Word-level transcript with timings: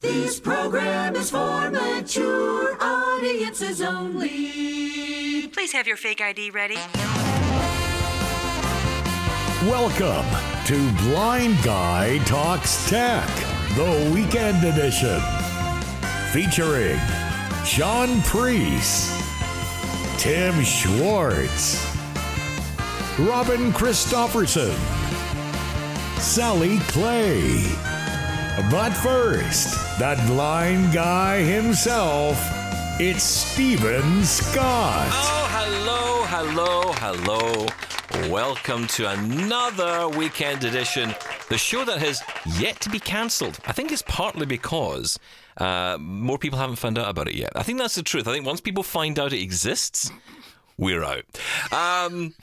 This 0.00 0.38
program 0.38 1.16
is 1.16 1.28
for 1.28 1.72
mature 1.72 2.80
audiences 2.80 3.82
only. 3.82 5.48
Please 5.48 5.72
have 5.72 5.88
your 5.88 5.96
fake 5.96 6.20
ID 6.20 6.50
ready. 6.50 6.76
Welcome 9.66 10.24
to 10.66 10.92
Blind 11.02 11.60
Guy 11.64 12.18
Talks 12.26 12.88
Tech, 12.88 13.28
the 13.74 14.12
weekend 14.14 14.62
edition. 14.62 15.20
Featuring 16.30 17.00
Shaun 17.64 18.22
Preece, 18.22 19.20
Tim 20.16 20.62
Schwartz, 20.62 21.92
Robin 23.18 23.72
Christopherson, 23.72 24.76
Sally 26.20 26.78
Clay. 26.86 27.87
But 28.58 28.90
first, 28.90 29.98
that 30.00 30.18
blind 30.26 30.92
guy 30.92 31.42
himself, 31.42 32.36
it's 32.98 33.22
Steven 33.22 34.24
Scott. 34.24 35.08
Oh, 35.12 35.48
hello, 35.52 36.24
hello, 36.26 36.92
hello. 36.94 38.28
Welcome 38.28 38.88
to 38.88 39.08
another 39.10 40.08
weekend 40.08 40.64
edition. 40.64 41.14
The 41.48 41.56
show 41.56 41.84
that 41.84 41.98
has 42.00 42.20
yet 42.58 42.80
to 42.80 42.90
be 42.90 42.98
cancelled. 42.98 43.60
I 43.64 43.72
think 43.72 43.92
it's 43.92 44.02
partly 44.02 44.44
because 44.44 45.20
uh, 45.58 45.96
more 46.00 46.36
people 46.36 46.58
haven't 46.58 46.76
found 46.76 46.98
out 46.98 47.08
about 47.08 47.28
it 47.28 47.36
yet. 47.36 47.52
I 47.54 47.62
think 47.62 47.78
that's 47.78 47.94
the 47.94 48.02
truth. 48.02 48.26
I 48.26 48.32
think 48.32 48.44
once 48.44 48.60
people 48.60 48.82
find 48.82 49.20
out 49.20 49.32
it 49.32 49.40
exists, 49.40 50.10
we're 50.76 51.04
out. 51.04 51.24
Um, 51.72 52.34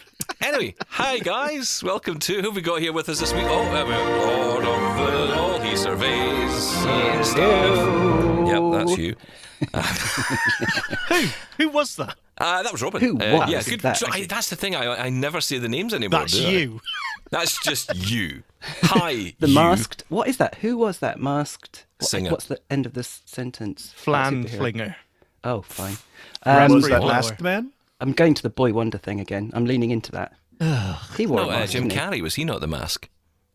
anyway, 0.42 0.76
hi 0.88 1.20
guys. 1.20 1.84
Welcome 1.84 2.20
to 2.20 2.36
who 2.36 2.42
have 2.44 2.56
we 2.56 2.62
got 2.62 2.82
here 2.82 2.94
with 2.94 3.10
us 3.10 3.20
this 3.20 3.34
week? 3.34 3.46
Oh, 3.48 3.62
uh, 3.64 3.86
Lord 3.86 4.66
of 4.66 4.98
the 4.98 5.36
Law. 5.36 5.60
He 5.60 5.76
surveys 5.76 6.76
and 6.86 7.26
stuff. 7.26 8.48
Yep, 8.48 8.88
that's 8.88 8.98
you. 8.98 9.16
Who? 11.10 11.28
Who 11.58 11.70
was 11.70 11.96
that? 11.96 12.16
Uh, 12.38 12.62
that 12.64 12.72
was 12.72 12.82
Robin. 12.82 13.02
Who 13.02 13.14
Uh, 13.20 13.40
was 13.40 13.50
yeah, 13.50 13.64
good. 13.64 13.80
that? 13.82 13.98
so 13.98 14.08
I, 14.12 14.26
that's 14.26 14.50
the 14.50 14.56
thing. 14.56 14.76
I, 14.76 15.06
I 15.06 15.10
never 15.10 15.40
say 15.42 15.58
the 15.58 15.70
names 15.70 15.94
anymore. 15.94 16.22
That's 16.22 16.34
do 16.34 16.46
I? 16.46 16.50
you. 16.52 16.82
That's 17.32 17.60
just 17.64 17.96
you. 17.96 18.44
Hi, 18.84 19.34
The 19.40 19.48
you. 19.50 19.56
masked. 19.56 20.04
What 20.10 20.28
is 20.28 20.38
that? 20.38 20.56
Who 20.56 20.78
was 20.78 21.00
that 21.00 21.20
masked? 21.20 21.86
what- 21.98 22.08
Singer. 22.10 22.30
What's 22.32 22.46
the 22.46 22.60
end 22.70 22.86
of 22.86 22.94
this 22.94 23.22
sentence? 23.26 23.92
Flan 23.96 24.46
flinger. 24.48 24.96
Oh, 25.44 25.62
fine. 25.64 25.98
Raspberry 26.46 26.66
Um, 26.66 26.74
Was 26.76 26.88
that 26.90 27.02
blower. 27.02 27.12
masked 27.14 27.42
man? 27.42 27.72
I'm 28.06 28.14
going 28.14 28.36
to 28.36 28.44
the 28.44 28.52
Boy 28.52 28.72
Wonder 28.72 29.00
thing 29.00 29.20
again. 29.20 29.50
I'm 29.56 29.66
leaning 29.66 29.90
into 29.90 30.12
that. 30.12 30.34
he 31.18 31.26
wore 31.26 31.40
No, 31.40 31.46
a 31.50 31.56
uh, 31.56 31.60
mask, 31.60 31.72
Jim? 31.72 31.90
Carrey. 31.90 32.22
Was 32.22 32.36
he 32.36 32.46
not 32.46 32.62
the 32.62 32.68
mask? 32.68 33.10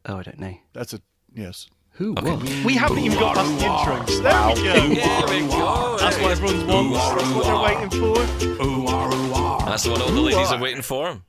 Oh, 0.07 0.17
I 0.17 0.23
don't 0.25 0.41
know. 0.41 0.55
That's 0.73 0.93
a 0.93 1.01
yes. 1.33 1.69
Who 1.93 2.15
was? 2.15 2.65
We 2.65 2.75
haven't 2.75 2.99
even 2.99 3.17
got 3.19 3.37
past 3.37 3.59
the 3.61 3.67
intros. 3.67 4.23
There 4.25 4.49
we 4.89 4.95
go. 4.95 4.95
There 4.95 5.41
we 5.43 5.49
go. 5.49 5.97
That's 6.01 6.19
what 6.19 6.33
everyone's 6.33 6.65
wants. 6.65 6.99
That's 6.99 7.33
what 7.35 7.45
they're 7.45 7.63
waiting 7.63 7.91
for. 8.01 9.67
That's 9.67 9.85
the 9.85 9.91
one 9.93 10.03
all 10.03 10.09
the 10.11 10.21
ladies 10.21 10.51
are 10.51 10.61
waiting 10.61 10.83
for. 10.83 11.21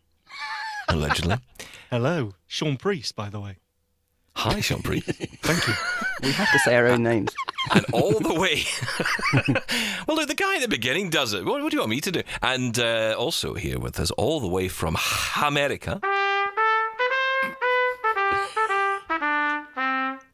Allegedly. 0.90 1.36
Hello, 1.92 2.34
Shaun 2.48 2.76
Preece, 2.78 3.12
by 3.12 3.30
the 3.30 3.40
way. 3.40 3.58
Hi, 4.36 4.62
Shaun 4.62 4.82
Preece. 4.82 5.04
Thank 5.04 5.68
you. 5.68 5.74
We 6.24 6.32
have 6.32 6.52
to 6.52 6.60
say 6.60 6.76
our 6.76 6.88
own 6.88 7.04
names. 7.04 7.36
And 7.74 7.86
all 7.94 8.20
the 8.20 8.34
way. 8.34 8.64
well, 10.08 10.18
look, 10.18 10.28
the 10.28 10.36
guy 10.36 10.56
at 10.56 10.62
the 10.62 10.68
beginning 10.68 11.10
does 11.10 11.34
it. 11.34 11.46
What, 11.46 11.62
what 11.62 11.72
do 11.72 11.78
you 11.78 11.82
want 11.82 11.92
me 11.92 12.02
to 12.02 12.12
do? 12.12 12.22
And 12.42 12.78
uh, 12.80 13.16
also 13.18 13.54
here 13.54 13.80
with 13.80 14.00
us, 14.00 14.12
all 14.12 14.40
the 14.40 14.48
way 14.48 14.68
from 14.68 14.98
America. 15.42 16.00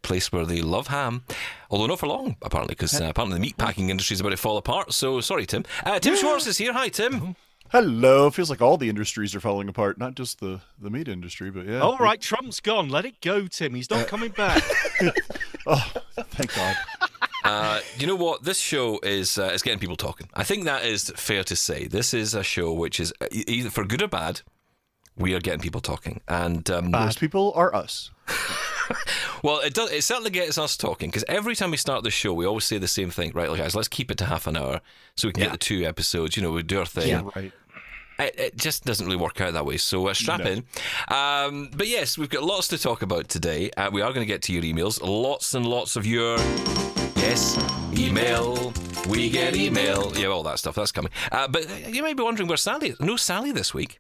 Place 0.02 0.32
where 0.32 0.46
they 0.46 0.62
love 0.62 0.88
ham, 0.88 1.24
although 1.70 1.88
not 1.88 2.00
for 2.00 2.08
long, 2.08 2.38
apparently, 2.42 2.76
because 2.76 3.00
uh, 3.00 3.06
apparently 3.10 3.40
the 3.40 3.46
meatpacking 3.46 3.90
industry 3.90 4.14
is 4.14 4.22
about 4.22 4.30
to 4.30 4.38
fall 4.38 4.58
apart. 4.58 4.94
So 4.94 5.20
sorry, 5.20 5.46
Tim. 5.46 5.66
Uh, 5.86 6.00
Tim 6.00 6.16
Schwartz 6.16 6.48
is 6.48 6.58
here. 6.58 6.72
Hi, 6.72 6.88
Tim. 6.88 7.36
Hello. 7.72 8.30
Feels 8.30 8.50
like 8.50 8.62
all 8.62 8.78
the 8.78 8.88
industries 8.88 9.36
are 9.36 9.42
falling 9.42 9.68
apart, 9.68 9.98
not 9.98 10.16
just 10.16 10.40
the 10.40 10.62
the 10.80 10.90
meat 10.90 11.10
industry, 11.10 11.52
but 11.52 11.66
yeah. 11.66 11.82
All 11.82 11.98
right, 11.98 12.22
Trump's 12.22 12.62
gone. 12.62 12.88
Let 12.88 13.04
it 13.04 13.20
go, 13.20 13.48
Tim. 13.48 13.76
He's 13.76 13.90
not 13.90 14.08
coming 14.08 14.32
back. 14.32 14.64
Oh, 15.70 15.92
thank 16.16 16.56
God. 16.56 16.78
Uh, 17.44 17.80
you 17.98 18.08
know 18.08 18.16
what? 18.16 18.44
This 18.44 18.60
show 18.60 19.00
is 19.04 19.38
uh, 19.38 19.52
is 19.54 19.62
getting 19.62 19.80
people 19.80 19.96
talking. 19.96 20.28
I 20.34 20.44
think 20.44 20.66
that 20.66 20.86
is 20.86 21.12
fair 21.16 21.44
to 21.46 21.56
say. 21.56 21.88
This 21.88 22.14
is 22.14 22.34
a 22.34 22.44
show 22.44 22.74
which 22.74 23.00
is 23.00 23.14
either 23.32 23.70
for 23.70 23.86
good 23.86 24.02
or 24.02 24.08
bad. 24.08 24.42
We 25.16 25.34
are 25.34 25.40
getting 25.40 25.62
people 25.62 25.82
talking, 25.82 26.22
and 26.28 26.70
um, 26.70 26.92
Those 26.92 27.18
people 27.18 27.52
are 27.56 27.74
us. 27.74 28.12
Well, 29.44 29.60
it 29.60 29.74
does. 29.76 29.92
It 29.92 30.04
certainly 30.04 30.32
gets 30.32 30.58
us 30.58 30.76
talking 30.76 31.10
because 31.10 31.24
every 31.28 31.56
time 31.56 31.70
we 31.72 31.78
start 31.78 32.04
the 32.04 32.10
show, 32.10 32.34
we 32.34 32.46
always 32.46 32.64
say 32.66 32.80
the 32.80 32.88
same 32.88 33.12
thing, 33.12 33.32
right? 33.36 33.56
Guys, 33.56 33.76
let's 33.76 33.88
keep 33.88 34.10
it 34.10 34.18
to 34.18 34.26
half 34.26 34.48
an 34.48 34.58
hour 34.58 34.82
so 35.16 35.28
we 35.28 35.32
can 35.34 35.44
get 35.44 35.52
the 35.52 35.58
two 35.60 35.84
episodes. 35.86 36.36
You 36.36 36.42
know, 36.44 36.52
we 36.52 36.64
do 36.64 36.80
our 36.80 36.86
thing. 36.88 37.10
Yeah. 37.10 37.22
Right. 37.36 37.52
It, 38.18 38.40
it 38.40 38.58
just 38.58 38.84
doesn't 38.86 39.06
really 39.06 39.18
work 39.18 39.40
out 39.40 39.54
that 39.54 39.66
way. 39.66 39.78
So 39.78 40.08
uh, 40.08 40.14
strap 40.16 40.40
No. 40.40 40.46
in. 40.52 40.64
Um, 41.10 41.70
but 41.76 41.88
yes, 41.88 42.18
we've 42.18 42.30
got 42.30 42.44
lots 42.44 42.68
to 42.70 42.78
talk 42.80 43.04
about 43.04 43.30
today. 43.30 43.70
Uh, 43.78 43.90
we 43.94 44.02
are 44.02 44.10
going 44.12 44.26
to 44.26 44.34
get 44.34 44.42
to 44.44 44.54
your 44.54 44.64
emails. 44.64 45.00
Lots 45.04 45.54
and 45.54 45.68
lots 45.68 45.96
of 45.96 46.08
your 46.08 46.38
yes 47.28 47.58
email. 47.98 48.72
We 49.10 49.30
get 49.30 49.54
email. 49.56 50.14
Yeah, 50.16 50.28
all 50.28 50.44
that 50.44 50.60
stuff. 50.60 50.76
That's 50.76 50.92
coming. 50.94 51.12
Uh, 51.32 51.48
but 51.50 51.66
you 51.94 52.02
may 52.02 52.14
be 52.14 52.24
wondering 52.24 52.48
where 52.48 52.58
Sally 52.58 52.90
is. 52.90 53.00
No 53.02 53.18
Sally 53.18 53.52
this 53.52 53.74
week. 53.74 54.00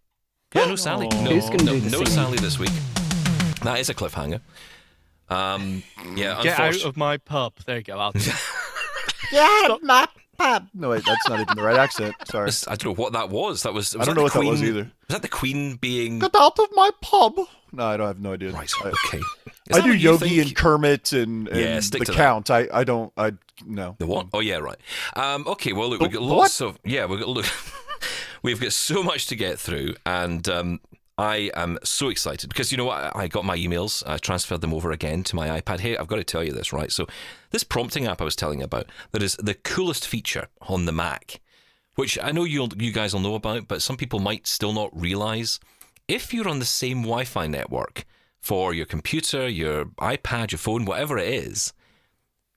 Yeah, 0.56 0.66
no 0.66 0.76
Sally. 0.78 1.08
No, 1.10 1.32
Who's 1.32 1.50
gonna 1.50 1.64
no, 1.64 1.74
do 1.74 1.80
the 1.82 1.90
no 1.90 1.98
singing? 2.00 2.14
Sally 2.14 2.38
this 2.38 2.58
week. 2.58 2.72
That 3.64 3.80
is 3.80 3.90
a 3.90 3.94
cliffhanger. 3.94 4.40
Um, 5.30 5.84
yeah, 6.16 6.42
Get 6.42 6.58
out 6.58 6.68
unfortunately- 6.68 6.90
of 6.90 6.98
my 6.98 7.18
pub. 7.18 7.54
There 7.66 7.78
you 7.78 7.84
go. 7.84 7.98
I'll 8.00 8.14
Yeah, 9.32 9.76
my 9.82 10.08
pub. 10.38 10.68
No, 10.74 10.92
wait, 10.92 11.04
that's 11.06 11.28
not 11.28 11.42
even 11.42 11.58
the 11.58 11.64
right 11.64 11.78
accent. 11.78 12.16
Sorry. 12.26 12.50
I 12.68 12.76
don't 12.76 12.86
know 12.86 13.04
what 13.04 13.12
that 13.12 13.30
was. 13.30 13.64
That 13.64 13.74
was. 13.74 13.94
was 13.94 13.96
I 13.96 14.06
don't 14.06 14.16
that 14.16 14.22
know 14.22 14.30
the 14.30 14.38
what 14.40 14.46
that 14.46 14.50
was 14.50 14.60
Queen- 14.60 14.70
either. 14.70 14.84
Was 14.84 14.92
that 15.10 15.22
the 15.22 15.28
Queen 15.28 15.76
being? 15.76 16.20
Get 16.20 16.34
out 16.36 16.58
of 16.60 16.68
my 16.74 16.92
pub. 17.02 17.36
No, 17.72 17.86
I 17.86 17.98
don't 17.98 18.08
have 18.08 18.20
no 18.20 18.34
idea. 18.34 18.52
Right. 18.52 18.72
Okay. 18.86 19.22
I 19.74 19.82
do 19.82 19.90
what 19.90 20.00
Yogi 20.00 20.30
think? 20.30 20.48
and 20.48 20.56
Kermit 20.56 21.14
and, 21.14 21.48
and 21.50 21.60
Yeah, 21.60 21.76
the 21.76 22.00
to 22.00 22.12
that. 22.12 22.16
Count. 22.16 22.50
I, 22.50 22.68
I 22.74 22.84
don't. 22.84 23.12
I 23.18 23.34
no. 23.66 23.96
The 24.00 24.08
what? 24.08 24.28
Oh 24.34 24.40
yeah, 24.40 24.58
right. 24.58 24.78
Um, 25.16 25.46
okay, 25.48 25.74
well 25.74 25.90
look, 25.90 26.00
we've 26.02 26.12
got 26.12 26.22
lots 26.22 26.62
of 26.62 26.80
yeah, 26.86 27.06
we've 27.06 27.20
got 27.20 27.28
look, 27.30 27.46
we've 28.44 28.60
got 28.62 28.72
so 28.74 29.04
much 29.04 29.28
to 29.28 29.36
get 29.36 29.60
through, 29.60 29.96
and 30.06 30.48
um, 30.48 30.80
I 31.18 31.50
am 31.56 31.80
so 31.84 32.10
excited 32.10 32.50
because 32.50 32.72
you 32.72 32.78
know 32.78 32.86
what? 32.86 33.16
I 33.16 33.28
got 33.28 33.44
my 33.44 33.58
emails, 33.58 34.04
I 34.06 34.18
transferred 34.18 34.62
them 34.62 34.74
over 34.74 34.92
again 34.92 35.24
to 35.24 35.36
my 35.36 35.60
iPad. 35.60 35.80
Hey, 35.80 35.98
I've 35.98 36.08
got 36.08 36.18
to 36.18 36.24
tell 36.24 36.44
you 36.44 36.54
this, 36.54 36.72
right? 36.72 36.92
So 36.92 37.08
this 37.52 37.64
prompting 37.64 38.06
app 38.06 38.22
I 38.22 38.24
was 38.26 38.36
telling 38.36 38.60
you 38.60 38.66
about 38.66 38.86
that 39.12 39.24
is 39.24 39.36
the 39.36 39.56
coolest 39.56 40.08
feature 40.08 40.48
on 40.62 40.86
the 40.86 40.92
Mac, 40.92 41.42
which 41.96 42.18
I 42.22 42.32
know 42.32 42.44
you 42.44 42.70
you 42.78 42.94
guys 42.94 43.14
will 43.14 43.22
know 43.22 43.36
about, 43.36 43.68
but 43.68 43.82
some 43.82 43.98
people 43.98 44.20
might 44.20 44.48
still 44.48 44.74
not 44.74 44.98
realize. 44.98 45.60
If 46.07 46.34
you're 46.34 46.47
on 46.47 46.59
the 46.59 46.66
same 46.66 47.01
Wi-Fi 47.01 47.47
network 47.47 48.06
for 48.40 48.73
your 48.73 48.85
computer, 48.85 49.47
your 49.47 49.85
iPad, 49.85 50.51
your 50.51 50.59
phone, 50.59 50.85
whatever 50.85 51.18
it 51.18 51.28
is, 51.28 51.73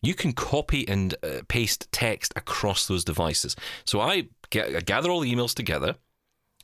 you 0.02 0.14
can 0.14 0.32
copy 0.32 0.86
and 0.88 1.14
uh, 1.22 1.42
paste 1.48 1.88
text 1.92 2.32
across 2.36 2.86
those 2.86 3.04
devices. 3.04 3.56
So 3.84 4.00
I, 4.00 4.28
get, 4.50 4.74
I 4.74 4.80
gather 4.80 5.10
all 5.10 5.20
the 5.20 5.34
emails 5.34 5.54
together, 5.54 5.96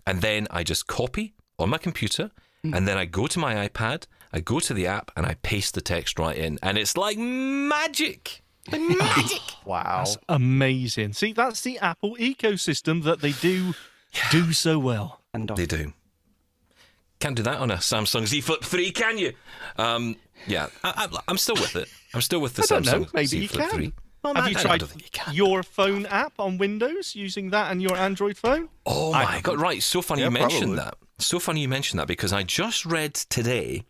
and 0.06 0.20
then 0.22 0.46
I 0.50 0.62
just 0.62 0.86
copy 0.86 1.34
on 1.58 1.70
my 1.70 1.78
computer, 1.78 2.30
and 2.64 2.88
then 2.88 2.98
I 2.98 3.04
go 3.04 3.26
to 3.28 3.38
my 3.38 3.68
iPad, 3.68 4.06
I 4.32 4.40
go 4.40 4.58
to 4.58 4.74
the 4.74 4.86
app, 4.86 5.12
and 5.16 5.24
I 5.24 5.34
paste 5.42 5.74
the 5.74 5.80
text 5.80 6.18
right 6.18 6.36
in, 6.36 6.58
and 6.62 6.78
it's 6.78 6.96
like 6.96 7.16
magic. 7.18 8.42
Like 8.70 8.80
magic. 8.98 9.40
Wow. 9.64 10.04
That's 10.04 10.18
amazing. 10.28 11.12
See, 11.12 11.32
that's 11.32 11.60
the 11.60 11.78
Apple 11.78 12.16
ecosystem 12.16 13.04
that 13.04 13.20
they 13.20 13.32
do 13.32 13.74
do 14.30 14.52
so 14.52 14.78
well. 14.78 15.20
And 15.32 15.50
off. 15.50 15.56
They 15.56 15.66
do. 15.66 15.92
Can't 17.20 17.34
do 17.36 17.42
that 17.44 17.58
on 17.58 17.70
a 17.70 17.76
Samsung 17.76 18.26
Z 18.26 18.40
Flip 18.42 18.62
3, 18.62 18.90
can 18.92 19.16
you? 19.18 19.32
Um, 19.78 20.16
yeah, 20.46 20.68
I, 20.84 21.08
I, 21.12 21.18
I'm 21.28 21.38
still 21.38 21.54
with 21.54 21.74
it. 21.76 21.88
I'm 22.14 22.20
still 22.20 22.40
with 22.40 22.54
the 22.54 22.62
I 22.62 22.66
don't 22.66 22.84
know. 22.86 23.04
Samsung 23.06 23.14
Maybe 23.14 23.26
Z 23.26 23.38
you 23.38 23.48
Flip 23.48 23.68
can. 23.70 23.78
3. 23.78 23.92
Well, 24.22 24.34
Have 24.34 24.44
I- 24.44 24.48
you 24.48 24.56
I 24.58 24.60
tried 24.62 24.82
you 24.82 24.88
your 25.32 25.62
phone 25.62 26.04
app 26.06 26.34
on 26.38 26.58
Windows 26.58 27.14
using 27.14 27.50
that 27.50 27.70
and 27.72 27.80
your 27.80 27.96
Android 27.96 28.36
phone? 28.36 28.68
Oh 28.84 29.12
I 29.14 29.24
my 29.24 29.40
god! 29.40 29.60
Right, 29.60 29.82
so 29.82 30.02
funny 30.02 30.22
Yeah, 30.22 30.26
you 30.28 30.32
mentioned 30.32 30.74
probably. 30.74 30.76
that. 30.76 30.94
So 31.18 31.38
funny 31.38 31.60
you 31.60 31.68
mentioned 31.68 32.00
that 32.00 32.08
because 32.08 32.32
I 32.32 32.42
just 32.42 32.84
read 32.84 33.14
today 33.14 33.84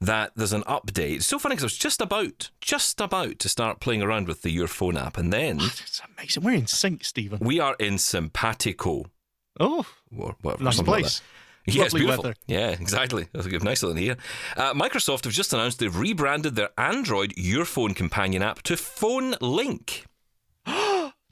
that 0.00 0.32
there's 0.36 0.52
an 0.52 0.62
update. 0.62 1.16
It's 1.16 1.26
so 1.26 1.38
funny 1.38 1.54
because 1.56 1.64
I 1.64 1.66
was 1.66 1.78
just 1.78 2.00
about, 2.00 2.50
just 2.60 3.00
about 3.00 3.38
to 3.40 3.48
start 3.48 3.80
playing 3.80 4.00
around 4.02 4.28
with 4.28 4.42
the 4.42 4.50
Your 4.50 4.68
Phone 4.68 4.96
app, 4.96 5.16
and 5.18 5.32
then 5.32 5.56
It's 5.60 6.00
amazing. 6.16 6.42
We're 6.42 6.54
in 6.54 6.66
sync, 6.66 7.04
Steven. 7.04 7.38
we 7.40 7.60
are 7.60 7.74
in 7.78 7.98
simpatico. 7.98 9.06
Oh, 9.60 9.84
Or 10.16 10.36
whatever, 10.40 10.62
nice 10.64 10.76
something 10.76 10.92
like 10.92 11.02
place. 11.02 11.18
that. 11.18 11.24
Yeah, 11.70 11.82
Lovely 11.84 12.00
beautiful. 12.00 12.22
weather. 12.24 12.34
Yeah, 12.46 12.70
exactly. 12.70 13.28
That's 13.32 13.46
a 13.46 13.50
good, 13.50 13.62
nice 13.64 13.82
little 13.82 13.96
here. 13.96 14.16
Uh, 14.56 14.72
Microsoft 14.74 15.24
have 15.24 15.32
just 15.32 15.52
announced 15.52 15.78
they've 15.78 15.94
rebranded 15.96 16.54
their 16.56 16.70
Android 16.78 17.34
Your 17.36 17.64
Phone 17.64 17.94
companion 17.94 18.42
app 18.42 18.62
to 18.62 18.76
Phone 18.76 19.34
Link. 19.40 20.04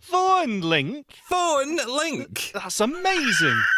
Phone 0.00 0.60
link. 0.60 1.06
Phone 1.24 1.76
Link. 1.76 2.50
That's 2.54 2.80
amazing. 2.80 3.60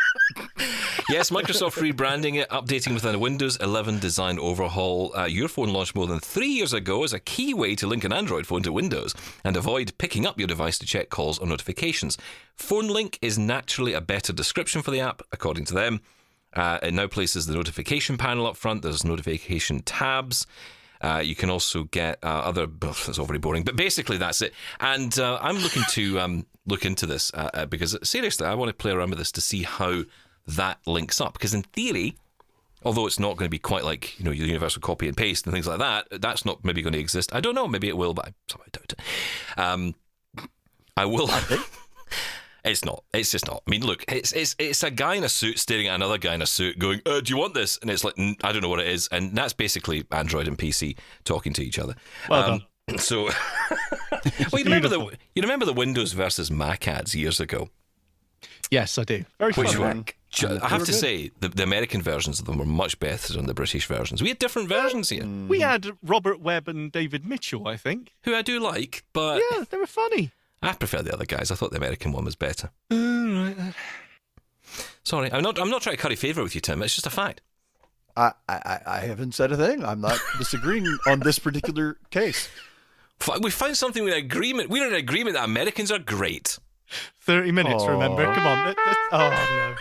Yes, 1.11 1.31
Microsoft 1.31 1.79
rebranding 1.81 2.35
it, 2.35 2.51
updating 2.51 2.93
within 2.93 3.15
a 3.15 3.19
Windows 3.19 3.57
11 3.63 3.99
design 3.99 4.39
overhaul. 4.39 5.17
Uh, 5.17 5.25
your 5.25 5.49
phone 5.49 5.71
launched 5.71 5.95
more 5.95 6.07
than 6.07 6.21
three 6.21 6.49
years 6.49 6.75
ago 6.75 7.03
as 7.03 7.15
a 7.15 7.19
key 7.19 7.55
way 7.55 7.75
to 7.77 7.87
link 7.87 8.05
an 8.05 8.13
Android 8.13 8.47
phone 8.47 8.63
to 8.65 8.73
Windows 8.73 9.15
and 9.43 9.57
avoid 9.57 9.97
picking 9.97 10.27
up 10.27 10.39
your 10.39 10.47
device 10.49 10.79
to 10.81 10.85
check 10.87 11.09
calls 11.09 11.39
or 11.39 11.47
notifications. 11.47 12.19
Phone 12.57 12.89
Link 12.89 13.19
is 13.23 13.39
naturally 13.39 13.95
a 13.95 14.03
better 14.03 14.35
description 14.35 14.83
for 14.83 14.91
the 14.91 15.01
app, 15.01 15.23
according 15.33 15.65
to 15.67 15.75
them. 15.75 16.03
Uh, 16.55 16.79
it 16.83 16.95
now 16.95 17.07
places 17.07 17.47
the 17.47 17.55
notification 17.55 18.17
panel 18.17 18.47
up 18.47 18.57
front. 18.57 18.83
There's 18.83 19.05
notification 19.05 19.83
tabs. 19.83 20.47
Uh, 21.01 21.23
you 21.25 21.35
can 21.35 21.51
also 21.51 21.85
get 21.85 22.19
uh, 22.23 22.27
other. 22.27 22.67
That's 22.67 23.19
all 23.19 23.27
very 23.27 23.39
boring, 23.39 23.63
but 23.63 23.77
basically 23.77 24.17
that's 24.17 24.43
it. 24.43 24.53
And 24.81 25.17
uh, 25.19 25.39
I'm 25.41 25.59
looking 25.59 25.85
to 25.91 26.21
um, 26.21 26.47
look 26.67 26.85
into 26.85 27.07
this 27.07 27.33
uh, 27.35 27.51
uh, 27.55 27.67
because 27.67 27.97
seriously, 28.03 28.47
I 28.47 28.55
want 28.55 28.69
to 28.69 28.75
play 28.75 28.91
around 28.91 29.11
with 29.11 29.19
this 29.19 29.33
to 29.33 29.41
see 29.41 29.63
how 29.63 30.03
that 30.47 30.79
links 30.87 31.21
up. 31.21 31.35
Because 31.35 31.55
in 31.55 31.63
theory, 31.63 32.17
although 32.85 33.07
it's 33.07 33.21
not 33.21 33.37
going 33.37 33.47
to 33.47 33.51
be 33.51 33.59
quite 33.59 33.85
like 33.85 34.19
you 34.19 34.25
know 34.25 34.33
your 34.33 34.47
universal 34.47 34.81
copy 34.81 35.07
and 35.07 35.17
paste 35.17 35.47
and 35.47 35.53
things 35.53 35.69
like 35.69 35.79
that, 35.79 36.21
that's 36.21 36.45
not 36.45 36.65
maybe 36.65 36.83
going 36.83 36.95
to 36.95 36.99
exist. 36.99 37.33
I 37.35 37.41
don't 37.41 37.55
know. 37.55 37.69
Maybe 37.69 37.89
it 37.89 37.97
will, 37.97 38.15
but 38.15 38.27
I 38.27 38.35
somehow 38.49 38.67
doubt 38.73 38.93
it. 38.93 39.61
Um, 39.61 39.95
I 40.97 41.05
will. 41.05 41.31
It's 42.65 42.85
not. 42.85 43.05
It's 43.15 43.31
just 43.31 43.47
not. 43.47 43.63
I 43.67 43.71
mean, 43.71 43.85
look, 43.87 44.05
it's 44.09 44.33
it's 44.33 44.55
it's 44.59 44.83
a 44.83 44.91
guy 44.91 45.15
in 45.15 45.25
a 45.25 45.29
suit 45.29 45.59
staring 45.59 45.87
at 45.89 45.95
another 45.95 46.19
guy 46.19 46.35
in 46.35 46.43
a 46.43 46.47
suit, 46.47 46.79
going, 46.79 47.01
uh, 47.07 47.21
"Do 47.21 47.33
you 47.33 47.39
want 47.39 47.55
this?" 47.55 47.79
And 47.81 47.91
it's 47.91 48.05
like, 48.05 48.15
"Mm, 48.17 48.37
I 48.43 48.53
don't 48.53 48.63
know 48.63 48.69
what 48.69 48.81
it 48.81 48.89
is, 48.89 49.09
and 49.13 49.35
that's 49.37 49.53
basically 49.53 50.05
Android 50.11 50.49
and 50.49 50.59
PC 50.59 50.97
talking 51.25 51.53
to 51.55 51.63
each 51.63 51.79
other. 51.79 51.95
Well 52.29 52.61
done. 52.89 52.99
So, 52.99 53.25
well, 54.53 54.59
you 54.61 54.65
remember 54.65 54.89
the 54.89 54.99
you 55.35 55.43
remember 55.43 55.67
the 55.67 55.73
Windows 55.73 56.13
versus 56.13 56.51
Mac 56.51 56.89
ads 56.89 57.15
years 57.15 57.39
ago, 57.39 57.69
Yes, 58.71 58.99
I 58.99 59.05
do. 59.05 59.25
Very 59.39 59.53
which 59.53 59.75
funny. 59.75 59.99
were. 60.01 60.05
ju- 60.31 60.59
I 60.63 60.69
have 60.69 60.85
to 60.85 60.93
say, 60.93 61.31
the, 61.41 61.49
the 61.49 61.63
American 61.63 62.03
versions 62.03 62.39
of 62.39 62.45
them 62.47 62.59
were 62.59 62.67
much 62.67 62.99
better 63.01 63.33
than 63.33 63.47
the 63.47 63.55
British 63.55 63.87
versions. 63.87 64.21
We 64.23 64.29
had 64.29 64.39
different 64.39 64.69
versions 64.69 65.09
here, 65.09 65.25
We 65.27 65.61
had 65.61 65.91
Robert 66.03 66.41
Webb 66.41 66.69
and 66.69 66.93
David 66.93 67.25
Mitchell, 67.25 67.67
I 67.67 67.77
think. 67.77 68.13
who 68.25 68.35
I 68.35 68.43
do 68.43 68.61
like, 68.61 69.05
but 69.15 69.41
Yeah, 69.51 69.65
they 69.71 69.79
were 69.79 69.87
funny. 69.87 70.33
I 70.63 70.73
prefer 70.75 71.03
the 71.03 71.13
other 71.13 71.25
guys. 71.25 71.51
I 71.51 71.55
thought 71.55 71.71
the 71.71 71.77
American 71.77 72.13
one 72.13 72.25
was 72.25 72.35
better. 72.37 72.71
Uh, 72.91 72.97
right 72.97 73.55
then. 73.57 73.75
Sorry, 75.05 75.33
I'm 75.33 75.43
not. 75.43 75.59
I'm 75.61 75.71
not 75.71 75.83
trying 75.83 75.97
to 75.97 76.03
curry 76.03 76.17
favour 76.17 76.43
with 76.43 76.55
you, 76.55 76.61
Tim. 76.61 76.83
It's 76.83 76.95
just 76.95 77.07
a 77.07 77.11
fact. 77.11 77.41
I, 78.17 78.33
I, 78.49 78.81
I 78.85 78.99
haven't 79.01 79.33
said 79.35 79.53
a 79.53 79.57
thing. 79.57 79.85
I'm 79.85 80.01
not 80.01 80.19
disagreeing 80.39 80.87
on 81.07 81.21
this 81.21 81.39
particular 81.39 81.99
case. 82.11 82.49
We 83.41 83.51
found 83.51 83.77
something 83.77 84.05
with 84.05 84.15
agreement. 84.15 84.71
We're 84.71 84.89
in 84.89 84.95
agreement 84.95 85.35
that 85.37 85.45
Americans 85.45 85.91
are 85.93 85.99
great. 86.01 86.59
30 87.21 87.53
minutes, 87.53 87.85
remember? 87.87 88.25
Come 88.35 88.47
on. 88.47 88.67
Let- 88.67 88.77
let- 88.87 88.97
Oh, 89.11 89.75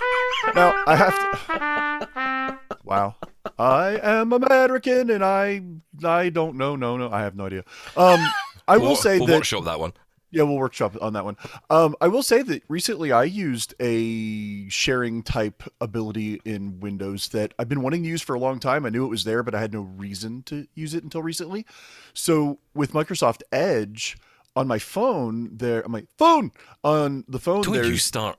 no. 0.47 0.53
Now 0.53 0.83
I 0.87 0.95
have 0.95 1.15
to. 1.19 2.59
Wow, 2.83 3.15
I 3.59 3.99
am 4.01 4.31
American, 4.31 5.09
and 5.09 5.21
I 5.23 5.61
I 6.05 6.29
don't 6.29 6.55
know. 6.55 6.77
No, 6.77 6.95
no, 6.95 7.11
I 7.11 7.19
have 7.21 7.35
no 7.35 7.47
idea. 7.47 7.63
Um, 7.97 8.19
I 8.65 8.77
will 8.77 8.87
We'll- 8.87 8.95
say 8.95 9.17
we'll 9.17 9.27
that 9.27 9.35
workshop 9.35 9.65
that 9.65 9.77
one. 9.79 9.91
Yeah, 10.29 10.43
we'll 10.43 10.57
workshop 10.57 10.97
on 11.01 11.13
that 11.13 11.23
one. 11.23 11.37
Um, 11.69 11.95
I 12.01 12.09
will 12.09 12.23
say 12.23 12.41
that 12.41 12.63
recently 12.67 13.11
I 13.11 13.23
used 13.23 13.73
a 13.79 14.67
sharing 14.69 15.23
type 15.23 15.63
ability 15.79 16.41
in 16.43 16.79
Windows 16.79 17.29
that 17.29 17.53
I've 17.57 17.69
been 17.69 17.81
wanting 17.81 18.03
to 18.03 18.09
use 18.09 18.21
for 18.21 18.35
a 18.35 18.39
long 18.39 18.59
time. 18.59 18.85
I 18.85 18.89
knew 18.89 19.05
it 19.05 19.09
was 19.09 19.23
there, 19.23 19.41
but 19.41 19.55
I 19.55 19.61
had 19.61 19.71
no 19.71 19.81
reason 19.81 20.43
to 20.43 20.67
use 20.73 20.93
it 20.93 21.03
until 21.03 21.23
recently. 21.23 21.65
So 22.13 22.59
with 22.73 22.91
Microsoft 22.91 23.41
Edge 23.51 24.17
on 24.55 24.67
my 24.67 24.79
phone, 24.79 25.55
there 25.55 25.83
on 25.85 25.91
my 25.91 26.05
phone 26.17 26.51
on 26.83 27.23
the 27.27 27.39
phone, 27.39 27.61
Don't 27.61 27.73
there's 27.75 27.89
you 27.89 27.97
start? 27.97 28.37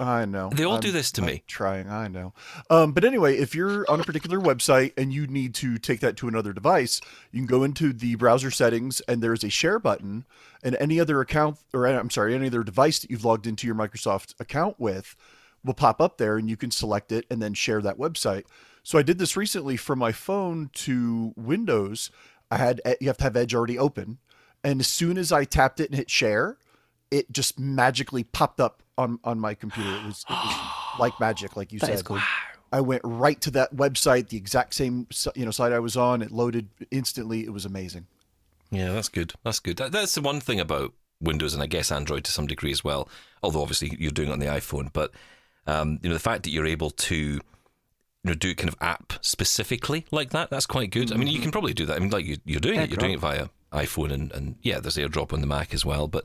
I 0.00 0.26
know. 0.26 0.50
They 0.54 0.62
all 0.62 0.74
I'm- 0.74 0.80
do 0.80 0.92
this 0.92 1.10
to 1.12 1.22
I'm 1.22 1.26
me. 1.26 1.42
Trying, 1.48 1.88
I 1.90 2.06
know. 2.06 2.32
Um, 2.70 2.92
but 2.92 3.04
anyway, 3.04 3.36
if 3.36 3.54
you're 3.54 3.84
on 3.90 4.00
a 4.00 4.04
particular 4.04 4.38
website 4.38 4.92
and 4.96 5.12
you 5.12 5.26
need 5.26 5.54
to 5.56 5.76
take 5.76 5.98
that 6.00 6.16
to 6.18 6.28
another 6.28 6.52
device, 6.52 7.00
you 7.32 7.40
can 7.40 7.46
go 7.46 7.64
into 7.64 7.92
the 7.92 8.14
browser 8.14 8.52
settings 8.52 9.00
and 9.02 9.20
there's 9.20 9.42
a 9.42 9.48
share 9.50 9.80
button, 9.80 10.24
and 10.62 10.76
any 10.78 11.00
other 11.00 11.20
account, 11.20 11.58
or 11.74 11.86
I'm 11.86 12.10
sorry, 12.10 12.34
any 12.34 12.46
other 12.46 12.62
device 12.62 13.00
that 13.00 13.10
you've 13.10 13.24
logged 13.24 13.46
into 13.46 13.66
your 13.66 13.74
Microsoft 13.74 14.34
account 14.38 14.78
with 14.78 15.16
will 15.64 15.74
pop 15.74 16.00
up 16.00 16.18
there, 16.18 16.36
and 16.36 16.48
you 16.48 16.56
can 16.56 16.70
select 16.70 17.10
it 17.10 17.26
and 17.28 17.42
then 17.42 17.54
share 17.54 17.80
that 17.82 17.98
website. 17.98 18.44
So 18.84 18.98
I 18.98 19.02
did 19.02 19.18
this 19.18 19.36
recently 19.36 19.76
from 19.76 19.98
my 19.98 20.12
phone 20.12 20.70
to 20.74 21.34
Windows. 21.36 22.10
I 22.50 22.56
had 22.58 22.80
you 23.00 23.08
have 23.08 23.18
to 23.18 23.24
have 23.24 23.36
Edge 23.36 23.54
already 23.54 23.76
open, 23.78 24.18
and 24.62 24.78
as 24.80 24.86
soon 24.86 25.18
as 25.18 25.32
I 25.32 25.44
tapped 25.44 25.80
it 25.80 25.90
and 25.90 25.96
hit 25.96 26.08
share, 26.08 26.56
it 27.10 27.32
just 27.32 27.58
magically 27.58 28.22
popped 28.22 28.60
up 28.60 28.82
on 28.98 29.18
on 29.24 29.40
my 29.40 29.54
computer. 29.54 29.88
It 29.88 30.04
was, 30.04 30.24
it 30.28 30.32
was 30.32 30.56
like 30.98 31.18
magic, 31.20 31.56
like 31.56 31.72
you 31.72 31.78
That 31.78 31.86
said. 31.86 31.94
is 31.94 32.02
cool. 32.02 32.20
I 32.70 32.82
went 32.82 33.00
right 33.04 33.40
to 33.42 33.50
that 33.52 33.74
website, 33.74 34.28
the 34.28 34.36
exact 34.36 34.74
same 34.74 35.06
you 35.34 35.46
know 35.46 35.50
site 35.50 35.72
I 35.72 35.78
was 35.78 35.96
on. 35.96 36.20
It 36.20 36.30
loaded 36.30 36.68
instantly. 36.90 37.44
It 37.44 37.52
was 37.52 37.64
amazing. 37.64 38.06
Yeah, 38.70 38.92
that's 38.92 39.08
good. 39.08 39.32
That's 39.44 39.60
good. 39.60 39.78
That, 39.78 39.92
that's 39.92 40.14
the 40.14 40.20
one 40.20 40.40
thing 40.40 40.60
about 40.60 40.92
Windows 41.22 41.54
and 41.54 41.62
I 41.62 41.66
guess 41.66 41.90
Android 41.90 42.24
to 42.24 42.30
some 42.32 42.46
degree 42.46 42.70
as 42.70 42.84
well. 42.84 43.08
Although 43.42 43.62
obviously 43.62 43.96
you're 43.98 44.10
doing 44.10 44.28
it 44.28 44.32
on 44.32 44.38
the 44.40 44.46
iPhone, 44.46 44.92
but 44.92 45.12
um, 45.66 45.98
you 46.02 46.10
know 46.10 46.14
the 46.14 46.20
fact 46.20 46.42
that 46.42 46.50
you're 46.50 46.66
able 46.66 46.90
to 46.90 47.16
you 47.16 47.40
know 48.24 48.34
do 48.34 48.54
kind 48.54 48.68
of 48.68 48.76
app 48.82 49.14
specifically 49.22 50.04
like 50.10 50.30
that 50.30 50.50
that's 50.50 50.66
quite 50.66 50.90
good. 50.90 51.12
I 51.12 51.16
mean, 51.16 51.28
you 51.28 51.40
can 51.40 51.50
probably 51.50 51.72
do 51.72 51.86
that. 51.86 51.96
I 51.96 52.00
mean, 52.00 52.10
like 52.10 52.26
you, 52.26 52.36
you're 52.44 52.60
doing 52.60 52.80
it. 52.80 52.90
You're 52.90 52.98
doing 52.98 53.12
it 53.12 53.20
via 53.20 53.48
iPhone 53.72 54.12
and, 54.12 54.30
and 54.32 54.56
yeah, 54.62 54.80
there's 54.80 54.96
AirDrop 54.96 55.32
on 55.32 55.40
the 55.40 55.46
Mac 55.46 55.72
as 55.72 55.84
well. 55.86 56.06
But 56.08 56.24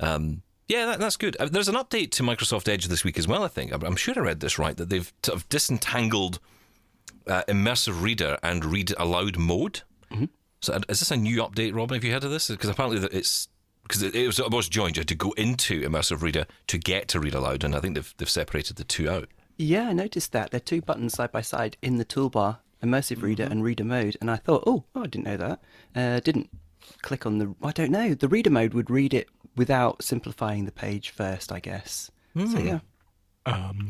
um, 0.00 0.42
yeah, 0.68 0.86
that, 0.86 1.00
that's 1.00 1.16
good. 1.16 1.36
Uh, 1.40 1.48
There's 1.50 1.68
an 1.68 1.74
update 1.74 2.12
to 2.12 2.22
Microsoft 2.22 2.68
Edge 2.68 2.86
this 2.86 3.04
week 3.04 3.18
as 3.18 3.26
well. 3.26 3.42
I 3.42 3.48
think 3.48 3.72
I'm, 3.72 3.96
sure 3.96 4.14
I 4.16 4.20
read 4.20 4.40
this 4.40 4.58
right 4.58 4.76
that 4.76 4.88
they've 4.88 5.12
sort 5.22 5.36
of 5.36 5.48
disentangled 5.48 6.38
uh, 7.26 7.42
immersive 7.48 8.02
reader 8.02 8.38
and 8.42 8.64
read 8.64 8.94
aloud 8.98 9.36
mode. 9.36 9.82
So 10.60 10.74
uh, 10.74 10.80
is 10.88 11.00
this 11.00 11.10
a 11.10 11.16
new 11.16 11.38
update, 11.38 11.74
Robin? 11.74 11.96
Have 11.96 12.04
you 12.04 12.12
heard 12.12 12.24
of 12.24 12.30
this? 12.30 12.48
Because 12.48 12.70
apparently 12.70 12.98
that 13.00 13.12
it's 13.12 13.48
because 13.82 14.02
it, 14.02 14.14
it 14.14 14.26
was 14.26 14.38
it 14.38 14.50
was 14.50 14.68
joined. 14.68 14.96
You 14.96 15.00
had 15.00 15.08
to 15.08 15.14
go 15.14 15.32
into 15.32 15.82
immersive 15.82 16.22
reader 16.22 16.46
to 16.66 16.78
get 16.78 17.08
to 17.08 17.20
read 17.20 17.34
aloud, 17.34 17.64
and 17.64 17.74
I 17.74 17.80
think 17.80 17.94
they've 17.94 18.14
they've 18.18 18.28
separated 18.28 18.76
the 18.76 18.84
two 18.84 19.08
out. 19.08 19.28
Yeah, 19.56 19.88
I 19.88 19.92
noticed 19.92 20.32
that. 20.32 20.50
They're 20.50 20.60
two 20.60 20.82
buttons 20.82 21.14
side 21.14 21.32
by 21.32 21.40
side 21.40 21.76
in 21.82 21.96
the 21.96 22.04
toolbar, 22.04 22.58
immersive 22.82 23.22
reader 23.22 23.44
and 23.44 23.64
reader 23.64 23.84
mode. 23.84 24.16
And 24.20 24.30
I 24.30 24.36
thought, 24.36 24.64
oh, 24.66 24.84
oh 24.94 25.02
I 25.02 25.06
didn't 25.06 25.24
know 25.24 25.36
that. 25.36 25.60
Uh, 25.94 26.20
didn't 26.20 26.50
click 27.02 27.26
on 27.26 27.38
the. 27.38 27.54
I 27.62 27.72
don't 27.72 27.90
know. 27.90 28.14
The 28.14 28.28
reader 28.28 28.50
mode 28.50 28.74
would 28.74 28.90
read 28.90 29.14
it 29.14 29.28
without 29.58 30.02
simplifying 30.02 30.64
the 30.64 30.72
page 30.72 31.10
first, 31.10 31.52
I 31.52 31.60
guess. 31.60 32.10
So 32.36 32.58
yeah. 32.58 32.80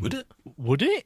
Would 0.00 0.14
it? 0.14 0.26
Would 0.56 0.82
it? 0.82 1.04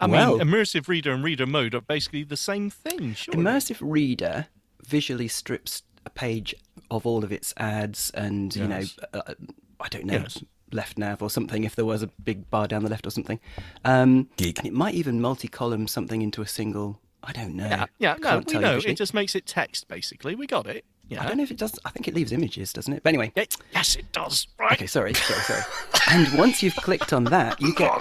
I 0.00 0.06
Well- 0.06 0.38
mean, 0.38 0.46
immersive 0.48 0.88
reader 0.88 1.12
and 1.12 1.22
reader 1.24 1.46
mode 1.46 1.74
are 1.74 1.80
basically 1.80 2.24
the 2.24 2.36
same 2.36 2.70
thing, 2.70 3.14
sure. 3.14 3.34
Immersive 3.34 3.78
reader 3.80 4.46
visually 4.86 5.28
strips 5.28 5.82
a 6.04 6.10
page 6.10 6.54
of 6.90 7.06
all 7.06 7.22
of 7.24 7.30
its 7.32 7.54
ads 7.56 8.10
and, 8.10 8.54
you 8.56 8.66
know, 8.66 8.82
uh, 9.14 9.34
I 9.80 9.88
don't 9.88 10.04
know, 10.06 10.14
Yes. 10.14 10.42
left 10.72 10.98
nav 10.98 11.22
or 11.22 11.30
something 11.30 11.62
if 11.62 11.76
there 11.76 11.84
was 11.84 12.02
a 12.02 12.08
big 12.08 12.50
bar 12.50 12.66
down 12.66 12.82
the 12.82 12.90
left 12.90 13.06
or 13.06 13.10
something. 13.10 13.38
Um, 13.84 14.28
Geek. 14.36 14.58
and 14.58 14.66
it 14.66 14.72
might 14.72 14.94
even 14.94 15.20
multi 15.20 15.46
column 15.46 15.86
something 15.86 16.20
into 16.20 16.42
a 16.42 16.46
single. 16.48 17.00
I 17.22 17.30
don't 17.32 17.54
know. 17.54 17.66
Yeah, 17.68 17.86
yeah, 18.00 18.16
no, 18.20 18.42
we 18.44 18.54
know. 18.58 18.78
It 18.84 18.94
just 18.96 19.14
makes 19.14 19.36
it 19.36 19.46
text, 19.46 19.86
basically. 19.86 20.34
We 20.34 20.48
got 20.48 20.66
it. 20.66 20.84
Yeah. 21.08 21.22
I 21.22 21.26
don't 21.26 21.36
know 21.36 21.42
if 21.42 21.50
it 21.50 21.58
does. 21.58 21.78
I 21.84 21.90
think 21.90 22.08
it 22.08 22.14
leaves 22.14 22.32
images, 22.32 22.72
doesn't 22.72 22.92
it? 22.92 23.02
But 23.02 23.10
anyway. 23.10 23.32
Yeah, 23.36 23.44
Yes, 23.74 23.96
it 23.96 24.10
does. 24.12 24.46
Right. 24.58 24.72
Okay, 24.72 24.86
sorry, 24.86 25.12
sorry, 25.14 25.40
sorry. 25.40 25.62
and 26.10 26.38
once 26.38 26.62
you've 26.62 26.76
clicked 26.76 27.12
on 27.12 27.24
that, 27.24 27.60
you 27.60 27.74
get 27.74 28.00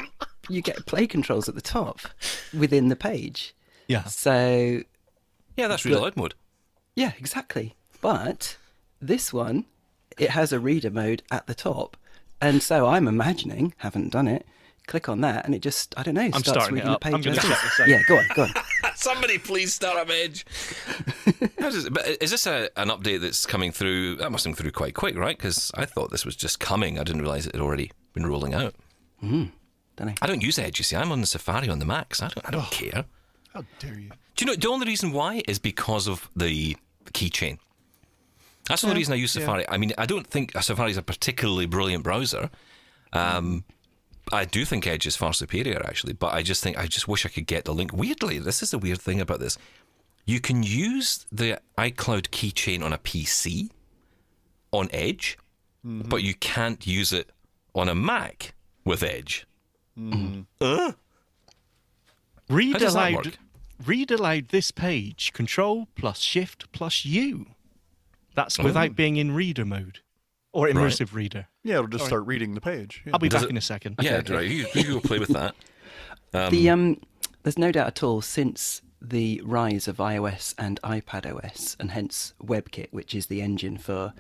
you 0.50 0.62
get 0.62 0.86
play 0.86 1.08
controls 1.08 1.50
at 1.50 1.56
the 1.56 1.62
top 1.62 2.00
within 2.58 2.88
the 2.90 2.96
page. 2.96 3.54
Yeah. 3.88 4.04
So 4.06 4.82
Yeah, 5.58 5.68
that's 5.68 5.84
read 5.86 5.96
aloud 5.96 6.16
mode. 6.16 6.36
yeah, 6.96 7.12
exactly. 7.18 7.76
But 8.02 8.58
this 9.02 9.34
one, 9.34 9.66
it 10.18 10.30
has 10.32 10.54
a 10.54 10.60
reader 10.60 10.90
mode 10.92 11.22
at 11.32 11.48
the 11.48 11.56
top, 11.56 11.98
and 12.40 12.64
so 12.64 12.88
I'm 12.88 13.08
imagining, 13.08 13.74
haven't 13.78 14.10
done 14.12 14.28
it. 14.28 14.46
Click 14.88 15.08
on 15.10 15.22
that, 15.22 15.46
and 15.46 15.54
it 15.54 15.60
just 15.62 15.94
I 15.98 16.04
don't 16.04 16.16
know 16.16 16.30
starts 16.30 16.50
starting 16.50 16.78
it 16.78 16.80
reading 16.82 16.92
the 16.94 17.00
page. 17.00 17.14
I'm 17.14 17.22
gonna 17.22 17.36
it 17.38 17.42
check 17.42 17.52
is. 17.52 17.62
this 17.64 17.80
out. 17.82 17.88
Yeah, 17.88 18.02
go 18.08 18.18
on, 18.18 18.26
go 18.36 18.44
on. 18.44 18.54
Somebody 19.02 19.38
please 19.40 19.74
start 19.74 20.08
a 20.10 20.14
Edge. 20.14 20.46
How 21.60 21.70
does 21.72 21.86
it- 21.86 21.94
but 21.94 22.06
is 22.22 22.30
this 22.32 22.46
a, 22.46 22.70
an 22.78 22.90
update 22.90 23.22
that's 23.22 23.46
coming 23.48 23.72
through? 23.72 24.18
That 24.18 24.32
must 24.32 24.46
have 24.46 24.56
come 24.56 24.62
through 24.64 24.72
quite 24.72 24.94
quick, 24.94 25.16
right? 25.18 25.36
Because 25.38 25.72
I 25.76 25.86
thought 25.86 26.12
this 26.12 26.24
was 26.24 26.36
just 26.36 26.60
coming. 26.60 27.00
I 27.00 27.04
didn't 27.04 27.22
realize 27.22 27.48
it 27.48 27.56
had 27.56 27.62
already 27.62 27.92
been 28.14 28.28
rolling 28.28 28.54
out. 28.54 28.76
Don't 29.22 29.52
know. 30.00 30.14
I 30.22 30.28
don't 30.28 30.44
use 30.44 30.60
Edge. 30.60 30.80
You 30.80 30.84
see, 30.84 30.96
I'm 30.96 31.12
on 31.12 31.22
the 31.22 31.28
Safari 31.28 31.68
on 31.70 31.80
the 31.80 31.86
Macs. 31.86 32.22
I 32.22 32.28
don't. 32.28 32.48
I 32.48 32.52
don't 32.52 32.70
care. 32.72 33.06
How 33.54 33.66
dare 33.80 34.00
you? 34.00 34.10
Do 34.36 34.46
you 34.46 34.48
know 34.48 34.56
the 34.56 34.70
only 34.70 34.86
reason 34.88 35.12
why 35.12 35.42
is 35.48 35.58
because 35.60 36.08
of 36.08 36.30
the 36.36 36.78
keychain. 37.06 37.58
That's 38.70 38.84
the 38.84 38.88
only 38.88 39.00
reason 39.00 39.14
I 39.14 39.18
use 39.18 39.32
Safari. 39.32 39.68
I 39.68 39.78
mean, 39.78 39.94
I 39.98 40.06
don't 40.06 40.26
think 40.28 40.54
Safari 40.62 40.92
is 40.92 40.98
a 40.98 41.02
particularly 41.02 41.66
brilliant 41.66 42.04
browser. 42.04 42.50
Um, 43.14 43.64
I 44.32 44.46
do 44.46 44.66
think 44.66 44.88
Edge 44.88 45.06
is 45.06 45.16
far 45.16 45.34
superior, 45.34 45.82
actually, 45.86 46.14
but 46.14 46.34
I 46.34 46.42
just 46.42 46.64
think 46.64 46.78
I 46.78 46.88
just 46.88 47.08
wish 47.08 47.26
I 47.26 47.30
could 47.30 47.48
get 47.48 47.66
the 47.66 47.74
link. 47.74 47.92
Weirdly, 47.94 48.40
this 48.40 48.62
is 48.62 48.72
the 48.72 48.78
weird 48.78 49.02
thing 49.02 49.20
about 49.20 49.40
this. 49.40 49.58
You 50.26 50.40
can 50.40 50.64
use 50.64 51.26
the 51.32 51.60
iCloud 51.78 52.30
keychain 52.30 52.84
on 52.84 52.94
a 52.94 52.98
PC 52.98 53.70
on 54.72 54.88
Edge, 54.92 55.38
mm-hmm. 55.86 56.08
but 56.08 56.24
you 56.24 56.34
can't 56.36 56.86
use 56.86 57.12
it 57.12 57.32
on 57.76 57.90
a 57.90 57.96
Mac 57.96 58.54
with 58.86 59.04
Edge. 59.04 59.46
Read 59.98 60.46
How 62.74 62.80
does 62.80 62.94
that 62.94 63.12
aloud. 63.12 63.26
work? 63.26 63.38
Read 63.86 64.12
aloud 64.12 64.50
this 64.50 64.72
page. 64.72 65.34
Control 65.34 65.88
plus 65.96 66.20
Shift 66.20 66.72
plus 66.72 67.06
U. 67.06 67.48
That's 68.36 68.60
oh. 68.60 68.64
without 68.64 68.96
being 68.96 69.18
in 69.18 69.32
reader 69.32 69.66
mode 69.66 70.00
or 70.54 70.68
immersive 70.68 71.14
reader. 71.14 71.48
Yeah, 71.64 71.76
it'll 71.76 71.88
just 71.88 72.06
start 72.06 72.26
reading 72.26 72.56
the 72.56 72.62
page. 72.62 73.04
Yeah. 73.06 73.12
I'll 73.14 73.20
be 73.20 73.30
Does 73.30 73.42
back 73.42 73.50
it- 73.50 73.52
in 73.52 73.58
a 73.58 73.62
second. 73.62 73.96
Yeah, 74.02 74.18
okay. 74.18 74.34
right. 74.34 74.48
You, 74.50 74.66
you 74.74 74.84
go 74.84 75.00
play 75.00 75.20
with 75.20 75.30
that. 75.30 75.56
the 76.52 76.70
um, 76.70 77.00
there's 77.44 77.58
no 77.58 77.72
doubt 77.72 77.88
at 77.88 78.04
all 78.04 78.22
since 78.22 78.82
the 79.02 79.42
rise 79.44 79.88
of 79.88 79.98
iOS 79.98 80.54
and 80.58 80.80
iPad 80.84 81.26
OS, 81.26 81.76
and 81.80 81.92
hence 81.92 82.34
WebKit, 82.44 82.88
which 82.92 83.16
is 83.16 83.28
the 83.28 83.42
engine 83.42 83.78
for 83.78 84.14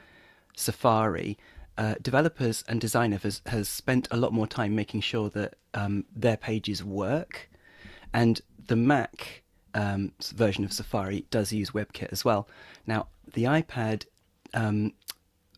Safari, 0.55 1.37
uh, 1.77 1.95
developers 2.01 2.63
and 2.67 2.81
designers 2.81 3.23
has, 3.23 3.41
has 3.47 3.69
spent 3.69 4.07
a 4.11 4.17
lot 4.17 4.33
more 4.33 4.47
time 4.47 4.75
making 4.75 5.01
sure 5.01 5.29
that 5.29 5.55
um, 5.73 6.05
their 6.15 6.37
pages 6.37 6.83
work, 6.83 7.49
and 8.13 8.41
the 8.67 8.75
Mac 8.75 9.43
um, 9.73 10.11
version 10.35 10.63
of 10.63 10.73
Safari 10.73 11.25
does 11.31 11.53
use 11.53 11.71
WebKit 11.71 12.11
as 12.11 12.25
well. 12.25 12.47
Now, 12.85 13.07
the 13.33 13.45
iPad 13.45 14.05
um, 14.53 14.93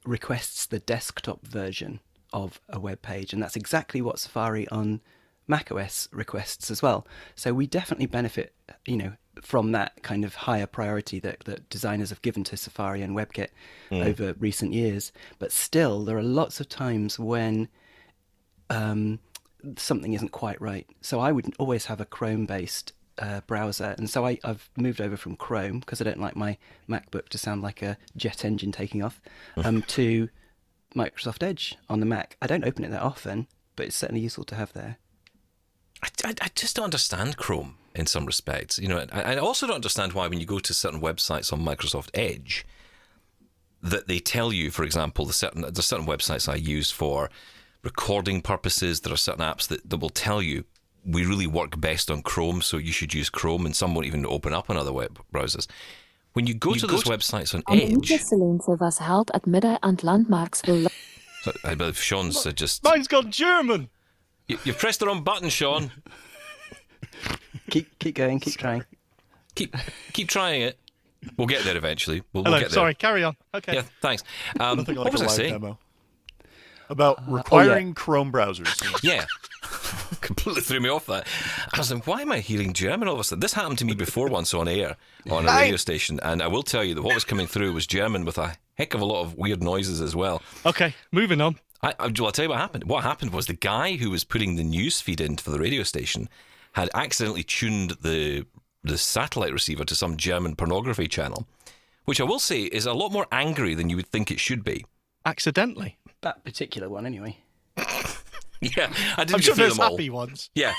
requests 0.06 0.66
the 0.66 0.80
desktop 0.80 1.46
version 1.46 2.00
of 2.32 2.60
a 2.70 2.80
web 2.80 3.02
page, 3.02 3.34
and 3.34 3.42
that's 3.42 3.56
exactly 3.56 4.02
what 4.02 4.20
Safari 4.20 4.68
on 4.70 5.02
macOS 5.48 6.08
requests 6.12 6.72
as 6.72 6.82
well. 6.82 7.06
So 7.36 7.54
we 7.54 7.68
definitely 7.68 8.06
benefit, 8.06 8.54
you 8.86 8.98
know, 8.98 9.14
from 9.42 9.72
that 9.72 10.02
kind 10.04 10.24
of 10.24 10.36
higher 10.36 10.68
priority 10.68 11.20
that, 11.20 11.42
that 11.46 11.70
designers 11.70 12.10
have 12.10 12.22
given 12.22 12.44
to 12.46 12.58
Safari 12.58 13.02
and 13.02 13.16
WebKit 13.16 13.50
over 13.92 14.34
recent 14.40 14.74
years. 14.74 15.12
But 15.40 15.52
still, 15.52 16.06
there 16.06 16.18
are 16.18 16.24
lots 16.24 16.60
of 16.60 16.70
times 16.70 17.20
when 17.20 17.68
um, 18.70 19.20
something 19.78 20.14
isn't 20.14 20.32
quite 20.32 20.62
right. 20.62 20.88
So 21.02 21.20
I 21.20 21.32
would 21.32 21.54
always 21.60 21.86
have 21.86 22.00
a 22.00 22.06
Chrome-based 22.06 22.94
uh, 23.18 23.42
browser, 23.42 23.96
and 23.98 24.10
so 24.10 24.26
I, 24.26 24.40
I've 24.44 24.70
moved 24.78 25.02
over 25.02 25.18
from 25.18 25.36
Chrome 25.36 25.80
because 25.80 26.02
I 26.02 26.04
don't 26.04 26.20
like 26.20 26.36
my 26.36 26.58
MacBook 26.90 27.30
to 27.30 27.38
sound 27.38 27.62
like 27.62 27.82
a 27.82 27.98
jet 28.16 28.44
engine 28.46 28.72
taking 28.72 29.04
off, 29.04 29.22
um, 29.58 29.82
to 29.84 30.30
Microsoft 30.96 31.44
Edge 31.44 31.78
on 31.90 32.00
the 32.00 32.06
Mac. 32.06 32.38
I 32.42 32.48
don't 32.48 32.66
open 32.66 32.84
it 32.86 32.92
that 32.92 33.02
often, 33.02 33.48
but 33.76 33.86
it's 33.86 33.96
certainly 33.96 34.22
useful 34.22 34.44
to 34.46 34.56
have 34.56 34.74
there. 34.74 34.98
I, 36.04 36.08
I, 36.26 36.34
I 36.42 36.48
just 36.56 36.76
don't 36.76 36.86
understand 36.86 37.38
Chrome 37.38 37.78
in 37.96 38.08
some 38.08 38.26
respects. 38.26 38.80
You 38.80 38.88
know, 38.88 39.06
I, 39.12 39.36
I 39.36 39.38
also 39.38 39.68
don't 39.68 39.76
understand 39.76 40.14
why 40.14 40.28
when 40.28 40.40
you 40.40 40.46
go 40.46 40.60
to 40.60 40.74
certain 40.74 41.02
websites 41.02 41.54
on 41.54 41.62
Microsoft 41.62 42.10
Edge, 42.14 42.66
that 43.82 44.08
they 44.08 44.20
tell 44.20 44.54
you, 44.54 44.72
for 44.72 44.84
example, 44.84 45.26
the 45.26 45.34
certain 45.34 45.62
there's 45.62 45.86
certain 45.86 46.08
websites 46.08 46.48
I 46.48 46.56
use 46.56 46.90
for 46.90 47.30
recording 47.84 48.42
purposes. 48.42 49.02
There 49.02 49.14
are 49.14 49.18
certain 49.18 49.44
apps 49.44 49.68
that, 49.68 49.90
that 49.90 49.98
will 49.98 50.10
tell 50.10 50.42
you 50.42 50.64
we 51.06 51.26
really 51.26 51.48
work 51.48 51.80
best 51.80 52.10
on 52.10 52.22
Chrome, 52.22 52.62
so 52.62 52.78
you 52.78 52.92
should 52.92 53.14
use 53.14 53.30
Chrome, 53.30 53.66
and 53.66 53.76
some 53.76 53.94
won't 53.94 54.08
even 54.08 54.26
open 54.26 54.54
up 54.54 54.70
on 54.70 54.78
other 54.78 54.94
web 54.94 55.20
browsers. 55.34 55.68
When 56.34 56.48
you 56.48 56.56
go 56.56 56.74
to 56.74 56.88
those 56.88 57.04
websites 57.04 57.54
on 57.54 57.62
Aan 57.68 57.80
Edge, 57.80 58.10
enige 58.10 58.36
lente 58.38 58.78
was 58.80 58.98
held 58.98 59.32
at 59.32 59.46
midden 59.46 59.78
aan 59.82 59.92
het 59.92 60.02
landmarksveld. 60.02 60.90
so 61.44 61.52
I 61.64 61.76
believe 61.76 61.98
Shaun's 62.02 62.46
uh, 62.46 62.52
just 62.56 62.84
Mine's 62.84 63.08
gone 63.08 63.30
German. 63.32 63.90
you, 64.48 64.58
you've 64.64 64.78
pressed 64.80 65.00
the 65.00 65.06
wrong 65.06 65.24
button, 65.24 65.50
Shaun. 65.50 65.92
Keep 67.70 67.88
keep 68.00 68.16
going, 68.16 68.40
keep 68.40 68.58
trying. 68.58 68.84
Keep 69.56 69.76
keep 70.14 70.28
trying 70.28 70.62
it. 70.62 70.78
We'll 71.38 71.48
get 71.48 71.64
there 71.64 71.78
eventually. 71.78 72.22
We'll, 72.34 72.44
we'll 72.44 72.54
Hello, 72.54 72.60
get 72.60 72.70
there. 72.70 72.76
sorry, 72.76 72.96
carry 72.96 73.24
on. 73.24 73.36
Okay. 73.54 73.76
Yeah, 73.76 73.84
thanks. 74.02 74.24
Um, 74.60 74.78
Nothing 74.78 74.96
what 74.96 75.06
like 75.06 75.14
was 75.14 75.22
a 75.22 75.26
I 75.26 75.28
live 75.28 75.36
saying? 75.36 75.54
demo. 75.54 75.80
About 76.90 77.20
oh, 77.28 77.32
requiring 77.32 77.94
Chrome 77.94 78.32
browsers. 78.32 79.04
Yeah. 79.04 79.26
Completely 80.24 80.62
threw 80.62 80.80
me 80.80 80.90
off 80.90 81.06
that. 81.08 81.28
I 81.74 81.78
was 81.78 81.92
like, 81.92 82.08
why 82.08 82.22
am 82.22 82.32
I 82.32 82.40
hearing 82.40 82.74
German 82.74 83.08
all 83.08 83.16
of 83.16 83.20
a 83.20 83.24
sudden? 83.24 83.42
This 83.42 83.54
happened 83.54 83.78
to 83.80 83.86
me 83.86 83.94
before 83.94 84.30
once 84.30 84.54
on 84.54 84.68
air 84.68 84.96
on 85.30 85.48
a 85.48 85.52
radio 85.52 85.76
station, 85.76 86.20
and 86.24 86.42
I 86.42 86.48
will 86.48 86.64
tell 86.64 86.84
you 86.84 86.96
that 86.96 87.02
what 87.02 87.14
was 87.14 87.26
coming 87.26 87.46
through 87.46 87.74
was 87.74 87.86
German 87.86 88.24
with 88.24 88.38
a 88.38 88.56
heck 88.76 88.94
of 88.94 89.02
a 89.02 89.06
lot 89.06 89.22
of 89.22 89.36
weird 89.36 89.62
noises 89.62 90.02
as 90.02 90.16
well. 90.16 90.42
Okay, 90.66 90.96
moving 91.12 91.42
on. 91.42 91.60
I, 91.82 91.94
I, 92.00 92.08
well, 92.08 92.28
I'll 92.28 92.32
tell 92.32 92.44
you 92.44 92.50
what 92.50 92.60
happened. 92.60 92.86
What 92.86 93.04
happened 93.04 93.32
was 93.32 93.48
the 93.48 93.54
guy 93.54 93.98
who 93.98 94.10
was 94.10 94.24
putting 94.24 94.56
the 94.56 94.64
news 94.64 95.02
feed 95.02 95.20
in 95.20 95.36
for 95.36 95.52
the 95.52 95.60
radio 95.60 95.84
station 95.84 96.30
had 96.72 96.90
accidentally 96.94 97.44
tuned 97.44 97.98
the 98.02 98.46
the 98.84 98.98
satellite 98.98 99.54
receiver 99.54 99.86
to 99.86 99.96
some 99.96 100.18
German 100.18 100.56
pornography 100.56 101.08
channel, 101.08 101.48
which 102.06 102.20
I 102.20 102.26
will 102.26 102.40
say 102.40 102.64
is 102.64 102.86
a 102.86 102.94
lot 102.94 103.12
more 103.12 103.28
angry 103.32 103.76
than 103.76 103.90
you 103.90 103.96
would 103.98 104.08
think 104.08 104.32
it 104.32 104.40
should 104.40 104.64
be. 104.64 104.86
Accidentally. 105.26 105.98
That 106.22 106.44
particular 106.44 106.90
one, 106.90 107.06
anyway. 107.06 107.38
Yeah, 108.64 108.92
I 109.18 109.24
didn't 109.24 109.36
I'm 109.36 109.42
sure 109.42 109.56
there's 109.56 109.74
them 109.78 109.82
all. 109.86 109.92
happy 109.92 110.10
ones. 110.10 110.50
Yeah, 110.56 110.74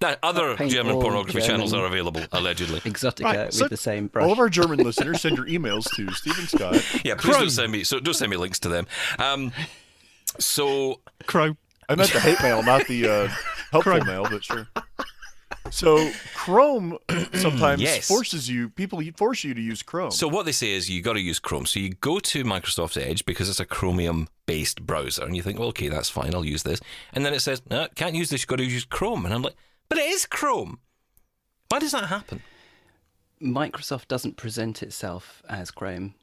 that 0.00 0.18
other 0.22 0.56
Paint 0.56 0.72
German 0.72 0.94
all 0.96 1.02
pornography 1.02 1.40
channels 1.40 1.72
are 1.72 1.84
available 1.86 2.22
allegedly. 2.32 2.80
Exotica 2.80 3.24
Right, 3.24 3.46
with 3.46 3.54
so 3.54 3.68
the 3.68 3.76
same 3.76 4.06
brush. 4.08 4.24
All 4.24 4.32
of 4.32 4.38
our 4.38 4.48
German 4.48 4.78
listeners 4.84 5.20
send 5.20 5.36
your 5.36 5.46
emails 5.46 5.84
to 5.96 6.10
Steven 6.12 6.46
Scott. 6.46 6.74
Yeah, 7.04 7.14
please 7.14 7.30
Chrome. 7.32 7.40
don't 7.42 7.50
send 7.50 7.72
me. 7.72 7.84
So 7.84 8.00
don't 8.00 8.14
send 8.14 8.30
me 8.30 8.36
links 8.36 8.58
to 8.60 8.68
them. 8.68 8.86
Um, 9.18 9.52
so 10.38 11.00
Crow. 11.26 11.56
I 11.88 11.94
meant 11.96 12.12
the 12.12 12.20
hate 12.20 12.40
mail, 12.42 12.62
not 12.62 12.86
the 12.86 13.06
uh, 13.08 13.28
helpful 13.72 13.80
Chrome. 13.94 14.06
mail, 14.06 14.26
but 14.30 14.44
sure. 14.44 14.68
So 15.70 16.10
Chrome 16.34 16.98
sometimes 17.34 17.82
Yes. 17.82 18.08
forces 18.08 18.48
you, 18.48 18.70
people 18.70 19.02
force 19.16 19.44
you 19.44 19.52
to 19.54 19.60
use 19.60 19.82
Chrome. 19.82 20.10
So 20.10 20.26
what 20.26 20.46
they 20.46 20.52
say 20.52 20.70
is 20.70 20.88
you 20.88 21.02
got 21.02 21.12
to 21.12 21.20
use 21.20 21.38
Chrome. 21.38 21.66
So 21.66 21.78
you 21.78 21.90
go 21.90 22.18
to 22.18 22.44
Microsoft 22.44 22.96
Edge 23.00 23.24
because 23.24 23.48
it's 23.48 23.60
a 23.60 23.66
Chromium-based 23.66 24.84
browser, 24.86 25.24
and 25.24 25.36
you 25.36 25.42
think, 25.42 25.58
well, 25.58 25.68
okay, 25.68 25.88
that's 25.88 26.08
fine, 26.08 26.34
I'll 26.34 26.44
use 26.44 26.62
this. 26.62 26.80
And 27.12 27.24
then 27.24 27.34
it 27.34 27.40
says, 27.40 27.62
no, 27.70 27.86
can't 27.94 28.14
use 28.14 28.30
this. 28.30 28.42
You've 28.42 28.48
got 28.48 28.56
to 28.56 28.64
use 28.64 28.84
Chrome. 28.84 29.24
And 29.24 29.34
I'm 29.34 29.42
like, 29.42 29.54
but 29.88 29.98
it 29.98 30.06
is 30.06 30.26
Chrome. 30.26 30.80
Why 31.68 31.78
does 31.78 31.92
that 31.92 32.06
happen? 32.06 32.42
Microsoft 33.40 34.08
doesn't 34.08 34.36
present 34.36 34.82
itself 34.82 35.42
as 35.48 35.70
Chrome. 35.70 36.14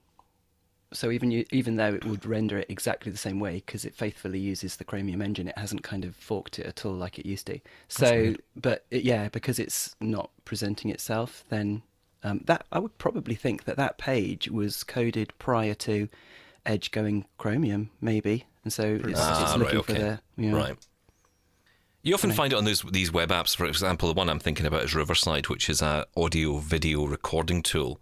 So 0.94 1.12
even 1.12 1.32
you, 1.32 1.46
even 1.52 1.76
though 1.76 1.94
it 1.94 2.06
would 2.06 2.26
render 2.26 2.58
it 2.60 2.68
exactly 2.70 3.12
the 3.12 3.18
same 3.18 3.40
way 3.40 3.56
because 3.56 3.84
it 3.84 3.94
faithfully 3.94 4.40
uses 4.40 4.78
the 4.78 4.86
Chromium 4.86 5.22
engine, 5.22 5.48
it 5.48 5.58
hasn't 5.58 5.84
kind 5.84 6.06
of 6.06 6.16
forked 6.16 6.60
it 6.60 6.66
at 6.66 6.86
all 6.86 6.94
like 6.94 7.20
it 7.20 7.26
used 7.26 7.48
to. 7.48 7.60
So, 7.90 8.36
but 8.56 8.86
it, 8.90 9.04
yeah, 9.04 9.28
because 9.30 9.60
it's 9.60 9.96
not 10.00 10.30
presenting 10.46 10.90
itself, 10.90 11.44
then 11.50 11.82
um, 12.24 12.42
that 12.46 12.66
I 12.72 12.80
would 12.80 12.98
probably 12.98 13.36
think 13.36 13.66
that 13.66 13.76
that 13.78 13.98
page 13.98 14.50
was 14.50 14.84
coded 14.84 15.34
prior 15.40 15.74
to 15.76 16.08
Edge 16.66 16.92
going 16.92 17.26
Chromium, 17.38 17.90
maybe, 18.02 18.46
and 18.64 18.72
so 18.72 19.00
it's, 19.04 19.20
Ah, 19.22 19.44
it's 19.44 19.52
right, 19.52 19.60
looking 19.60 19.80
okay. 19.80 19.94
for 19.94 20.00
the 20.00 20.20
you 20.38 20.52
know, 20.52 20.58
Right. 20.58 20.78
You 22.04 22.14
often 22.14 22.32
find 22.32 22.54
it 22.54 22.56
on 22.56 22.64
those 22.64 22.84
these 22.84 23.12
web 23.12 23.30
apps. 23.30 23.54
For 23.56 23.66
example, 23.66 24.08
the 24.08 24.14
one 24.18 24.30
I'm 24.30 24.40
thinking 24.40 24.66
about 24.66 24.84
is 24.86 24.96
Riverside, 24.96 25.50
which 25.50 25.70
is 25.70 25.82
an 25.82 26.06
audio 26.16 26.60
video 26.60 27.06
recording 27.06 27.62
tool 27.62 28.00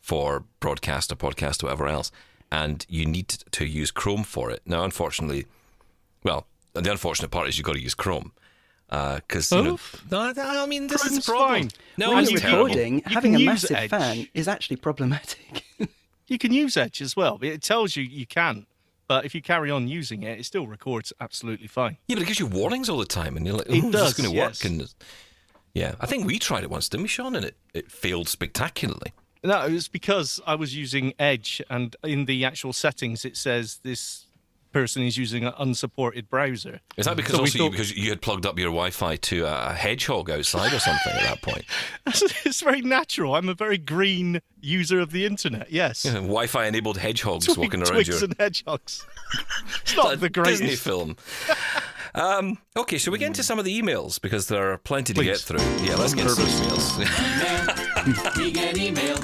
for 0.00 0.44
broadcast 0.60 1.10
or 1.10 1.16
podcast 1.16 1.62
or 1.62 1.66
whatever 1.66 1.88
else. 1.88 2.12
And 2.50 2.86
you 2.88 3.04
need 3.04 3.28
to 3.28 3.66
use 3.66 3.90
Chrome 3.90 4.24
for 4.24 4.50
it. 4.50 4.62
Now, 4.64 4.82
unfortunately, 4.84 5.44
well, 6.22 6.46
the 6.72 6.90
unfortunate 6.90 7.30
part 7.30 7.48
is 7.48 7.58
you've 7.58 7.66
got 7.66 7.74
to 7.74 7.82
use 7.82 7.94
Chrome 7.94 8.32
uh, 8.90 9.16
because 9.16 9.52
you 9.52 9.62
know. 9.62 9.78
Oh, 10.12 10.32
no, 10.34 10.42
I 10.42 10.66
mean 10.66 10.86
this 10.86 11.04
is 11.04 11.08
Chrome's 11.10 11.26
the 11.26 11.32
problem. 11.32 11.48
fine. 11.62 11.70
No, 11.98 12.10
when 12.14 12.22
it's 12.22 12.30
you're 12.30 12.40
terrible. 12.40 12.64
recording, 12.64 12.94
You 12.98 13.02
having 13.06 13.36
a 13.36 13.38
massive 13.40 13.76
Edge. 13.76 13.90
fan 13.90 14.28
is 14.34 14.48
actually 14.48 14.76
problematic. 14.76 15.64
You 16.26 16.38
can 16.38 16.52
use 16.52 16.76
Edge 16.76 17.00
as 17.00 17.16
well. 17.16 17.38
It 17.42 17.62
tells 17.62 17.96
you 17.96 18.02
you 18.02 18.26
can, 18.26 18.66
but 19.08 19.24
if 19.24 19.34
you 19.34 19.40
carry 19.42 19.70
on 19.70 19.88
using 19.88 20.22
it, 20.22 20.38
it 20.38 20.44
still 20.44 20.66
records 20.66 21.10
absolutely 21.20 21.66
fine. 21.68 21.96
Yeah, 22.06 22.16
but 22.16 22.22
it 22.22 22.26
gives 22.26 22.38
you 22.38 22.46
warnings 22.46 22.88
all 22.90 22.98
the 22.98 23.06
time, 23.06 23.36
and 23.36 23.46
you're 23.46 23.56
like, 23.56 23.66
It 23.68 23.82
"Oh, 23.82 23.86
is 23.88 23.92
does, 23.92 24.14
this 24.14 24.16
going 24.18 24.30
to 24.30 24.36
yes. 24.36 24.62
work?" 24.64 24.70
And 24.70 24.94
yeah, 25.74 25.94
I 26.00 26.06
think 26.06 26.26
we 26.26 26.38
tried 26.38 26.64
it 26.64 26.70
once, 26.70 26.88
didn't 26.88 27.02
we, 27.04 27.08
Shaun? 27.08 27.34
And 27.34 27.44
it, 27.46 27.56
it 27.72 27.90
failed 27.90 28.28
spectacularly. 28.28 29.12
No, 29.44 29.66
it 29.66 29.72
was 29.72 29.88
because 29.88 30.40
I 30.46 30.54
was 30.54 30.76
using 30.76 31.14
Edge, 31.18 31.62
and 31.70 31.94
in 32.02 32.24
the 32.24 32.44
actual 32.44 32.72
settings, 32.72 33.24
it 33.24 33.36
says 33.36 33.80
this 33.82 34.26
person 34.72 35.02
is 35.02 35.16
using 35.16 35.44
an 35.44 35.52
unsupported 35.58 36.28
browser. 36.28 36.80
Is 36.96 37.06
that 37.06 37.16
because 37.16 37.34
So 37.34 37.40
also 37.40 37.64
you, 37.64 37.70
because 37.70 37.96
you 37.96 38.10
had 38.10 38.20
plugged 38.20 38.46
up 38.46 38.58
your 38.58 38.68
Wi-Fi 38.68 39.16
to 39.16 39.44
a 39.44 39.72
hedgehog 39.72 40.30
outside 40.30 40.72
or 40.72 40.78
something 40.78 41.12
at 41.12 41.22
that 41.22 41.42
point? 41.42 41.64
it's 42.06 42.60
very 42.60 42.82
natural. 42.82 43.34
I'm 43.34 43.48
a 43.48 43.54
very 43.54 43.78
green 43.78 44.40
user 44.60 45.00
of 45.00 45.10
the 45.10 45.24
internet. 45.24 45.70
Yes. 45.70 46.02
Wi-Fi 46.04 46.66
enabled 46.66 46.98
hedgehogs 46.98 47.46
Twig- 47.46 47.58
walking 47.58 47.80
around 47.80 47.92
Twigs 47.92 48.08
your 48.08 48.24
and 48.24 48.36
hedgehogs. 48.38 49.06
it's 49.82 49.96
not 49.96 50.20
the 50.20 50.28
Disney 50.28 50.76
film. 50.76 51.16
Um, 52.18 52.58
okay, 52.76 52.98
so 52.98 53.10
we 53.10 53.18
get 53.18 53.26
into 53.28 53.42
some 53.42 53.58
of 53.58 53.64
the 53.64 53.80
emails 53.80 54.20
because 54.20 54.48
there 54.48 54.72
are 54.72 54.78
plenty 54.78 55.14
to 55.14 55.24
get 55.24 55.38
through. 55.38 55.60
Yeah, 55.82 55.96
let's 55.96 56.14
get 56.14 56.28
some 56.30 56.44
emails. 56.46 58.36
We 58.38 58.50
get 58.52 58.76
email. 58.78 59.18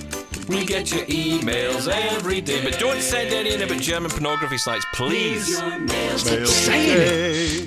we 0.48 0.64
get 0.66 0.92
your 0.92 1.04
emails 1.06 1.88
every 1.88 2.40
day, 2.40 2.62
but 2.62 2.78
don't 2.78 3.00
send 3.00 3.32
any 3.32 3.54
in 3.54 3.62
about 3.62 3.80
German 3.80 4.10
pornography 4.10 4.58
sites, 4.58 4.84
please. 4.92 5.48
Your 5.50 5.78
mail. 5.78 6.24
Mail 6.24 6.46
saying 6.46 7.66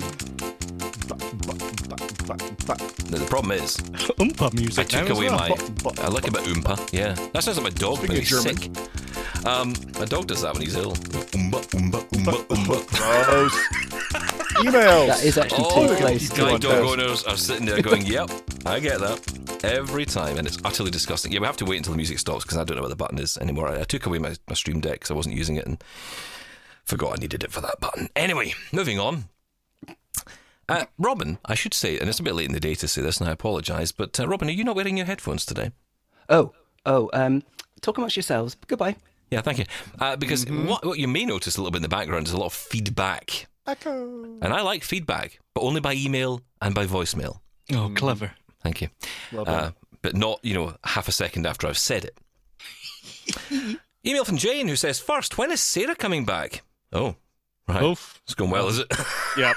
No, 3.10 3.16
the 3.18 3.26
problem 3.26 3.52
is, 3.52 3.76
Oompa 4.18 4.52
music. 4.52 4.78
I 4.80 4.84
took 4.84 5.06
now 5.06 5.12
as 5.12 5.18
away 5.18 5.28
well. 5.30 5.38
my. 5.38 6.02
I 6.04 6.08
like 6.08 6.28
a 6.28 6.30
bit 6.30 6.42
oompa. 6.42 6.92
Yeah, 6.92 7.14
that 7.32 7.42
sounds 7.42 7.56
like 7.58 7.72
my 7.72 7.78
dog 7.78 7.98
when 8.00 8.08
Speaking 8.10 8.16
he's 8.22 8.32
of 8.32 8.44
German. 8.44 8.74
sick. 8.74 9.46
Um, 9.46 9.74
my 9.98 10.04
dog 10.04 10.26
does 10.26 10.42
that 10.42 10.52
when 10.52 10.62
he's 10.62 10.76
ill. 10.76 10.92
Oompa, 10.92 11.60
oompa, 11.70 12.04
oompa, 12.10 12.46
oompa. 12.48 12.76
Gross. 13.30 13.87
Emails. 14.58 15.06
That 15.08 15.24
is 15.24 15.38
actually 15.38 15.64
Oh, 15.68 15.88
take 15.88 15.98
place. 15.98 16.20
these 16.20 16.30
guide 16.30 16.60
dog 16.60 16.72
test. 16.72 16.84
owners 16.84 17.24
are 17.24 17.36
sitting 17.36 17.64
there 17.66 17.80
going, 17.82 18.04
"Yep, 18.04 18.30
I 18.66 18.80
get 18.80 18.98
that 19.00 19.64
every 19.64 20.04
time," 20.04 20.36
and 20.38 20.46
it's 20.46 20.58
utterly 20.64 20.90
disgusting. 20.90 21.32
Yeah, 21.32 21.40
we 21.40 21.46
have 21.46 21.56
to 21.58 21.64
wait 21.64 21.76
until 21.78 21.92
the 21.92 21.96
music 21.96 22.18
stops 22.18 22.44
because 22.44 22.58
I 22.58 22.64
don't 22.64 22.76
know 22.76 22.82
what 22.82 22.88
the 22.90 22.96
button 22.96 23.18
is 23.18 23.36
anymore. 23.38 23.68
I, 23.68 23.80
I 23.80 23.84
took 23.84 24.06
away 24.06 24.18
my, 24.18 24.34
my 24.48 24.54
Stream 24.54 24.80
Deck 24.80 24.94
because 24.94 25.10
I 25.10 25.14
wasn't 25.14 25.36
using 25.36 25.56
it 25.56 25.66
and 25.66 25.82
forgot 26.84 27.12
I 27.18 27.20
needed 27.20 27.44
it 27.44 27.52
for 27.52 27.60
that 27.60 27.80
button. 27.80 28.08
Anyway, 28.16 28.54
moving 28.72 28.98
on. 28.98 29.24
Uh, 30.68 30.84
Robin, 30.98 31.38
I 31.46 31.54
should 31.54 31.72
say, 31.72 31.98
and 31.98 32.08
it's 32.10 32.20
a 32.20 32.22
bit 32.22 32.34
late 32.34 32.46
in 32.46 32.52
the 32.52 32.60
day 32.60 32.74
to 32.74 32.88
say 32.88 33.00
this, 33.00 33.20
and 33.20 33.28
I 33.28 33.32
apologise, 33.32 33.90
but 33.90 34.18
uh, 34.20 34.28
Robin, 34.28 34.48
are 34.48 34.52
you 34.52 34.64
not 34.64 34.76
wearing 34.76 34.98
your 34.98 35.06
headphones 35.06 35.46
today? 35.46 35.70
Oh, 36.28 36.52
oh, 36.84 37.08
um, 37.14 37.42
talk 37.80 37.96
amongst 37.96 38.16
yourselves. 38.16 38.54
Goodbye. 38.66 38.96
Yeah, 39.30 39.40
thank 39.40 39.58
you. 39.58 39.64
Uh, 39.98 40.16
because 40.16 40.44
what, 40.46 40.84
what 40.84 40.98
you 40.98 41.08
may 41.08 41.24
notice 41.24 41.56
a 41.56 41.60
little 41.60 41.70
bit 41.70 41.78
in 41.78 41.82
the 41.82 41.88
background 41.88 42.26
is 42.26 42.32
a 42.34 42.36
lot 42.38 42.46
of 42.46 42.52
feedback. 42.52 43.46
Echo. 43.68 44.24
And 44.40 44.52
I 44.52 44.62
like 44.62 44.82
feedback, 44.82 45.38
but 45.54 45.60
only 45.62 45.80
by 45.80 45.92
email 45.94 46.40
and 46.62 46.74
by 46.74 46.86
voicemail. 46.86 47.40
Oh, 47.72 47.92
clever. 47.94 48.32
Thank 48.62 48.80
you. 48.80 48.88
Well 49.32 49.44
Uh, 49.46 49.70
but 50.02 50.16
not, 50.16 50.40
you 50.42 50.54
know, 50.54 50.74
half 50.84 51.06
a 51.08 51.12
second 51.12 51.46
after 51.46 51.66
I've 51.66 51.78
said 51.78 52.04
it. 52.04 52.18
Email 54.06 54.24
from 54.24 54.38
Jane 54.38 54.68
who 54.68 54.76
says, 54.76 54.98
First, 55.00 55.36
when 55.36 55.50
is 55.50 55.60
Sarah 55.60 55.94
coming 55.94 56.24
back? 56.24 56.62
Oh, 56.92 57.16
right. 57.68 57.82
Oof. 57.82 58.22
It's 58.24 58.34
going 58.34 58.50
well, 58.50 58.68
is 58.68 58.78
it? 58.78 58.92
Yep. 59.36 59.56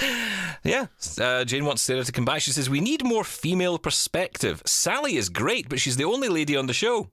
yeah. 0.64 0.86
Uh, 1.18 1.44
Jane 1.44 1.64
wants 1.64 1.82
Sarah 1.82 2.04
to 2.04 2.12
come 2.12 2.24
back. 2.24 2.42
She 2.42 2.50
says, 2.52 2.68
We 2.68 2.80
need 2.80 3.04
more 3.04 3.24
female 3.24 3.78
perspective. 3.78 4.62
Sally 4.66 5.16
is 5.16 5.28
great, 5.28 5.68
but 5.68 5.80
she's 5.80 5.96
the 5.96 6.04
only 6.04 6.28
lady 6.28 6.56
on 6.56 6.66
the 6.66 6.74
show. 6.74 7.10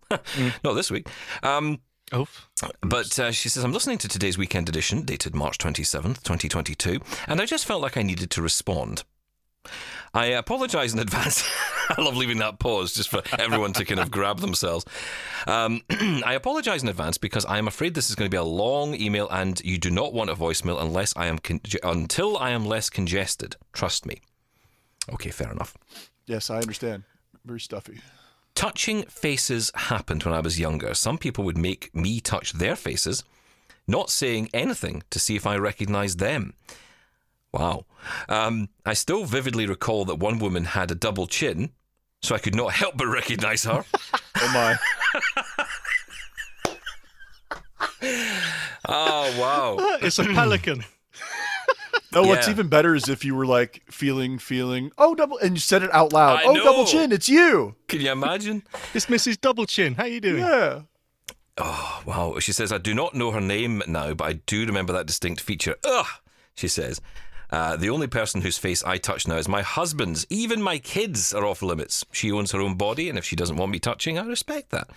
Not 0.63 0.73
this 0.73 0.91
week. 0.91 1.07
Um, 1.43 1.79
Oof. 2.15 2.47
But 2.81 3.19
uh, 3.19 3.31
she 3.31 3.49
says, 3.49 3.63
I'm 3.63 3.73
listening 3.73 3.97
to 3.99 4.07
today's 4.07 4.37
weekend 4.37 4.69
edition, 4.69 5.01
dated 5.01 5.35
March 5.35 5.57
27th, 5.57 6.23
2022, 6.23 6.99
and 7.27 7.41
I 7.41 7.45
just 7.45 7.65
felt 7.65 7.81
like 7.81 7.97
I 7.97 8.01
needed 8.01 8.31
to 8.31 8.41
respond. 8.41 9.03
I 10.13 10.27
apologise 10.27 10.93
in 10.93 10.99
advance. 10.99 11.43
I 11.89 12.01
love 12.01 12.15
leaving 12.15 12.37
that 12.39 12.59
pause 12.59 12.93
just 12.93 13.09
for 13.09 13.21
everyone 13.37 13.73
to 13.73 13.85
kind 13.85 13.99
of 13.99 14.09
grab 14.09 14.39
themselves. 14.39 14.85
Um, 15.45 15.81
I 15.89 16.33
apologise 16.33 16.81
in 16.81 16.89
advance 16.89 17.17
because 17.17 17.45
I 17.45 17.57
am 17.57 17.67
afraid 17.67 17.93
this 17.93 18.09
is 18.09 18.15
going 18.15 18.29
to 18.29 18.33
be 18.33 18.37
a 18.37 18.43
long 18.43 18.95
email, 18.95 19.27
and 19.29 19.59
you 19.63 19.77
do 19.77 19.91
not 19.91 20.13
want 20.13 20.29
a 20.29 20.35
voicemail 20.35 20.81
unless 20.81 21.13
I 21.17 21.27
am 21.27 21.39
con- 21.39 21.61
until 21.83 22.37
I 22.37 22.51
am 22.51 22.65
less 22.65 22.89
congested. 22.89 23.57
Trust 23.73 24.05
me. 24.05 24.21
Okay, 25.13 25.29
fair 25.29 25.51
enough. 25.51 25.75
Yes, 26.25 26.49
I 26.49 26.59
understand. 26.59 27.03
Very 27.45 27.59
stuffy. 27.59 27.99
Touching 28.57 29.03
faces 29.03 29.69
happened 29.75 30.23
when 30.23 30.33
I 30.33 30.39
was 30.39 30.59
younger. 30.59 30.95
Some 30.95 31.19
people 31.19 31.43
would 31.43 31.59
make 31.59 31.93
me 31.93 32.19
touch 32.19 32.53
their 32.53 32.75
faces, 32.75 33.23
not 33.87 34.09
saying 34.09 34.49
anything 34.51 35.03
to 35.11 35.19
see 35.19 35.35
if 35.35 35.45
I 35.45 35.57
recognised 35.57 36.17
them. 36.17 36.55
Wow. 37.53 37.85
Um, 38.27 38.69
I 38.83 38.93
still 38.93 39.25
vividly 39.25 39.67
recall 39.67 40.05
that 40.05 40.15
one 40.15 40.39
woman 40.39 40.63
had 40.65 40.89
a 40.89 40.95
double 40.95 41.27
chin, 41.27 41.69
so 42.23 42.33
I 42.33 42.39
could 42.39 42.55
not 42.55 42.73
help 42.73 42.97
but 42.97 43.05
recognise 43.05 43.63
her. 43.63 43.85
Oh 44.39 44.51
my. 44.53 44.77
oh, 48.87 49.39
wow. 49.39 49.97
It's 50.01 50.17
a 50.17 50.23
pelican. 50.25 50.83
No, 52.11 52.23
what's 52.23 52.47
even 52.47 52.67
better 52.67 52.95
is 52.95 53.09
if 53.09 53.25
you 53.25 53.35
were 53.35 53.45
like 53.45 53.83
feeling, 53.89 54.37
feeling, 54.37 54.91
oh, 54.97 55.13
double, 55.13 55.37
and 55.39 55.55
you 55.55 55.59
said 55.59 55.83
it 55.83 55.93
out 55.93 56.13
loud. 56.13 56.39
I 56.39 56.43
oh, 56.45 56.55
double 56.55 56.85
chin, 56.85 57.11
it's 57.11 57.27
you. 57.27 57.75
Can 57.87 58.01
you 58.01 58.11
imagine? 58.11 58.63
It's 58.93 59.07
Mrs. 59.07 59.39
Double 59.39 59.65
Chin. 59.65 59.95
How 59.95 60.05
you 60.05 60.21
doing? 60.21 60.43
Yeah. 60.43 60.81
Oh, 61.57 62.03
wow. 62.05 62.39
She 62.39 62.51
says, 62.51 62.71
I 62.71 62.77
do 62.77 62.93
not 62.93 63.15
know 63.15 63.31
her 63.31 63.41
name 63.41 63.81
now, 63.87 64.13
but 64.13 64.25
I 64.25 64.33
do 64.33 64.65
remember 64.65 64.93
that 64.93 65.07
distinct 65.07 65.41
feature. 65.41 65.75
Ugh, 65.83 66.05
she 66.55 66.67
says. 66.67 67.01
Uh, 67.49 67.77
the 67.77 67.89
only 67.89 68.07
person 68.07 68.41
whose 68.41 68.57
face 68.57 68.83
I 68.83 68.97
touch 68.97 69.27
now 69.27 69.37
is 69.37 69.47
my 69.47 69.61
husband's. 69.61 70.25
Even 70.29 70.61
my 70.61 70.79
kids 70.79 71.33
are 71.33 71.45
off 71.45 71.61
limits. 71.61 72.05
She 72.11 72.31
owns 72.31 72.51
her 72.51 72.61
own 72.61 72.75
body, 72.75 73.09
and 73.09 73.17
if 73.17 73.25
she 73.25 73.35
doesn't 73.35 73.55
want 73.55 73.71
me 73.71 73.79
touching, 73.79 74.19
I 74.19 74.25
respect 74.25 74.69
that. 74.71 74.89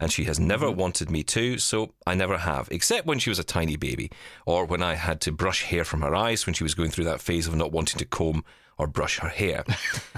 And 0.00 0.12
she 0.12 0.24
has 0.24 0.38
never 0.38 0.70
wanted 0.70 1.10
me 1.10 1.24
to, 1.24 1.58
so 1.58 1.92
I 2.06 2.14
never 2.14 2.38
have, 2.38 2.68
except 2.70 3.06
when 3.06 3.18
she 3.18 3.30
was 3.30 3.38
a 3.38 3.44
tiny 3.44 3.76
baby, 3.76 4.10
or 4.46 4.64
when 4.64 4.82
I 4.82 4.94
had 4.94 5.20
to 5.22 5.32
brush 5.32 5.64
hair 5.64 5.84
from 5.84 6.02
her 6.02 6.14
eyes 6.14 6.46
when 6.46 6.54
she 6.54 6.62
was 6.62 6.74
going 6.74 6.90
through 6.90 7.06
that 7.06 7.20
phase 7.20 7.48
of 7.48 7.56
not 7.56 7.72
wanting 7.72 7.98
to 7.98 8.04
comb 8.04 8.44
or 8.76 8.86
brush 8.86 9.18
her 9.18 9.28
hair. 9.28 9.64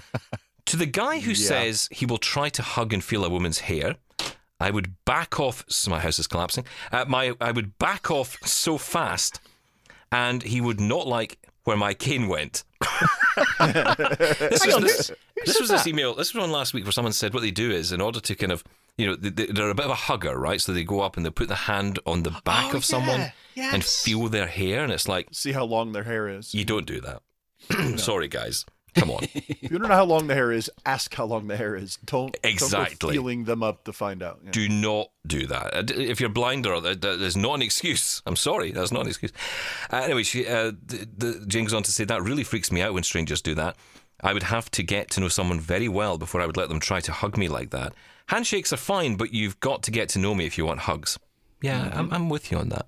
to 0.66 0.76
the 0.76 0.86
guy 0.86 1.20
who 1.20 1.34
says 1.34 1.88
he 1.90 2.04
will 2.04 2.18
try 2.18 2.48
to 2.50 2.62
hug 2.62 2.92
and 2.92 3.02
feel 3.02 3.24
a 3.24 3.30
woman's 3.30 3.60
hair, 3.60 3.96
I 4.60 4.70
would 4.70 4.94
back 5.06 5.40
off. 5.40 5.64
So 5.68 5.90
my 5.90 6.00
house 6.00 6.18
is 6.18 6.26
collapsing. 6.26 6.64
Uh, 6.92 7.06
my 7.08 7.34
I 7.40 7.50
would 7.50 7.78
back 7.78 8.10
off 8.10 8.36
so 8.44 8.76
fast, 8.76 9.40
and 10.12 10.42
he 10.42 10.60
would 10.60 10.78
not 10.78 11.06
like 11.06 11.38
where 11.64 11.76
my 11.76 11.94
cane 11.94 12.28
went. 12.28 12.64
this 13.58 14.66
was, 14.66 14.82
this, 14.82 15.12
this 15.44 15.60
was 15.60 15.70
this 15.70 15.86
email. 15.86 16.14
This 16.14 16.34
was 16.34 16.40
one 16.40 16.52
last 16.52 16.74
week 16.74 16.84
where 16.84 16.92
someone 16.92 17.12
said 17.12 17.32
what 17.32 17.40
they 17.40 17.50
do 17.50 17.70
is 17.70 17.92
in 17.92 18.00
order 18.00 18.20
to 18.20 18.34
kind 18.34 18.52
of 18.52 18.62
you 19.00 19.06
know 19.08 19.16
they, 19.16 19.30
they- 19.30 19.52
they're 19.52 19.70
a 19.70 19.74
bit 19.74 19.86
of 19.86 19.90
a 19.90 20.02
hugger, 20.08 20.38
right? 20.38 20.60
So 20.60 20.72
they 20.72 20.84
go 20.84 21.00
up 21.00 21.16
and 21.16 21.24
they 21.26 21.30
put 21.30 21.48
the 21.48 21.54
hand 21.70 21.98
on 22.06 22.22
the 22.22 22.34
back 22.44 22.74
Oh, 22.74 22.78
of 22.78 22.84
someone 22.84 23.32
yeah. 23.54 23.70
and 23.74 23.82
feel 23.84 24.28
their 24.28 24.46
hair, 24.46 24.82
and 24.84 24.92
it's 24.92 25.08
like 25.08 25.28
See 25.32 25.52
how 25.52 25.64
long 25.64 25.92
their 25.92 26.04
hair 26.04 26.28
is. 26.28 26.54
you 26.54 26.64
don't 26.64 26.86
do 26.86 27.00
that. 27.00 27.22
Sorry, 27.98 28.28
guys. 28.28 28.64
Come 28.94 29.10
on. 29.10 29.20
If 29.62 29.70
you 29.70 29.78
don't 29.78 29.88
know 29.88 29.94
how 29.94 30.04
long 30.04 30.26
the 30.26 30.34
hair 30.34 30.50
is, 30.50 30.68
ask 30.84 31.14
how 31.14 31.24
long 31.26 31.46
the 31.46 31.56
hair 31.56 31.76
is. 31.76 31.96
Don't, 32.04 32.32
don't 32.42 32.52
Exactly. 32.52 32.96
go 32.98 33.10
feeling 33.12 33.44
them 33.44 33.62
up 33.62 33.84
to 33.84 33.92
find 33.92 34.20
out. 34.22 34.40
Yeah. 34.44 34.50
do 34.50 34.68
not 34.68 35.10
do 35.24 35.46
that. 35.46 35.74
Uh, 35.74 35.82
If 35.94 36.18
you're 36.20 36.28
blind 36.30 36.66
or 36.66 36.80
that, 36.80 37.00
that- 37.02 37.20
there's 37.20 37.36
not 37.36 37.54
an 37.54 37.62
excuse. 37.62 38.20
I'm 38.26 38.34
sorry, 38.36 38.72
that's 38.72 38.90
not 38.90 39.02
an 39.02 39.08
excuse. 39.08 39.32
Uh, 39.92 39.98
anyway, 39.98 40.24
she, 40.24 40.44
uh, 40.46 40.72
the, 40.86 41.06
the, 41.16 41.44
Jane 41.46 41.64
goes 41.66 41.74
on 41.74 41.84
to 41.84 41.92
say 41.92 42.04
that 42.04 42.22
really 42.22 42.42
freaks 42.42 42.72
me 42.72 42.82
out 42.82 42.92
when 42.94 43.04
strangers 43.04 43.40
do 43.40 43.54
that. 43.54 43.76
I 44.22 44.32
would 44.32 44.42
have 44.44 44.70
to 44.72 44.82
get 44.82 45.08
to 45.12 45.20
know 45.20 45.28
someone 45.28 45.60
very 45.60 45.88
well 45.88 46.18
before 46.18 46.40
I 46.40 46.46
would 46.46 46.56
let 46.56 46.68
them 46.68 46.80
try 46.80 47.00
to 47.00 47.12
hug 47.12 47.36
me 47.38 47.46
like 47.48 47.70
that. 47.70 47.92
Handshakes 48.30 48.72
are 48.72 48.76
fine, 48.76 49.16
but 49.16 49.34
you've 49.34 49.58
got 49.58 49.82
to 49.82 49.90
get 49.90 50.08
to 50.10 50.18
know 50.20 50.34
me 50.36 50.46
if 50.46 50.56
you 50.56 50.64
want 50.64 50.80
hugs. 50.80 51.18
Yeah, 51.62 51.90
I'm, 51.92 52.12
I'm 52.12 52.28
with 52.28 52.52
you 52.52 52.58
on 52.58 52.68
that. 52.68 52.86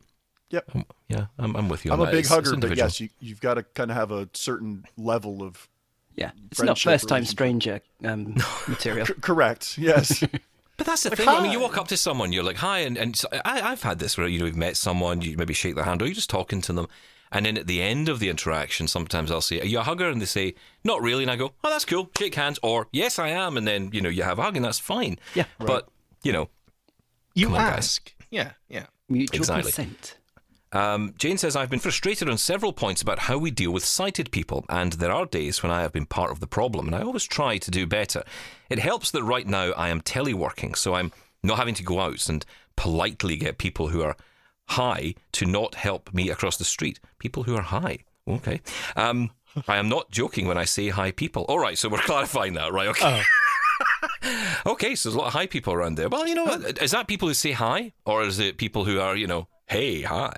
Yep. 0.51 0.71
I'm, 0.75 0.85
yeah, 1.09 1.27
I'm, 1.39 1.57
I'm 1.57 1.69
with 1.69 1.85
you 1.85 1.91
on 1.91 1.99
that. 1.99 2.03
I'm 2.05 2.09
a 2.09 2.11
that. 2.13 2.17
big 2.17 2.25
It's- 2.27 2.39
it's 2.39 2.49
hugger, 2.51 2.69
but 2.69 2.77
yes, 2.77 3.01
you, 3.01 3.09
you've 3.19 3.41
got 3.41 3.55
to 3.55 3.65
kind 3.65 3.91
of 3.91 3.97
have 3.97 4.13
a 4.13 4.29
certain 4.35 4.85
level 4.97 5.43
of. 5.43 5.69
Yeah, 6.15 6.31
it's 6.51 6.63
not 6.63 6.79
first 6.79 7.09
time 7.09 7.25
stranger 7.25 7.81
um, 8.05 8.37
material. 8.69 9.07
C- 9.07 9.15
correct. 9.15 9.79
Yes. 9.79 10.25
But 10.79 10.87
that's 10.87 11.03
the 11.03 11.11
thing. 11.11 11.29
I 11.29 11.41
mean, 11.43 11.53
you 11.53 11.61
walk 11.61 11.77
up 11.77 11.87
to 11.89 11.97
someone, 11.99 12.33
you're 12.33 12.43
like, 12.43 12.57
"Hi," 12.57 12.79
and, 12.79 12.97
and 12.97 13.15
so 13.15 13.29
I, 13.45 13.61
I've 13.61 13.83
had 13.83 13.99
this 13.99 14.17
where 14.17 14.27
you 14.27 14.39
know 14.39 14.47
you've 14.47 14.57
met 14.57 14.77
someone, 14.77 15.21
you 15.21 15.37
maybe 15.37 15.53
shake 15.53 15.75
their 15.75 15.85
hand, 15.85 16.01
or 16.01 16.07
you're 16.07 16.15
just 16.15 16.31
talking 16.31 16.63
to 16.63 16.73
them, 16.73 16.89
and 17.33 17.45
then 17.47 17.57
at 17.59 17.67
the 17.67 17.83
end 17.83 18.09
of 18.09 18.21
the 18.21 18.29
interaction, 18.29 18.87
sometimes 18.87 19.33
I'll 19.33 19.41
say, 19.41 19.61
"Are 19.61 19.65
you 19.67 19.81
a 19.81 19.83
hugger?" 19.83 20.09
and 20.09 20.21
they 20.21 20.27
say, 20.27 20.55
"Not 20.85 21.03
really," 21.03 21.25
and 21.25 21.31
I 21.31 21.37
go, 21.37 21.53
"Oh, 21.65 21.71
that's 21.71 21.85
cool." 21.85 22.11
Shake 22.17 22.35
hands, 22.37 22.61
or 22.63 22.87
"Yes, 22.93 23.19
I 23.19 23.29
am," 23.31 23.57
and 23.57 23.67
then 23.67 23.91
you 23.93 24.01
know 24.01 24.09
you 24.09 24.23
have 24.23 24.39
a 24.39 24.43
hug, 24.43 24.57
and 24.57 24.65
that's 24.65 24.79
fine. 24.79 25.19
Yeah. 25.35 25.45
But 25.59 25.89
you 26.23 26.33
know, 26.33 26.49
You 27.35 27.47
Come 27.47 27.55
on, 27.57 27.61
guys. 27.63 27.79
ask. 27.79 28.15
Yeah, 28.31 28.53
yeah. 28.69 28.87
Mutual 29.09 29.39
Exactly. 29.41 29.73
consent. 29.73 30.19
Um, 30.73 31.15
Jane 31.19 31.37
says, 31.37 31.55
I've 31.55 31.69
been 31.69 31.81
frustrated 31.81 32.31
on 32.31 32.39
several 32.39 32.73
points 32.73 33.03
about 33.03 33.19
how 33.19 33.37
we 33.37 33.51
deal 33.51 33.73
with 33.73 33.85
sighted 33.85 34.31
people, 34.33 34.65
and 34.71 34.95
there 34.95 35.13
are 35.13 35.27
days 35.27 35.63
when 35.63 35.71
I 35.73 35.83
have 35.83 35.93
been 35.93 36.07
part 36.07 36.31
of 36.31 36.41
the 36.41 36.47
problem, 36.47 36.87
and 36.87 36.97
I 36.97 37.03
always 37.03 37.25
try 37.25 37.59
to 37.59 37.71
do 37.71 37.87
better. 37.87 38.23
It 38.71 38.79
helps 38.79 39.11
that 39.11 39.23
right 39.23 39.47
now 39.47 39.73
I 39.73 39.89
am 39.91 40.01
teleworking, 40.01 40.75
so 40.77 40.95
I'm 40.95 41.13
not 41.43 41.59
having 41.59 41.75
to 41.75 41.83
go 41.83 42.01
out 42.01 42.27
and 42.31 42.45
politely 42.77 43.37
get 43.37 43.59
people 43.59 43.89
who 43.89 44.01
are 44.03 44.17
high 44.69 45.15
to 45.33 45.47
not 45.47 45.75
help 45.75 46.13
me 46.15 46.31
across 46.31 46.57
the 46.57 46.65
street. 46.65 47.01
People 47.19 47.43
who 47.45 47.57
are 47.57 47.63
high. 47.63 47.99
Okay. 48.27 48.61
Um, 48.97 49.31
I 49.69 49.77
am 49.77 49.89
not 49.89 50.11
joking 50.11 50.47
when 50.47 50.59
I 50.59 50.65
say 50.65 50.89
high 50.89 51.11
people. 51.11 51.45
All 51.45 51.59
right, 51.59 51.77
so 51.77 51.89
we're 51.89 51.99
clarifying 52.03 52.55
that, 52.55 52.73
right? 52.73 52.89
Okay. 52.89 53.23
okay, 54.67 54.95
so 54.95 55.09
there's 55.09 55.17
a 55.17 55.19
lot 55.19 55.27
of 55.29 55.33
high 55.33 55.47
people 55.47 55.73
around 55.73 55.97
there. 55.97 56.09
Well, 56.09 56.27
you 56.27 56.35
know 56.35 56.45
what? 56.45 56.83
Is 56.83 56.93
that 56.93 57.09
people 57.09 57.29
who 57.29 57.35
say 57.35 57.53
hi, 57.53 57.93
or 58.05 58.23
is 58.23 58.39
it 58.39 58.57
people 58.57 58.85
who 58.85 59.01
are, 59.01 59.17
you 59.17 59.27
know, 59.27 59.49
hey, 59.67 60.03
hi? 60.03 60.33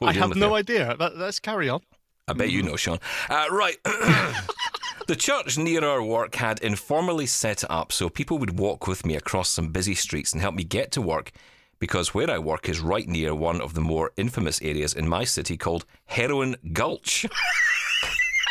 I 0.00 0.12
have 0.12 0.36
no 0.36 0.48
there? 0.48 0.58
idea. 0.58 0.96
Let's 0.98 1.40
carry 1.40 1.68
on. 1.68 1.80
I 2.28 2.34
bet 2.34 2.50
you 2.50 2.62
know, 2.62 2.76
Shaun. 2.76 2.98
Uh, 3.28 3.46
right. 3.50 3.76
the 5.08 5.16
church 5.16 5.58
near 5.58 5.84
our 5.84 6.02
work 6.02 6.36
had 6.36 6.60
informally 6.60 7.26
set 7.26 7.64
up 7.68 7.92
so 7.92 8.08
people 8.08 8.38
would 8.38 8.58
walk 8.58 8.86
with 8.86 9.04
me 9.04 9.16
across 9.16 9.48
some 9.48 9.68
busy 9.68 9.94
streets 9.94 10.32
and 10.32 10.40
help 10.40 10.54
me 10.54 10.62
get 10.62 10.92
to 10.92 11.02
work 11.02 11.32
because 11.82 12.14
where 12.14 12.30
I 12.30 12.38
work 12.38 12.68
is 12.68 12.78
right 12.78 13.08
near 13.08 13.34
one 13.34 13.60
of 13.60 13.74
the 13.74 13.80
more 13.80 14.12
infamous 14.16 14.62
areas 14.62 14.94
in 14.94 15.08
my 15.08 15.24
city 15.24 15.56
called 15.56 15.84
Heroin 16.04 16.54
Gulch. 16.72 17.26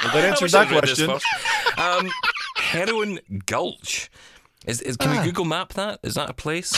Well, 0.03 0.13
that 0.13 0.25
I 0.25 0.27
answers 0.27 0.51
that 0.51 0.67
I'd 0.67 0.71
read 0.73 0.83
this 0.83 1.05
question. 1.05 1.39
Um, 1.77 2.09
Heroin 2.57 3.19
Gulch. 3.45 4.11
Is, 4.67 4.81
is, 4.81 4.97
can 4.97 5.17
we 5.17 5.23
Google 5.23 5.45
map 5.45 5.71
that? 5.75 6.01
Is 6.03 6.15
that 6.15 6.29
a 6.29 6.33
place? 6.33 6.73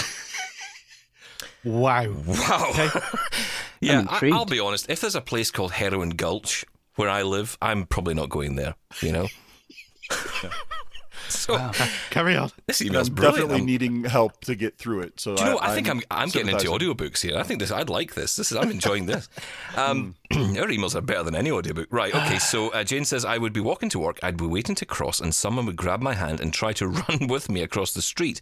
Wow. 1.64 2.14
Wow. 2.28 2.72
yeah, 3.82 4.02
I'm 4.02 4.10
I, 4.10 4.14
intrigued. 4.14 4.36
I'll 4.36 4.46
be 4.46 4.60
honest. 4.60 4.88
If 4.92 5.02
there's 5.02 5.16
a 5.16 5.22
place 5.22 5.50
called 5.50 5.72
Heroin 5.72 6.12
Gulch 6.12 6.66
where 6.98 7.10
I 7.10 7.24
live, 7.24 7.58
I'm 7.64 7.88
probably 7.88 8.14
not 8.14 8.30
going 8.30 8.58
there. 8.58 8.76
You 9.02 9.12
know. 9.12 9.28
so 11.74 11.74
Carry 12.10 12.36
on. 12.36 12.52
this 12.68 12.82
And 12.82 12.90
email's 12.90 13.10
I'm 13.10 13.16
brilliant. 13.16 13.36
definitely 13.50 13.58
I'm- 13.58 13.66
needing 13.66 14.04
help 14.06 14.40
to 14.46 14.56
get 14.56 14.78
through 14.78 15.02
it. 15.02 15.20
So 15.20 15.36
Do 15.36 15.44
you 15.44 15.50
know? 15.50 15.56
what? 15.56 15.64
I, 15.64 15.76
think 15.76 15.90
I'm 15.90 16.02
I'm 16.12 16.30
getting 16.30 16.50
into 16.50 16.62
sympathizing. 16.62 16.96
audiobooks 16.96 17.22
here. 17.22 17.38
I 17.38 17.44
think 17.44 17.60
this. 17.60 17.72
I'd 17.72 17.90
like 17.90 18.14
this. 18.14 18.36
This 18.36 18.52
is. 18.52 18.58
I'm 18.58 18.72
enjoying 18.72 19.06
this. 19.06 19.30
Um, 19.76 20.16
our 20.32 20.68
emails 20.68 20.96
are 20.96 21.02
better 21.02 21.24
than 21.24 21.36
any 21.36 21.52
audiobook. 21.52 21.88
Right. 21.92 22.14
Okay. 22.14 22.40
So 22.40 22.70
uh, 22.70 22.84
Jane 22.84 23.06
says 23.06 23.26
I 23.26 23.38
would 23.38 23.54
be 23.54 23.60
walking 23.62 23.90
to 23.90 24.00
work. 24.00 24.20
I'd 24.24 24.38
be 24.38 24.46
waiting 24.48 24.76
to 24.76 24.86
cross, 24.86 25.20
and 25.20 25.34
someone 25.34 25.66
would 25.66 25.76
grab 25.76 26.02
my 26.02 26.14
hand 26.14 26.40
and 26.40 26.54
try 26.54 26.74
to 26.74 26.88
run 27.10 27.28
with 27.28 27.50
me 27.50 27.62
across 27.62 27.94
the 27.94 28.02
street, 28.02 28.42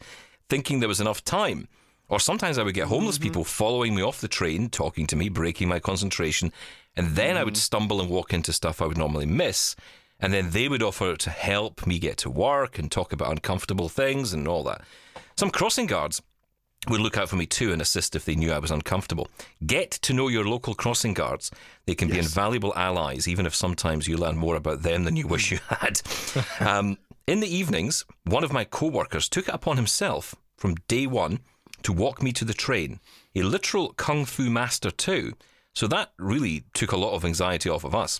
thinking 0.50 0.80
there 0.80 0.90
was 0.90 1.02
enough 1.02 1.24
time. 1.24 1.68
Or 2.08 2.20
sometimes 2.20 2.58
I 2.58 2.64
would 2.64 2.74
get 2.76 2.88
homeless 2.88 3.18
people 3.18 3.46
following 3.46 3.96
me 3.96 4.02
off 4.02 4.20
the 4.20 4.28
train, 4.28 4.70
talking 4.70 5.08
to 5.08 5.16
me, 5.16 5.30
breaking 5.30 5.70
my 5.70 5.80
concentration, 5.80 6.52
and 6.98 7.16
then 7.16 7.38
I 7.38 7.46
would 7.46 7.56
stumble 7.56 8.02
and 8.02 8.10
walk 8.10 8.34
into 8.34 8.52
stuff 8.52 8.82
I 8.82 8.86
would 8.86 8.98
normally 8.98 9.26
miss. 9.26 9.78
And 10.22 10.32
then 10.34 10.52
they 10.52 10.70
would 10.70 10.84
offer 10.84 11.16
to 11.16 11.30
help 11.30 11.88
me 11.88 12.00
get 12.00 12.18
to 12.18 12.30
work 12.30 12.78
and 12.78 12.92
talk 12.92 13.12
about 13.12 13.32
uncomfortable 13.32 13.90
things 13.90 14.34
and 14.34 14.48
all 14.48 14.64
that. 14.64 14.82
Some 15.36 15.50
crossing 15.50 15.88
guards 15.88 16.22
would 16.88 17.02
look 17.02 17.18
out 17.18 17.30
for 17.30 17.36
me 17.36 17.46
too 17.46 17.72
and 17.72 17.82
assist 17.82 18.16
if 18.16 18.26
they 18.26 18.36
knew 18.36 18.52
I 18.52 18.60
was 18.60 18.72
uncomfortable. 18.72 19.28
Get 19.66 19.92
to 19.92 20.14
know 20.14 20.28
your 20.28 20.46
local 20.46 20.74
crossing 20.74 21.14
guards. 21.14 21.52
They 21.86 21.96
can 21.96 22.10
be 22.10 22.18
invaluable 22.18 22.74
allies, 22.76 23.28
even 23.28 23.46
if 23.46 23.54
sometimes 23.54 24.08
you 24.08 24.18
learn 24.18 24.38
more 24.38 24.56
about 24.56 24.82
them 24.82 25.04
than 25.04 25.16
you 25.16 25.28
wish 25.28 25.52
you 25.52 25.60
had. 25.68 26.02
um, 26.60 26.98
in 27.28 27.40
the 27.40 27.56
evenings, 27.56 28.06
one 28.26 28.44
of 28.44 28.52
my 28.52 28.64
co 28.64 28.88
workers 28.88 29.30
took 29.30 29.48
it 29.48 29.54
upon 29.54 29.78
himself 29.78 30.36
from 30.58 30.76
day 30.88 31.06
one 31.06 31.40
to 31.84 31.94
walk 31.94 32.22
me 32.22 32.32
to 32.34 32.46
the 32.46 32.54
train. 32.54 33.00
A 33.36 33.44
literal 33.44 33.94
kung 33.94 34.26
fu 34.26 34.50
master, 34.50 34.92
too. 34.92 35.34
So 35.74 35.88
that 35.88 36.12
really 36.18 36.66
took 36.74 36.92
a 36.92 36.98
lot 36.98 37.14
of 37.14 37.24
anxiety 37.24 37.70
off 37.70 37.84
of 37.84 37.96
us. 37.96 38.20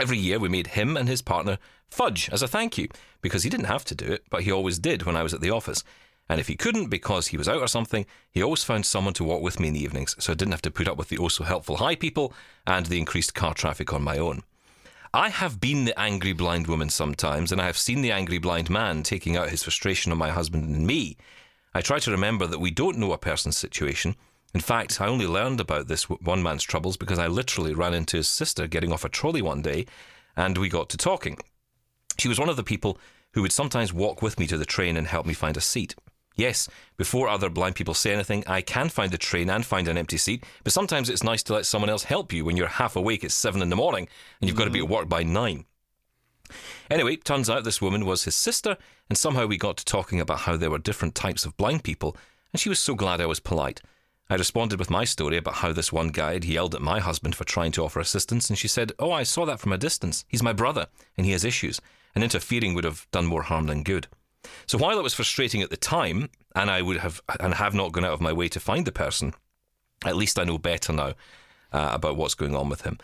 Every 0.00 0.18
year 0.18 0.38
we 0.38 0.48
made 0.48 0.68
him 0.68 0.96
and 0.96 1.08
his 1.08 1.22
partner 1.22 1.58
fudge 1.88 2.28
as 2.32 2.42
a 2.42 2.48
thank 2.48 2.76
you 2.76 2.88
because 3.22 3.44
he 3.44 3.50
didn't 3.50 3.66
have 3.66 3.84
to 3.86 3.94
do 3.94 4.06
it, 4.06 4.24
but 4.28 4.42
he 4.42 4.50
always 4.50 4.78
did 4.78 5.04
when 5.04 5.16
I 5.16 5.22
was 5.22 5.32
at 5.32 5.40
the 5.40 5.50
office. 5.50 5.84
And 6.28 6.40
if 6.40 6.48
he 6.48 6.56
couldn't 6.56 6.88
because 6.88 7.28
he 7.28 7.36
was 7.36 7.48
out 7.48 7.60
or 7.60 7.68
something, 7.68 8.06
he 8.32 8.42
always 8.42 8.64
found 8.64 8.86
someone 8.86 9.14
to 9.14 9.24
walk 9.24 9.42
with 9.42 9.60
me 9.60 9.68
in 9.68 9.74
the 9.74 9.82
evenings, 9.82 10.16
so 10.18 10.32
I 10.32 10.36
didn't 10.36 10.52
have 10.52 10.62
to 10.62 10.70
put 10.70 10.88
up 10.88 10.96
with 10.96 11.10
the 11.10 11.18
oh 11.18 11.28
so 11.28 11.44
helpful 11.44 11.76
high 11.76 11.94
people 11.94 12.32
and 12.66 12.86
the 12.86 12.98
increased 12.98 13.34
car 13.34 13.54
traffic 13.54 13.92
on 13.92 14.02
my 14.02 14.18
own. 14.18 14.42
I 15.12 15.28
have 15.28 15.60
been 15.60 15.84
the 15.84 15.98
angry 16.00 16.32
blind 16.32 16.66
woman 16.66 16.90
sometimes, 16.90 17.52
and 17.52 17.60
I 17.60 17.66
have 17.66 17.78
seen 17.78 18.02
the 18.02 18.10
angry 18.10 18.38
blind 18.38 18.70
man 18.70 19.04
taking 19.04 19.36
out 19.36 19.50
his 19.50 19.62
frustration 19.62 20.10
on 20.10 20.18
my 20.18 20.30
husband 20.30 20.74
and 20.74 20.86
me. 20.86 21.16
I 21.72 21.82
try 21.82 22.00
to 22.00 22.10
remember 22.10 22.48
that 22.48 22.58
we 22.58 22.72
don't 22.72 22.98
know 22.98 23.12
a 23.12 23.18
person's 23.18 23.56
situation. 23.56 24.16
In 24.54 24.60
fact, 24.60 25.00
I 25.00 25.08
only 25.08 25.26
learned 25.26 25.60
about 25.60 25.88
this 25.88 26.08
one 26.08 26.42
man's 26.42 26.62
troubles 26.62 26.96
because 26.96 27.18
I 27.18 27.26
literally 27.26 27.74
ran 27.74 27.92
into 27.92 28.18
his 28.18 28.28
sister 28.28 28.68
getting 28.68 28.92
off 28.92 29.04
a 29.04 29.08
trolley 29.08 29.42
one 29.42 29.62
day 29.62 29.84
and 30.36 30.56
we 30.56 30.68
got 30.68 30.88
to 30.90 30.96
talking. 30.96 31.38
She 32.18 32.28
was 32.28 32.38
one 32.38 32.48
of 32.48 32.56
the 32.56 32.62
people 32.62 32.98
who 33.32 33.42
would 33.42 33.52
sometimes 33.52 33.92
walk 33.92 34.22
with 34.22 34.38
me 34.38 34.46
to 34.46 34.56
the 34.56 34.64
train 34.64 34.96
and 34.96 35.08
help 35.08 35.26
me 35.26 35.34
find 35.34 35.56
a 35.56 35.60
seat. 35.60 35.96
Yes, 36.36 36.68
before 36.96 37.28
other 37.28 37.48
blind 37.48 37.74
people 37.74 37.94
say 37.94 38.12
anything, 38.12 38.44
I 38.46 38.60
can 38.60 38.88
find 38.88 39.12
a 39.12 39.18
train 39.18 39.50
and 39.50 39.66
find 39.66 39.88
an 39.88 39.98
empty 39.98 40.18
seat, 40.18 40.44
but 40.62 40.72
sometimes 40.72 41.10
it's 41.10 41.22
nice 41.22 41.42
to 41.44 41.54
let 41.54 41.66
someone 41.66 41.90
else 41.90 42.04
help 42.04 42.32
you 42.32 42.44
when 42.44 42.56
you're 42.56 42.68
half 42.68 42.94
awake 42.94 43.24
at 43.24 43.32
seven 43.32 43.60
in 43.60 43.70
the 43.70 43.76
morning 43.76 44.08
and 44.40 44.48
you've 44.48 44.56
got 44.56 44.64
to 44.64 44.70
be 44.70 44.80
at 44.80 44.88
work 44.88 45.08
by 45.08 45.24
nine. 45.24 45.64
Anyway, 46.90 47.16
turns 47.16 47.50
out 47.50 47.64
this 47.64 47.82
woman 47.82 48.04
was 48.04 48.24
his 48.24 48.34
sister, 48.34 48.76
and 49.08 49.16
somehow 49.16 49.46
we 49.46 49.56
got 49.56 49.76
to 49.78 49.84
talking 49.84 50.20
about 50.20 50.40
how 50.40 50.56
there 50.56 50.70
were 50.70 50.78
different 50.78 51.14
types 51.14 51.44
of 51.44 51.56
blind 51.56 51.82
people, 51.82 52.16
and 52.52 52.60
she 52.60 52.68
was 52.68 52.78
so 52.78 52.94
glad 52.94 53.20
I 53.20 53.26
was 53.26 53.40
polite. 53.40 53.80
I 54.30 54.36
responded 54.36 54.78
with 54.78 54.90
my 54.90 55.04
story 55.04 55.36
about 55.36 55.56
how 55.56 55.72
this 55.72 55.92
one 55.92 56.12
had 56.14 56.44
yelled 56.44 56.74
at 56.74 56.80
my 56.80 56.98
husband 56.98 57.36
for 57.36 57.44
trying 57.44 57.72
to 57.72 57.84
offer 57.84 58.00
assistance, 58.00 58.48
and 58.48 58.58
she 58.58 58.68
said, 58.68 58.92
Oh, 58.98 59.12
I 59.12 59.22
saw 59.22 59.44
that 59.44 59.60
from 59.60 59.72
a 59.72 59.78
distance. 59.78 60.24
He's 60.28 60.42
my 60.42 60.54
brother, 60.54 60.86
and 61.16 61.26
he 61.26 61.32
has 61.32 61.44
issues, 61.44 61.80
and 62.14 62.24
interfering 62.24 62.74
would 62.74 62.84
have 62.84 63.06
done 63.10 63.26
more 63.26 63.42
harm 63.42 63.66
than 63.66 63.82
good. 63.82 64.06
So 64.66 64.78
while 64.78 64.98
it 64.98 65.02
was 65.02 65.14
frustrating 65.14 65.62
at 65.62 65.70
the 65.70 65.76
time, 65.76 66.30
and 66.54 66.70
I 66.70 66.80
would 66.80 66.98
have 66.98 67.20
and 67.40 67.54
have 67.54 67.74
not 67.74 67.92
gone 67.92 68.04
out 68.04 68.12
of 68.12 68.20
my 68.20 68.32
way 68.32 68.48
to 68.48 68.60
find 68.60 68.86
the 68.86 68.92
person, 68.92 69.34
at 70.04 70.16
least 70.16 70.38
I 70.38 70.44
know 70.44 70.58
better 70.58 70.92
now 70.92 71.12
uh, 71.72 71.90
about 71.92 72.16
what's 72.16 72.34
going 72.34 72.54
on 72.54 72.68
with 72.68 72.82
him. 72.82 72.98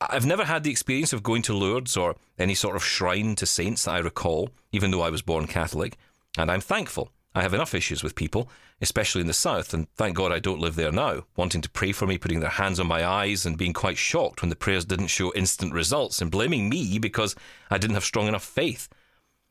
I've 0.00 0.26
never 0.26 0.44
had 0.44 0.64
the 0.64 0.70
experience 0.70 1.12
of 1.12 1.22
going 1.22 1.42
to 1.42 1.54
Lourdes 1.54 1.96
or 1.96 2.16
any 2.38 2.54
sort 2.54 2.76
of 2.76 2.84
shrine 2.84 3.36
to 3.36 3.46
saints 3.46 3.84
that 3.84 3.92
I 3.92 3.98
recall, 3.98 4.50
even 4.72 4.90
though 4.90 5.02
I 5.02 5.10
was 5.10 5.22
born 5.22 5.46
Catholic, 5.46 5.96
and 6.36 6.50
I'm 6.50 6.60
thankful. 6.60 7.10
I 7.34 7.42
have 7.42 7.54
enough 7.54 7.74
issues 7.74 8.02
with 8.02 8.14
people, 8.14 8.50
especially 8.80 9.22
in 9.22 9.26
the 9.26 9.32
south, 9.32 9.72
and 9.72 9.88
thank 9.94 10.16
God 10.16 10.32
I 10.32 10.38
don't 10.38 10.60
live 10.60 10.74
there 10.74 10.92
now, 10.92 11.24
wanting 11.34 11.62
to 11.62 11.70
pray 11.70 11.92
for 11.92 12.06
me, 12.06 12.18
putting 12.18 12.40
their 12.40 12.50
hands 12.50 12.78
on 12.78 12.86
my 12.86 13.06
eyes, 13.06 13.46
and 13.46 13.56
being 13.56 13.72
quite 13.72 13.96
shocked 13.96 14.42
when 14.42 14.50
the 14.50 14.56
prayers 14.56 14.84
didn't 14.84 15.06
show 15.06 15.32
instant 15.34 15.72
results, 15.72 16.20
and 16.20 16.30
blaming 16.30 16.68
me 16.68 16.98
because 16.98 17.34
I 17.70 17.78
didn't 17.78 17.94
have 17.94 18.04
strong 18.04 18.28
enough 18.28 18.44
faith. 18.44 18.88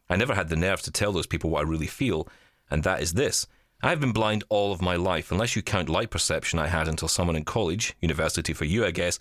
I 0.09 0.15
never 0.15 0.35
had 0.35 0.49
the 0.49 0.55
nerve 0.55 0.81
to 0.83 0.91
tell 0.91 1.11
those 1.11 1.25
people 1.25 1.49
what 1.49 1.61
I 1.61 1.69
really 1.69 1.87
feel, 1.87 2.27
and 2.69 2.83
that 2.83 3.01
is 3.01 3.13
this. 3.13 3.47
I've 3.81 3.99
been 3.99 4.11
blind 4.11 4.43
all 4.49 4.71
of 4.71 4.81
my 4.81 4.95
life, 4.95 5.31
unless 5.31 5.55
you 5.55 5.63
count 5.63 5.89
light 5.89 6.11
perception 6.11 6.59
I 6.59 6.67
had 6.67 6.87
until 6.87 7.07
someone 7.07 7.35
in 7.35 7.45
college, 7.45 7.95
university 7.99 8.53
for 8.53 8.65
you, 8.65 8.85
I 8.85 8.91
guess. 8.91 9.17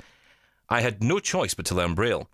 I 0.69 0.83
had 0.83 1.03
no 1.03 1.19
choice 1.19 1.55
but 1.55 1.65
to 1.67 1.75
learn 1.75 1.95
Braille. 1.95 2.29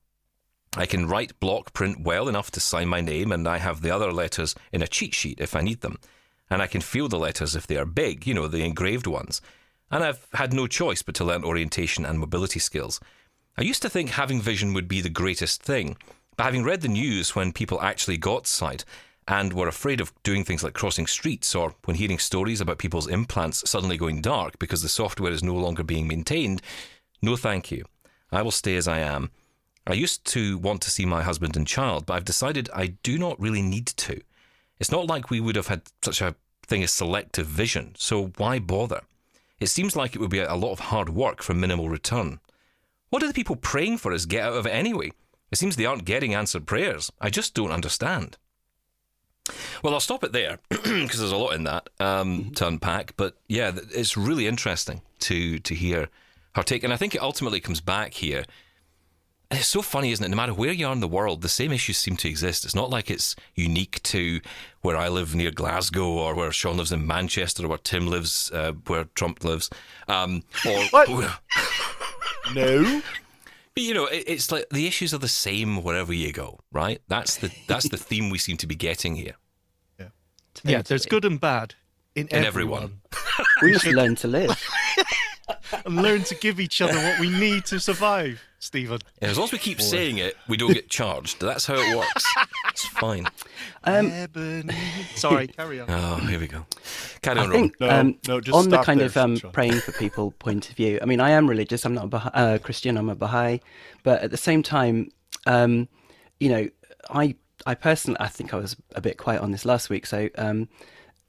I 0.77 0.87
can 0.87 1.07
write 1.07 1.39
block 1.39 1.73
print 1.73 2.01
well 2.01 2.29
enough 2.29 2.51
to 2.51 2.61
sign 2.61 2.89
my 2.89 3.01
name, 3.01 3.31
and 3.31 3.47
I 3.47 3.59
have 3.59 3.81
the 3.81 3.93
other 3.93 4.13
letters 4.13 4.57
in 4.73 4.83
a 4.83 4.89
cheat 4.89 5.15
sheet 5.15 5.41
if 5.41 5.55
I 5.55 5.61
need 5.61 5.83
them. 5.83 5.99
And 6.49 6.63
I 6.63 6.67
can 6.67 6.81
feel 6.81 7.09
the 7.09 7.19
letters 7.19 7.57
if 7.57 7.67
they 7.67 7.77
are 7.77 7.85
big, 7.85 8.27
you 8.27 8.35
know, 8.35 8.47
the 8.47 8.65
engraved 8.65 9.07
ones. 9.07 9.41
And 9.91 10.03
I've 10.05 10.27
had 10.33 10.53
no 10.53 10.67
choice 10.67 11.03
but 11.03 11.15
to 11.17 11.25
learn 11.25 11.45
orientation 11.45 12.05
and 12.05 12.19
mobility 12.19 12.59
skills. 12.59 13.01
I 13.59 13.63
used 13.63 13.83
to 13.83 13.91
think 13.91 14.11
having 14.11 14.41
vision 14.41 14.75
would 14.75 14.89
be 14.89 15.01
the 15.01 15.09
greatest 15.09 15.63
thing, 15.63 15.97
but 16.37 16.45
having 16.45 16.65
read 16.65 16.83
the 16.83 16.89
news 16.89 17.35
when 17.35 17.53
people 17.53 17.81
actually 17.81 18.19
got 18.19 18.47
sight 18.47 18.85
and 19.29 19.53
were 19.53 19.69
afraid 19.69 20.01
of 20.01 20.13
doing 20.23 20.45
things 20.45 20.63
like 20.63 20.75
crossing 20.75 21.07
streets 21.07 21.55
or 21.55 21.75
when 21.85 21.97
hearing 21.97 22.19
stories 22.19 22.61
about 22.61 22.79
people's 22.79 23.09
implants 23.09 23.69
suddenly 23.69 23.97
going 23.97 24.21
dark 24.21 24.59
because 24.59 24.83
the 24.83 24.89
software 24.89 25.33
is 25.33 25.43
no 25.43 25.55
longer 25.55 25.83
being 25.83 26.07
maintained, 26.07 26.63
no 27.23 27.35
thank 27.35 27.71
you. 27.71 27.85
I 28.31 28.43
will 28.43 28.51
stay 28.51 28.77
as 28.77 28.87
I 28.87 29.01
am. 29.01 29.31
I 29.87 29.95
used 29.95 30.25
to 30.27 30.59
want 30.59 30.83
to 30.83 30.91
see 30.91 31.07
my 31.07 31.23
husband 31.23 31.57
and 31.57 31.67
child, 31.67 32.07
but 32.07 32.15
I've 32.15 32.25
decided 32.25 32.69
I 32.75 32.89
do 33.03 33.19
not 33.19 33.41
really 33.41 33.63
need 33.63 33.87
to. 33.87 34.21
It's 34.79 34.91
not 34.91 35.07
like 35.07 35.31
we 35.31 35.41
would 35.41 35.57
have 35.57 35.69
had 35.69 35.83
such 36.03 36.21
a 36.21 36.35
thing 36.67 36.83
as 36.83 36.93
selective 36.93 37.47
vision, 37.47 37.95
so 37.97 38.33
why 38.37 38.59
bother? 38.59 39.03
It 39.59 39.69
seems 39.69 39.97
like 39.97 40.15
it 40.15 40.21
would 40.21 40.31
be 40.31 40.41
a 40.41 40.55
lot 40.55 40.73
of 40.73 40.81
hard 40.81 41.09
work 41.09 41.43
for 41.43 41.55
minimal 41.55 41.89
return. 41.89 42.41
What 43.09 43.21
do 43.21 43.29
the 43.29 43.35
people 43.35 43.57
praying 43.57 43.99
for 43.99 44.13
us 44.13 44.27
get 44.27 44.45
out 44.45 44.53
of 44.55 44.67
it 44.67 44.71
anyway? 44.71 45.13
It 45.51 45.59
seems 45.59 45.77
they 45.77 45.87
aren't 45.87 46.05
getting 46.05 46.35
answered 46.35 46.67
prayers. 46.67 47.11
I 47.21 47.31
just 47.31 47.55
don't 47.55 47.71
understand. 47.71 48.37
Well, 49.83 49.95
I'll 49.95 50.01
stop 50.01 50.25
it 50.25 50.33
there 50.33 50.59
because 50.69 51.19
there's 51.19 51.33
a 51.33 51.37
lot 51.37 51.55
in 51.55 51.65
that 51.65 51.89
um, 52.01 52.53
to 52.57 52.67
unpack. 52.67 53.17
But 53.17 53.37
yeah, 53.47 53.73
it's 53.93 54.17
really 54.17 54.47
interesting 54.47 55.03
to 55.21 55.59
to 55.61 55.75
hear 55.75 56.09
her 56.55 56.63
take, 56.63 56.85
and 56.85 56.93
I 56.93 56.97
think 56.97 57.15
it 57.15 57.23
ultimately 57.23 57.61
comes 57.61 57.81
back 57.81 58.15
here. 58.15 58.45
And 59.51 59.61
it's 59.61 59.69
so 59.69 59.81
funny, 59.81 60.11
isn't 60.11 60.25
it? 60.25 60.29
No 60.29 60.37
matter 60.37 60.53
where 60.55 60.73
you 60.73 60.87
are 60.87 60.93
in 60.93 60.99
the 61.01 61.07
world, 61.07 61.41
the 61.43 61.49
same 61.49 61.71
issues 61.71 61.99
seem 61.99 62.17
to 62.17 62.29
exist. 62.29 62.65
It's 62.65 62.75
not 62.75 62.91
like 62.91 63.11
it's 63.11 63.37
unique 63.55 64.03
to 64.05 64.41
where 64.81 64.97
I 64.97 65.09
live 65.09 65.35
near 65.37 65.53
Glasgow, 65.53 66.09
or 66.09 66.35
where 66.35 66.51
Shaun 66.51 66.77
lives 66.77 66.91
in 66.91 67.07
Manchester, 67.07 67.65
or 67.65 67.69
where 67.69 67.79
Tim 67.79 68.09
lives, 68.09 68.51
uh, 68.53 68.73
where 68.89 69.05
Trump 69.15 69.45
lives, 69.45 69.71
um, 70.09 70.43
or 70.67 70.83
What? 70.87 71.09
No. 72.55 73.03
But, 73.75 73.83
you 73.83 73.93
know, 73.93 74.07
it, 74.07 74.25
it's 74.27 74.51
like 74.51 74.65
the 74.71 74.87
issues 74.87 75.13
are 75.13 75.19
the 75.19 75.29
same 75.29 75.83
wherever 75.83 76.11
you 76.11 76.33
go, 76.33 76.61
right? 76.73 77.03
That's 77.09 77.37
the 77.37 77.51
that's 77.69 77.91
the 77.91 77.99
theme 77.99 78.31
we 78.31 78.39
seem 78.39 78.57
to 78.57 78.67
be 78.67 78.75
getting 78.75 79.17
here. 79.17 79.35
Yeah, 79.99 80.07
yeah. 80.65 80.81
there's 80.81 81.05
good 81.05 81.27
and 81.27 81.39
bad 81.39 81.75
in, 82.15 82.27
In 82.29 82.43
everyone. 82.43 83.01
everyone. 83.13 83.47
We 83.61 83.73
must 83.73 83.85
learn 83.87 84.15
to 84.17 84.29
live. 84.29 84.59
and 85.85 85.97
learn 86.03 86.23
to 86.25 86.35
give 86.37 86.59
each 86.59 86.81
other 86.81 86.97
what 86.97 87.21
we 87.21 87.29
need 87.29 87.67
to 87.67 87.79
survive, 87.79 88.41
Steven. 88.67 88.99
And 89.23 89.31
as 89.31 89.39
long 89.39 89.45
as 89.47 89.53
we 89.53 89.59
keep 89.59 89.81
saying 89.81 90.19
it, 90.19 90.37
we 90.49 90.57
don't 90.57 90.73
get 90.75 90.91
charged. 90.91 91.41
That's 91.41 91.67
how 91.67 91.75
it 91.77 91.97
works. 91.97 92.25
It's 92.71 92.85
fine. 92.87 93.27
Um, 93.85 94.11
Ebony. 94.11 94.75
Sorry, 95.15 95.47
carry 95.47 95.81
on. 95.81 95.87
Oh, 95.89 96.17
here 96.17 96.39
we 96.39 96.49
go. 96.49 96.67
Carry 97.23 97.39
I 97.39 97.43
on, 97.45 97.51
Robin. 97.51 97.63
think 97.71 97.81
No, 97.81 97.89
um, 97.89 98.19
no, 98.29 98.41
just 98.41 98.57
on 98.57 98.69
the 98.69 98.83
kind 98.83 99.01
there, 99.01 99.07
of 99.07 99.17
um, 99.17 99.37
praying 99.53 99.81
for 99.81 99.93
people 99.93 100.31
point 100.39 100.69
of 100.69 100.77
view. 100.77 100.99
I 101.01 101.05
mean, 101.07 101.21
I 101.21 101.31
am 101.31 101.49
religious. 101.49 101.87
I'm 101.87 101.95
not 101.95 102.05
a 102.05 102.09
Baha- 102.09 102.31
uh, 102.35 102.59
Christian. 102.59 102.97
I'm 102.99 103.09
a 103.09 103.15
Baha'i, 103.15 103.61
but 104.03 104.23
at 104.23 104.31
the 104.31 104.37
same 104.37 104.63
time, 104.63 105.11
um, 105.47 105.89
you 106.41 106.49
know, 106.49 106.69
I 107.09 107.37
I 107.65 107.75
personally 107.75 108.19
I 108.21 108.29
think 108.29 108.53
I 108.53 108.57
was 108.59 108.77
a 108.95 109.01
bit 109.01 109.17
quiet 109.17 109.41
on 109.43 109.53
this 109.53 109.65
last 109.65 109.89
week. 109.89 110.07
So 110.07 110.29
um, 110.37 110.69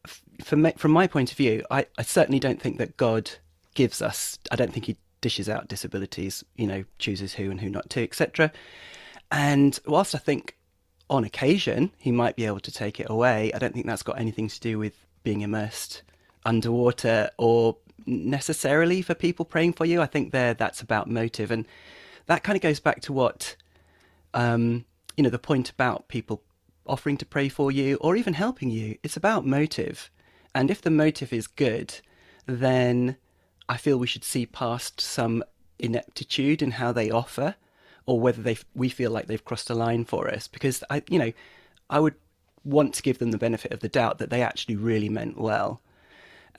f- 0.05 0.21
from 0.43 0.63
me, 0.63 0.73
from 0.75 0.91
my 0.91 1.07
point 1.07 1.31
of 1.31 1.37
view, 1.37 1.63
I, 1.71 1.85
I 1.97 2.01
certainly 2.01 2.39
don't 2.39 2.61
think 2.61 2.77
that 2.79 2.97
God 2.97 3.31
gives 3.75 4.01
us. 4.01 4.37
I 4.51 4.55
don't 4.55 4.73
think 4.73 4.85
He 4.87 4.97
dishes 5.21 5.49
out 5.49 5.67
disabilities. 5.67 6.43
You 6.55 6.67
know, 6.67 6.83
chooses 6.99 7.33
who 7.33 7.51
and 7.51 7.61
who 7.61 7.69
not 7.69 7.89
to, 7.91 8.03
etc. 8.03 8.51
And 9.31 9.79
whilst 9.85 10.15
I 10.15 10.19
think 10.19 10.55
on 11.09 11.23
occasion 11.23 11.91
he 11.97 12.11
might 12.11 12.35
be 12.35 12.45
able 12.45 12.59
to 12.61 12.71
take 12.71 12.99
it 12.99 13.09
away, 13.09 13.51
I 13.53 13.59
don't 13.59 13.73
think 13.73 13.85
that's 13.85 14.03
got 14.03 14.19
anything 14.19 14.47
to 14.47 14.59
do 14.59 14.77
with 14.77 15.05
being 15.23 15.41
immersed 15.41 16.03
underwater 16.45 17.29
or 17.37 17.77
necessarily 18.05 19.01
for 19.01 19.13
people 19.13 19.45
praying 19.45 19.73
for 19.73 19.85
you. 19.85 20.01
I 20.01 20.05
think 20.05 20.31
there 20.31 20.53
that's 20.53 20.81
about 20.81 21.09
motive, 21.09 21.51
and 21.51 21.65
that 22.27 22.43
kind 22.43 22.55
of 22.55 22.61
goes 22.61 22.79
back 22.79 23.01
to 23.01 23.13
what 23.13 23.55
um, 24.33 24.85
you 25.15 25.23
know 25.23 25.29
the 25.29 25.39
point 25.39 25.69
about 25.69 26.07
people 26.07 26.43
offering 26.85 27.17
to 27.17 27.25
pray 27.25 27.49
for 27.49 27.71
you 27.71 27.97
or 27.97 28.15
even 28.15 28.33
helping 28.33 28.69
you. 28.69 28.97
It's 29.03 29.17
about 29.17 29.45
motive. 29.45 30.09
And 30.55 30.71
if 30.71 30.81
the 30.81 30.89
motive 30.89 31.33
is 31.33 31.45
good, 31.45 31.93
then 32.45 33.17
I 33.69 33.77
feel 33.77 33.97
we 33.97 34.07
should 34.07 34.23
see 34.23 34.45
past 34.45 35.01
some 35.01 35.43
ineptitude 35.79 36.61
in 36.61 36.71
how 36.71 36.91
they 36.91 37.11
offer 37.11 37.55
or 38.05 38.19
whether 38.19 38.41
they 38.41 38.57
we 38.73 38.89
feel 38.89 39.11
like 39.11 39.27
they've 39.27 39.43
crossed 39.45 39.69
a 39.69 39.75
line 39.75 40.05
for 40.05 40.29
us 40.29 40.47
because 40.47 40.83
I 40.89 41.03
you 41.09 41.19
know 41.19 41.33
I 41.89 41.99
would 41.99 42.15
want 42.63 42.93
to 42.95 43.03
give 43.03 43.19
them 43.19 43.31
the 43.31 43.37
benefit 43.37 43.71
of 43.71 43.79
the 43.79 43.89
doubt 43.89 44.17
that 44.17 44.29
they 44.29 44.41
actually 44.41 44.75
really 44.75 45.09
meant 45.09 45.37
well. 45.37 45.81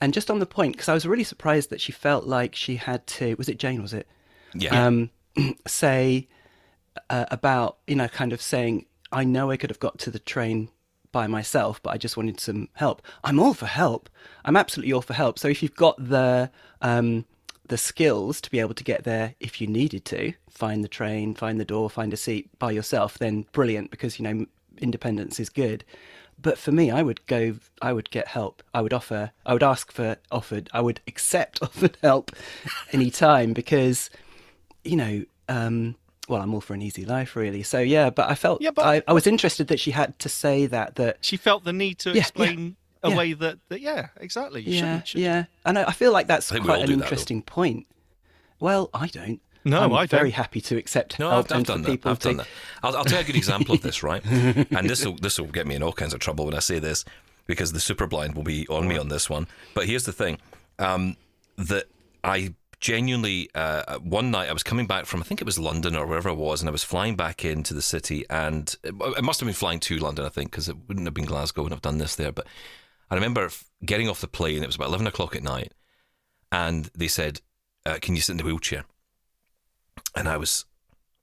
And 0.01 0.13
just 0.13 0.31
on 0.31 0.39
the 0.39 0.45
point 0.45 0.73
because 0.73 0.89
I 0.89 0.93
was 0.93 1.05
really 1.05 1.23
surprised 1.25 1.69
that 1.69 1.81
she 1.81 1.91
felt 1.91 2.25
like 2.25 2.55
she 2.55 2.77
had 2.77 3.05
to 3.07 3.35
was 3.35 3.49
it 3.49 3.59
Jane 3.59 3.81
was 3.81 3.93
it 3.93 4.07
Yeah. 4.53 4.87
um, 4.87 5.09
say 5.67 6.27
uh, 7.09 7.25
about 7.31 7.77
you 7.87 7.95
know 7.95 8.07
kind 8.07 8.31
of 8.31 8.41
saying 8.41 8.85
I 9.11 9.23
know 9.23 9.51
I 9.51 9.57
could 9.57 9.69
have 9.69 9.79
got 9.79 9.99
to 9.99 10.11
the 10.11 10.19
train 10.19 10.69
by 11.11 11.27
myself, 11.27 11.81
but 11.81 11.91
I 11.91 11.97
just 11.97 12.17
wanted 12.17 12.39
some 12.39 12.69
help. 12.73 13.01
I'm 13.23 13.39
all 13.39 13.53
for 13.53 13.65
help. 13.65 14.09
I'm 14.45 14.57
absolutely 14.57 14.93
all 14.93 15.01
for 15.01 15.13
help. 15.13 15.39
So 15.39 15.47
if 15.47 15.63
you've 15.63 15.75
got 15.75 15.95
the 15.97 16.51
um, 16.81 17.25
the 17.67 17.77
skills 17.77 18.41
to 18.41 18.51
be 18.51 18.59
able 18.59 18.73
to 18.73 18.83
get 18.83 19.03
there 19.03 19.35
if 19.39 19.61
you 19.61 19.67
needed 19.67 20.03
to, 20.05 20.33
find 20.49 20.83
the 20.83 20.87
train, 20.87 21.35
find 21.35 21.59
the 21.59 21.65
door, 21.65 21.89
find 21.89 22.13
a 22.13 22.17
seat 22.17 22.49
by 22.59 22.71
yourself, 22.71 23.17
then 23.17 23.45
brilliant 23.51 23.91
because 23.91 24.19
you 24.19 24.23
know 24.23 24.45
independence 24.77 25.39
is 25.39 25.49
good. 25.49 25.83
But 26.41 26.57
for 26.57 26.71
me, 26.71 26.89
I 26.89 27.01
would 27.01 27.25
go. 27.27 27.55
I 27.81 27.91
would 27.93 28.09
get 28.11 28.29
help. 28.29 28.63
I 28.73 28.81
would 28.81 28.93
offer. 28.93 29.31
I 29.45 29.53
would 29.53 29.63
ask 29.63 29.91
for 29.91 30.17
offered. 30.31 30.69
I 30.73 30.81
would 30.81 31.01
accept 31.07 31.59
offered 31.61 31.97
help 32.01 32.31
anytime 32.91 33.53
because 33.53 34.09
you 34.83 34.95
know, 34.95 35.25
um, 35.47 35.95
well, 36.29 36.41
I'm 36.41 36.53
all 36.53 36.61
for 36.61 36.73
an 36.73 36.81
easy 36.81 37.03
life, 37.05 37.35
really. 37.35 37.63
So 37.63 37.79
yeah, 37.79 38.09
but 38.09 38.29
I 38.29 38.35
felt 38.35 38.61
Yeah, 38.61 38.71
but- 38.71 38.85
I, 38.85 39.01
I 39.07 39.13
was 39.13 39.25
interested 39.27 39.67
that 39.67 39.79
she 39.79 39.91
had 39.91 40.17
to 40.19 40.29
say 40.29 40.65
that. 40.67 40.95
That 40.95 41.17
She 41.21 41.35
felt 41.37 41.63
the 41.65 41.73
need 41.73 41.99
to 41.99 42.09
Yeah, 42.11 42.15
yeah, 42.15 42.21
explain 42.21 42.75
a 43.03 43.09
yeah. 43.09 43.17
way 43.17 43.33
that, 43.33 43.57
that 43.69 43.81
yeah, 43.81 44.07
exactly. 44.17 44.61
You 44.61 44.73
yeah, 44.73 44.79
shouldn't, 44.79 45.07
shouldn't- 45.07 45.25
yeah, 45.25 45.43
and 45.65 45.79
I, 45.79 45.85
I 45.85 45.91
feel 45.91 46.11
like 46.11 46.27
that's 46.27 46.51
I 46.51 46.55
think 46.55 46.65
we 46.65 46.69
all 46.71 46.75
quite 46.77 46.83
an 46.83 46.89
do 46.91 46.95
that, 46.97 47.03
interesting 47.05 47.41
point. 47.41 47.87
Well, 48.59 48.89
I 48.93 49.07
don't. 49.07 49.41
No, 49.65 49.81
I'm 49.81 49.93
I 49.93 50.05
very 50.05 50.29
don't. 50.29 50.35
happy 50.35 50.61
to 50.61 50.77
accept 50.77 51.19
No, 51.19 51.29
help 51.29 51.45
I've, 51.47 51.51
I've 51.51 51.57
and 51.57 51.65
for 51.67 51.73
done 51.73 51.81
that. 51.83 52.05
I've 52.07 52.19
to. 52.19 52.27
done 52.29 52.37
that. 52.37 52.47
I'll, 52.81 52.95
I'll 52.97 53.05
tell 53.05 53.19
you 53.19 53.23
a 53.23 53.27
good 53.27 53.35
example 53.35 53.75
of 53.75 53.81
this, 53.81 54.03
right? 54.03 54.23
and 54.25 54.89
this 54.89 55.05
will 55.05 55.15
this 55.15 55.37
will 55.39 55.47
get 55.47 55.67
me 55.67 55.75
in 55.75 55.83
all 55.83 55.91
kinds 55.93 56.13
of 56.13 56.19
trouble 56.21 56.45
when 56.45 56.53
I 56.55 56.59
say 56.59 56.79
this 56.79 57.03
because 57.45 57.73
the 57.73 57.79
super 57.79 58.07
blind 58.07 58.35
will 58.35 58.43
be 58.43 58.65
on 58.69 58.87
me 58.87 58.97
on 58.97 59.09
this 59.09 59.29
one. 59.29 59.47
But 59.73 59.85
here's 59.85 60.05
the 60.05 60.13
thing: 60.13 60.37
um, 60.79 61.17
that 61.57 61.85
I 62.23 62.53
genuinely 62.79 63.49
uh, 63.55 63.99
one 63.99 64.31
night 64.31 64.49
I 64.49 64.53
was 64.53 64.63
coming 64.63 64.87
back 64.87 65.05
from 65.05 65.19
I 65.19 65.23
think 65.23 65.41
it 65.41 65.45
was 65.45 65.59
London 65.59 65.95
or 65.95 66.05
wherever 66.05 66.29
I 66.29 66.33
was, 66.33 66.61
and 66.61 66.69
I 66.69 66.71
was 66.71 66.83
flying 66.83 67.15
back 67.15 67.43
into 67.43 67.73
the 67.73 67.81
city, 67.81 68.25
and 68.29 68.75
it, 68.83 68.95
it 69.17 69.23
must 69.23 69.39
have 69.39 69.47
been 69.47 69.53
flying 69.53 69.79
to 69.81 69.97
London, 69.97 70.25
I 70.25 70.29
think, 70.29 70.51
because 70.51 70.69
it 70.69 70.77
wouldn't 70.87 71.07
have 71.07 71.13
been 71.13 71.25
Glasgow, 71.25 71.65
and 71.65 71.73
I've 71.73 71.81
done 71.81 71.97
this 71.97 72.15
there. 72.15 72.31
But 72.31 72.47
I 73.09 73.15
remember 73.15 73.49
getting 73.85 74.09
off 74.09 74.21
the 74.21 74.27
plane. 74.27 74.63
It 74.63 74.67
was 74.67 74.75
about 74.75 74.89
eleven 74.89 75.07
o'clock 75.07 75.35
at 75.35 75.43
night, 75.43 75.73
and 76.51 76.89
they 76.95 77.07
said, 77.07 77.41
uh, 77.85 77.99
"Can 78.01 78.15
you 78.15 78.21
sit 78.21 78.33
in 78.33 78.37
the 78.37 78.43
wheelchair?" 78.43 78.85
And 80.15 80.27
I 80.27 80.37
was, 80.37 80.65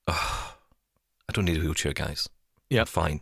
oh, 0.06 0.54
I 1.28 1.32
don't 1.32 1.46
need 1.46 1.56
a 1.56 1.60
wheelchair, 1.60 1.92
guys. 1.92 2.28
Yeah. 2.70 2.84
Fine. 2.84 3.20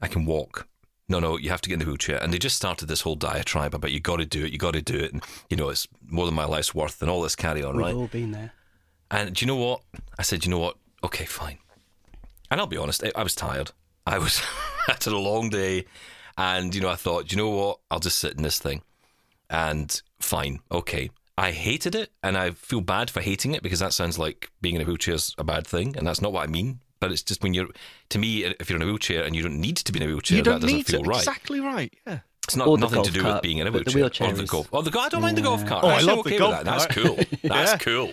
I 0.00 0.08
can 0.08 0.26
walk. 0.26 0.66
No, 1.08 1.20
no, 1.20 1.38
you 1.38 1.48
have 1.48 1.62
to 1.62 1.68
get 1.68 1.74
in 1.74 1.80
the 1.80 1.86
wheelchair. 1.86 2.22
And 2.22 2.32
they 2.32 2.38
just 2.38 2.56
started 2.56 2.86
this 2.86 3.00
whole 3.00 3.14
diatribe 3.14 3.74
about 3.74 3.92
you 3.92 4.00
got 4.00 4.16
to 4.16 4.26
do 4.26 4.44
it, 4.44 4.52
you 4.52 4.58
got 4.58 4.74
to 4.74 4.82
do 4.82 4.98
it, 4.98 5.12
and 5.12 5.24
you 5.48 5.56
know 5.56 5.70
it's 5.70 5.88
more 6.06 6.26
than 6.26 6.34
my 6.34 6.44
life's 6.44 6.74
worth, 6.74 7.00
and 7.00 7.10
all 7.10 7.22
this 7.22 7.34
carry 7.36 7.62
on, 7.62 7.76
right? 7.76 7.94
We've 7.94 8.02
all 8.02 8.08
been 8.08 8.32
there. 8.32 8.52
And 9.10 9.34
do 9.34 9.44
you 9.44 9.46
know 9.46 9.56
what? 9.56 9.80
I 10.18 10.22
said, 10.22 10.44
you 10.44 10.50
know 10.50 10.58
what? 10.58 10.76
Okay, 11.02 11.24
fine. 11.24 11.58
And 12.50 12.60
I'll 12.60 12.66
be 12.66 12.76
honest, 12.76 13.02
I, 13.02 13.12
I 13.16 13.22
was 13.22 13.34
tired. 13.34 13.72
I 14.06 14.18
was 14.18 14.42
after 14.88 15.10
a 15.10 15.18
long 15.18 15.48
day, 15.48 15.86
and 16.36 16.74
you 16.74 16.82
know, 16.82 16.90
I 16.90 16.96
thought, 16.96 17.32
you 17.32 17.38
know 17.38 17.48
what? 17.50 17.78
I'll 17.90 18.00
just 18.00 18.18
sit 18.18 18.34
in 18.34 18.42
this 18.42 18.58
thing, 18.58 18.82
and 19.48 20.00
fine, 20.20 20.60
okay. 20.70 21.10
I 21.38 21.52
hated 21.52 21.94
it, 21.94 22.10
and 22.22 22.36
I 22.36 22.50
feel 22.50 22.80
bad 22.80 23.10
for 23.10 23.20
hating 23.20 23.54
it 23.54 23.62
because 23.62 23.78
that 23.78 23.92
sounds 23.92 24.18
like 24.18 24.50
being 24.60 24.74
in 24.74 24.82
a 24.82 24.84
wheelchair 24.84 25.14
is 25.14 25.34
a 25.38 25.44
bad 25.44 25.66
thing, 25.66 25.96
and 25.96 26.06
that's 26.06 26.20
not 26.20 26.32
what 26.32 26.42
I 26.42 26.50
mean. 26.50 26.80
But 27.00 27.12
it's 27.12 27.22
just 27.22 27.42
when 27.42 27.54
you're, 27.54 27.68
to 28.10 28.18
me, 28.18 28.44
if 28.44 28.68
you're 28.68 28.76
in 28.76 28.82
a 28.82 28.86
wheelchair 28.86 29.22
and 29.24 29.36
you 29.36 29.42
don't 29.42 29.60
need 29.60 29.76
to 29.76 29.92
be 29.92 30.00
in 30.00 30.08
a 30.08 30.12
wheelchair, 30.12 30.38
You 30.38 30.42
that 30.42 30.50
don't 30.50 30.60
doesn't 30.62 30.76
need 30.76 30.86
feel 30.86 31.02
to. 31.04 31.08
right. 31.08 31.18
Exactly 31.18 31.60
right. 31.60 31.92
Yeah. 32.06 32.18
It's 32.44 32.56
not 32.56 32.66
Or 32.66 32.78
nothing 32.78 33.02
to 33.02 33.10
do 33.12 33.20
cart, 33.20 33.34
with 33.34 33.42
being 33.42 33.58
in 33.58 33.66
a 33.66 33.70
but 33.70 33.84
the 33.84 33.92
wheelchair. 33.92 34.26
wheelchair 34.28 34.28
or 34.28 34.36
the 34.36 34.42
is- 34.44 34.50
golf. 34.50 34.68
Oh, 34.72 34.82
the, 34.82 34.98
I 34.98 35.08
don't 35.10 35.20
mind 35.22 35.36
the 35.36 35.42
golf 35.42 35.64
cart. 35.66 35.84
Oh, 35.84 35.88
I 35.88 35.94
Actually, 35.96 36.10
I'm 36.10 36.16
love 36.16 36.24
the 36.26 36.38
golf 36.38 36.56
with 36.58 36.64
that. 36.64 36.78
That's 36.78 36.94
cool. 36.94 37.16
That's 37.44 37.72
Yeah. 37.72 37.78
cool. 37.78 38.12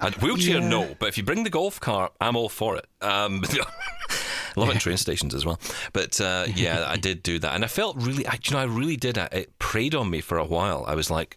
And 0.00 0.14
wheelchair, 0.16 0.58
Yeah. 0.60 0.68
no. 0.68 0.96
But 0.98 1.08
if 1.08 1.16
you 1.16 1.22
bring 1.24 1.44
the 1.44 1.50
golf 1.50 1.78
cart, 1.80 2.12
I'm 2.20 2.36
all 2.36 2.48
for 2.48 2.76
it. 2.76 2.86
Um, 3.00 3.42
love 4.56 4.68
it 4.70 4.72
in 4.72 4.78
train 4.78 4.96
stations 4.96 5.34
as 5.34 5.46
well. 5.46 5.58
But 5.92 6.20
uh, 6.20 6.46
yeah, 6.54 6.84
I 6.88 6.96
did 7.08 7.22
do 7.22 7.38
that, 7.38 7.54
and 7.54 7.64
I 7.64 7.68
felt 7.68 7.96
really. 7.96 8.26
I, 8.26 8.38
you 8.42 8.50
know, 8.52 8.58
I 8.58 8.64
really 8.64 8.96
did. 8.96 9.16
uh, 9.16 9.28
It 9.30 9.56
preyed 9.60 9.94
on 9.94 10.10
me 10.10 10.20
for 10.20 10.36
a 10.36 10.44
while. 10.44 10.84
I 10.86 10.94
was 10.94 11.10
like, 11.10 11.36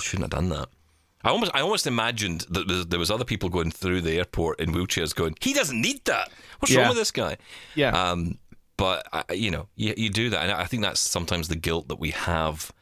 shouldn't 0.00 0.22
have 0.22 0.30
done 0.30 0.48
that. 0.50 0.68
I 1.24 1.30
almost, 1.30 1.52
I 1.54 1.60
almost 1.60 1.86
imagined 1.86 2.46
that 2.50 2.88
there- 2.88 2.98
was 2.98 3.10
other 3.10 3.24
people 3.24 3.48
going 3.48 3.70
through 3.70 4.00
the 4.02 4.12
airport 4.18 4.58
in 4.60 4.72
wheelchairs, 4.72 5.14
going, 5.14 5.34
"He 5.40 5.52
doesn't 5.52 5.80
need 5.80 6.04
that. 6.06 6.30
What's 6.58 6.72
Yeah. 6.72 6.80
wrong 6.80 6.88
with 6.90 6.98
this 6.98 7.10
guy?" 7.10 7.36
Yeah. 7.74 7.90
Um, 7.90 8.38
but 8.76 9.06
I, 9.12 9.32
you 9.34 9.50
know, 9.50 9.68
you, 9.76 9.92
you 9.96 10.08
do 10.10 10.30
that, 10.30 10.42
and 10.42 10.52
I 10.52 10.64
think 10.64 10.82
that's 10.82 11.00
sometimes 11.00 11.48
the 11.48 11.56
guilt 11.56 11.88
that 11.88 12.00
we 12.00 12.10
have 12.10 12.72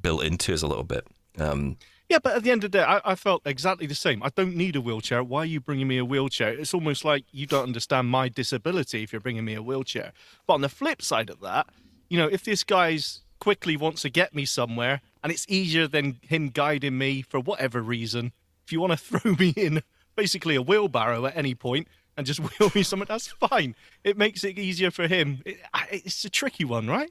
built 0.00 0.24
into 0.24 0.52
us 0.52 0.62
a 0.62 0.66
little 0.66 0.84
bit. 0.84 1.06
Um, 1.38 1.76
Yeah, 2.10 2.18
but 2.22 2.36
at 2.36 2.42
the 2.42 2.50
end 2.50 2.64
of 2.64 2.70
the 2.70 2.78
day, 2.78 2.84
I, 2.84 3.00
I 3.04 3.14
felt 3.14 3.42
exactly 3.46 3.86
the 3.86 3.94
same. 3.94 4.22
I 4.22 4.28
don't 4.28 4.54
need 4.54 4.76
a 4.76 4.80
wheelchair. 4.80 5.24
Why 5.24 5.40
are 5.40 5.46
you 5.46 5.58
bringing 5.60 5.88
me 5.88 5.96
a 5.96 6.04
wheelchair? 6.04 6.50
It's 6.50 6.74
almost 6.74 7.02
like 7.04 7.24
you 7.32 7.46
don't 7.46 7.62
understand 7.62 8.08
my 8.08 8.28
disability 8.28 9.02
if 9.02 9.12
you're 9.12 9.20
bringing 9.22 9.44
me 9.44 9.54
a 9.54 9.62
wheelchair. 9.62 10.12
But 10.46 10.54
on 10.54 10.60
the 10.60 10.68
flip 10.68 11.00
side 11.00 11.30
of 11.30 11.40
that, 11.40 11.66
you 12.10 12.18
know, 12.18 12.26
if 12.26 12.44
this 12.44 12.62
guy's 12.62 13.22
quickly 13.44 13.76
wants 13.76 14.00
to 14.00 14.08
get 14.08 14.34
me 14.34 14.46
somewhere 14.46 15.02
and 15.22 15.30
it's 15.30 15.44
easier 15.50 15.86
than 15.86 16.18
him 16.22 16.48
guiding 16.48 16.96
me 16.96 17.20
for 17.20 17.38
whatever 17.38 17.82
reason, 17.82 18.32
if 18.64 18.72
you 18.72 18.80
want 18.80 18.92
to 18.92 18.96
throw 19.18 19.34
me 19.34 19.52
in 19.54 19.82
basically 20.16 20.54
a 20.54 20.62
wheelbarrow 20.62 21.26
at 21.26 21.36
any 21.36 21.54
point 21.54 21.86
and 22.16 22.26
just 22.26 22.40
wheel 22.58 22.70
me 22.74 22.82
somewhere, 22.82 23.04
that's 23.04 23.28
fine. 23.28 23.74
It 24.02 24.16
makes 24.16 24.44
it 24.44 24.58
easier 24.58 24.90
for 24.90 25.06
him. 25.06 25.42
It, 25.44 25.58
it's 25.90 26.24
a 26.24 26.30
tricky 26.30 26.64
one, 26.64 26.88
right? 26.88 27.10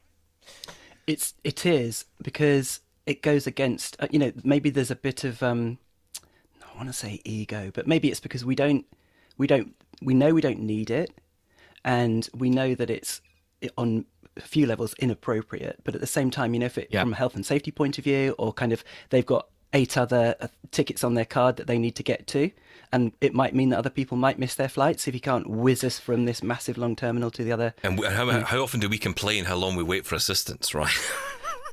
It's 1.06 1.36
it 1.44 1.68
is 1.68 2.06
because 2.24 2.80
it 3.06 3.22
goes 3.22 3.46
against 3.46 3.96
uh, 4.00 4.08
you 4.10 4.18
know 4.18 4.32
maybe 4.44 4.72
there's 4.72 4.90
a 4.90 4.96
bit 4.96 5.24
of 5.24 5.44
um 5.44 5.78
I 6.64 6.76
want 6.76 6.90
to 6.90 6.94
say 6.94 7.22
ego, 7.26 7.70
but 7.72 7.86
maybe 7.86 8.10
it's 8.10 8.20
because 8.20 8.44
we 8.44 8.56
don't 8.56 8.86
we 9.38 9.46
don't 9.46 9.76
we 10.02 10.16
know 10.16 10.34
we 10.34 10.42
don't 10.42 10.62
need 10.62 10.90
it, 10.90 11.12
and 11.86 12.28
we 12.34 12.50
know 12.50 12.74
that 12.74 12.90
it's 12.90 13.22
on 13.78 14.06
a 14.38 14.42
few 14.42 14.66
levels 14.66 14.94
inappropriate. 15.00 15.80
But 15.84 15.96
at 15.96 16.02
the 16.02 16.08
same 16.08 16.32
time, 16.32 16.54
you 16.54 16.60
know, 16.60 16.66
if 16.68 16.78
it 16.78 16.88
Yeah. 16.92 17.02
from 17.04 17.14
a 17.14 17.16
health 17.16 17.36
and 17.36 17.46
safety 17.46 17.72
point 17.72 17.98
of 17.98 18.04
view, 18.04 18.36
or 18.38 18.54
kind 18.54 18.72
of 18.74 18.84
they've 19.10 19.26
got 19.26 19.48
eight 19.74 19.98
other 19.98 20.36
uh, 20.40 20.48
tickets 20.72 21.04
on 21.04 21.14
their 21.16 21.26
card 21.26 21.58
that 21.58 21.68
they 21.68 21.78
need 21.78 21.96
to 21.96 22.04
get 22.04 22.28
to, 22.28 22.52
and 22.92 23.12
it 23.22 23.34
might 23.34 23.56
mean 23.56 23.70
that 23.70 23.78
other 23.80 23.90
people 23.90 24.16
might 24.18 24.38
miss 24.38 24.54
their 24.56 24.70
flights 24.70 25.08
if 25.08 25.14
you 25.16 25.20
can't 25.20 25.50
whiz 25.50 25.84
us 25.84 25.98
from 26.00 26.26
this 26.26 26.44
massive 26.44 26.78
long 26.78 26.96
terminal 26.96 27.32
to 27.32 27.44
the 27.44 27.52
other. 27.52 27.74
and 27.84 27.98
we- 28.00 28.06
how, 28.08 28.30
how 28.42 28.62
often 28.62 28.80
do 28.80 28.88
we 28.88 28.98
complain 29.00 29.46
how 29.46 29.56
long 29.56 29.76
we 29.76 29.84
wait 29.84 30.06
for 30.06 30.16
assistance, 30.16 30.74
right? 30.76 30.94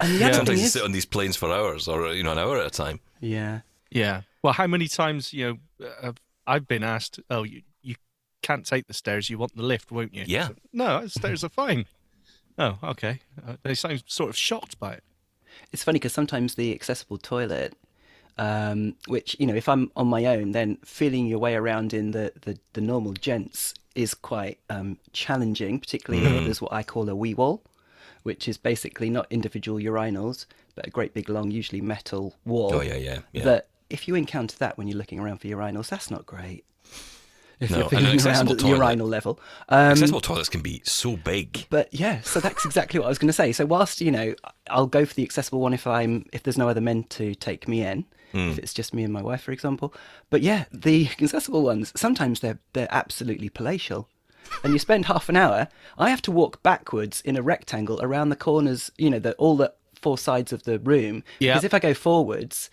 And 0.01 0.13
the 0.19 0.25
other 0.25 0.33
thing 0.33 0.35
Sometimes 0.35 0.61
you 0.63 0.67
sit 0.69 0.83
on 0.83 0.93
these 0.93 1.05
planes 1.05 1.37
for 1.37 1.53
hours 1.53 1.87
or 1.89 2.15
you 2.15 2.23
know 2.23 2.33
an 2.33 2.39
hour 2.39 2.59
at 2.59 2.67
a 2.67 2.71
time. 2.71 3.01
yeah. 3.21 3.61
Yeah. 3.91 4.23
Well, 4.43 4.53
how 4.55 4.67
many 4.67 4.87
times 4.89 5.33
you 5.35 5.59
know 5.81 5.87
uh, 6.03 6.13
I've 6.47 6.67
been 6.67 6.83
asked, 6.85 7.21
"Oh, 7.29 7.43
you 7.43 7.63
you 7.83 7.97
can't 8.41 8.65
take 8.65 8.87
the 8.87 8.95
stairs. 8.95 9.29
You 9.29 9.37
want 9.37 9.55
the 9.57 9.63
lift, 9.63 9.91
won't 9.93 10.15
you?" 10.15 10.25
Yeah. 10.27 10.47
So, 10.49 10.55
no, 10.73 11.07
stairs 11.09 11.45
are 11.45 11.49
fine. 11.51 11.85
Oh, 12.61 12.77
okay. 12.85 13.21
Uh, 13.47 13.57
they 13.63 13.75
sound 13.75 14.05
sort 14.07 14.29
of 14.29 14.37
shocked 14.37 14.79
by 14.79 14.93
it. 14.93 15.05
It's 15.73 15.83
funny 15.83 15.99
because 15.99 16.13
sometimes 16.13 16.55
the 16.55 16.75
accessible 16.75 17.17
toilet, 17.17 17.75
um, 18.37 18.97
which 19.09 19.35
you 19.41 19.47
know, 19.47 19.55
if 19.55 19.69
I'm 19.69 19.91
on 19.97 20.09
my 20.09 20.27
own, 20.27 20.53
then 20.53 20.77
feeling 20.85 21.27
your 21.27 21.39
way 21.39 21.55
around 21.55 21.95
in 21.95 22.11
the 22.11 22.33
the, 22.43 22.59
the 22.75 22.81
normal 22.83 23.15
gents 23.15 23.75
is 23.95 24.15
quite 24.15 24.59
um, 24.69 24.99
challenging. 25.13 25.81
Particularly 25.81 26.27
if 26.27 26.45
there's 26.45 26.61
what 26.61 26.73
I 26.73 26.83
call 26.83 27.09
a 27.09 27.17
wee 27.17 27.35
wall, 27.35 27.63
which 28.25 28.47
is 28.47 28.59
basically 28.59 29.09
not 29.09 29.27
individual 29.31 29.79
urinals, 29.79 30.45
but 30.75 30.87
a 30.87 30.91
great 30.91 31.15
big 31.15 31.31
long, 31.31 31.51
usually 31.51 31.81
metal 31.81 32.37
wall. 32.45 32.75
Oh 32.75 32.83
yeah, 32.83 32.97
yeah, 32.97 33.21
yeah. 33.33 33.45
That 33.45 33.69
if 33.89 34.07
you 34.07 34.15
encounter 34.15 34.57
that 34.59 34.77
when 34.77 34.87
you're 34.87 34.99
looking 34.99 35.19
around 35.19 35.39
for 35.39 35.49
urinals, 35.49 35.89
that's 35.89 36.11
not 36.11 36.27
great. 36.27 36.65
If 37.61 37.71
No, 37.71 37.77
you're 37.77 37.85
and 37.85 37.93
an 37.93 37.99
feeling 37.99 38.05
around 38.07 38.15
accessible 38.15 38.53
at 38.53 38.59
the 38.59 38.63
toilet- 38.65 38.77
urinal 38.79 39.07
level. 39.07 39.41
Um, 39.69 39.91
Accessible 39.93 40.21
toilets 40.23 40.49
can 40.49 40.63
be 40.63 40.81
so 40.85 41.17
big. 41.17 41.67
but 41.71 41.93
yeah, 41.93 42.21
so 42.23 42.41
that's 42.41 42.65
exactly 42.65 42.99
what 42.99 43.07
I 43.07 43.11
was 43.11 43.19
going 43.19 43.29
to 43.29 43.33
say. 43.35 43.53
So 43.53 43.67
whilst 43.67 44.01
you 44.01 44.11
know, 44.11 44.35
I'll 44.71 44.87
go 44.87 45.05
for 45.05 45.13
the 45.15 45.23
accessible 45.23 45.61
one 45.61 45.75
if 45.75 45.87
I'm 45.87 46.25
if 46.33 46.43
there's 46.43 46.57
no 46.59 46.69
other 46.69 46.81
men 46.81 47.05
to 47.11 47.35
take 47.35 47.69
me 47.69 47.83
in, 47.83 48.07
if 48.33 48.59
it's 48.59 48.73
just 48.73 48.95
me 48.95 49.03
and 49.05 49.13
my 49.13 49.21
wife, 49.23 49.43
for 49.43 49.53
example. 49.53 49.93
But 50.31 50.41
yeah, 50.43 50.65
the 50.73 51.09
accessible 51.21 51.63
ones 51.63 51.93
sometimes 51.95 52.41
they're 52.41 52.61
they're 52.73 52.89
absolutely 52.91 53.51
palatial, 53.51 54.09
and 54.65 54.73
you 54.73 54.79
spend 54.79 55.05
half 55.07 55.29
an 55.29 55.37
hour. 55.37 55.69
I 55.99 56.09
have 56.11 56.23
to 56.23 56.31
walk 56.33 56.63
backwards 56.63 57.21
in 57.21 57.37
a 57.37 57.43
rectangle 57.43 58.01
around 58.01 58.31
the 58.31 58.37
corners. 58.37 58.91
You 58.97 59.11
know, 59.11 59.19
the 59.19 59.35
all 59.35 59.57
the 59.57 59.75
four 60.01 60.17
sides 60.17 60.51
of 60.51 60.63
the 60.63 60.79
room. 60.79 61.23
Yeah. 61.41 61.53
Because 61.53 61.65
if 61.65 61.75
I 61.75 61.79
go 61.79 61.93
forwards. 61.93 62.71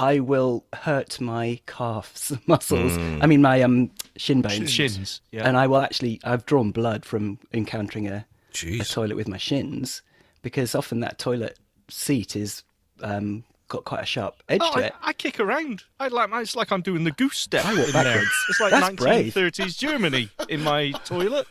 I 0.00 0.20
will 0.20 0.64
hurt 0.72 1.20
my 1.20 1.60
calves 1.66 2.32
muscles. 2.46 2.96
I 3.22 3.26
mean, 3.26 3.42
my 3.42 3.60
um 3.62 3.90
shin 4.16 4.42
bones 4.42 4.70
Shins. 4.70 5.20
Yeah. 5.30 5.46
and 5.46 5.56
I 5.56 5.66
will 5.66 5.80
actually 5.80 6.20
I've 6.24 6.46
drawn 6.46 6.70
blood 6.70 7.04
from 7.04 7.38
encountering 7.52 8.08
a 8.08 8.26
a 8.64 8.84
toilet 8.84 9.16
with 9.16 9.28
my 9.28 9.36
shins 9.36 10.02
because 10.42 10.74
often 10.74 11.00
that 11.00 11.18
toilet 11.18 11.58
seat 11.88 12.34
is 12.34 12.64
um, 13.02 13.44
got 13.68 13.84
quite 13.84 14.02
a 14.02 14.06
sharp 14.06 14.42
edge 14.48 14.60
Oh, 14.62 14.72
to 14.74 14.78
I, 14.80 14.86
it. 14.86 14.92
I 15.02 15.12
kick 15.12 15.38
around. 15.38 15.84
I 16.00 16.08
like. 16.08 16.28
It's 16.34 16.56
like 16.56 16.72
I'm 16.72 16.82
doing 16.82 17.04
the 17.04 17.12
goose 17.12 17.38
step 17.38 17.64
I 17.64 17.74
walk 17.76 17.86
in 17.86 17.92
there. 17.92 18.04
backwards. 18.04 18.30
It's 18.48 18.60
like 18.60 18.70
That's 18.72 18.94
brave. 18.96 19.34
1930s 19.34 19.78
Germany 19.78 20.30
in 20.48 20.62
my 20.64 20.90
toilet, 21.04 21.46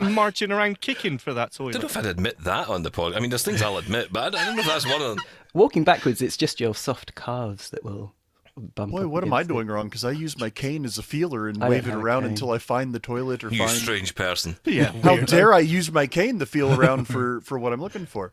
marching 0.00 0.50
around 0.50 0.80
kicking 0.80 1.18
for 1.18 1.32
that 1.34 1.52
toilet. 1.52 1.76
I 1.76 1.78
don't 1.78 1.82
know 1.82 1.86
if 1.88 1.96
I'd 1.96 2.06
admit 2.06 2.38
that 2.44 2.68
on 2.68 2.82
the 2.82 2.90
pod. 2.90 3.14
I 3.14 3.20
mean, 3.20 3.30
there's 3.30 3.44
things 3.44 3.62
I'll 3.62 3.78
admit, 3.78 4.08
but 4.12 4.34
I 4.34 4.44
don't 4.44 4.56
know 4.56 4.62
if 4.62 4.66
that's 4.68 4.84
one 4.86 5.00
of 5.00 5.16
them. 5.16 5.24
Walking 5.54 5.84
backwards, 5.84 6.22
it's 6.22 6.36
just 6.36 6.60
your 6.60 6.74
soft 6.74 7.14
calves 7.14 7.70
that 7.70 7.84
will 7.84 8.14
bump. 8.56 8.92
Boy, 8.92 9.04
up 9.04 9.10
what 9.10 9.22
am 9.24 9.32
I 9.32 9.38
against 9.40 9.50
it. 9.50 9.54
doing 9.54 9.66
wrong? 9.68 9.88
Because 9.88 10.04
I 10.04 10.10
use 10.12 10.38
my 10.38 10.50
cane 10.50 10.84
as 10.84 10.98
a 10.98 11.02
feeler 11.02 11.48
and 11.48 11.62
I 11.62 11.68
wave 11.68 11.86
it 11.88 11.94
around 11.94 12.24
until 12.24 12.50
I 12.50 12.58
find 12.58 12.94
the 12.94 12.98
toilet 12.98 13.44
or 13.44 13.50
You 13.50 13.58
find. 13.58 13.70
strange 13.70 14.14
person. 14.14 14.56
Yeah. 14.64 14.92
How 15.02 15.16
dare 15.16 15.52
I 15.52 15.58
use 15.60 15.90
my 15.92 16.06
cane 16.06 16.38
to 16.38 16.46
feel 16.46 16.72
around 16.78 17.06
for 17.06 17.40
for 17.42 17.58
what 17.58 17.72
I'm 17.72 17.80
looking 17.80 18.06
for? 18.06 18.32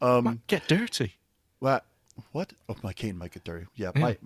Um, 0.00 0.42
Get 0.46 0.68
dirty. 0.68 1.14
what? 1.58 1.84
What? 2.32 2.52
Oh, 2.68 2.76
my 2.82 2.92
cane 2.92 3.16
might 3.16 3.32
get 3.32 3.44
dirty. 3.44 3.66
Yeah, 3.74 3.90
my 3.94 4.16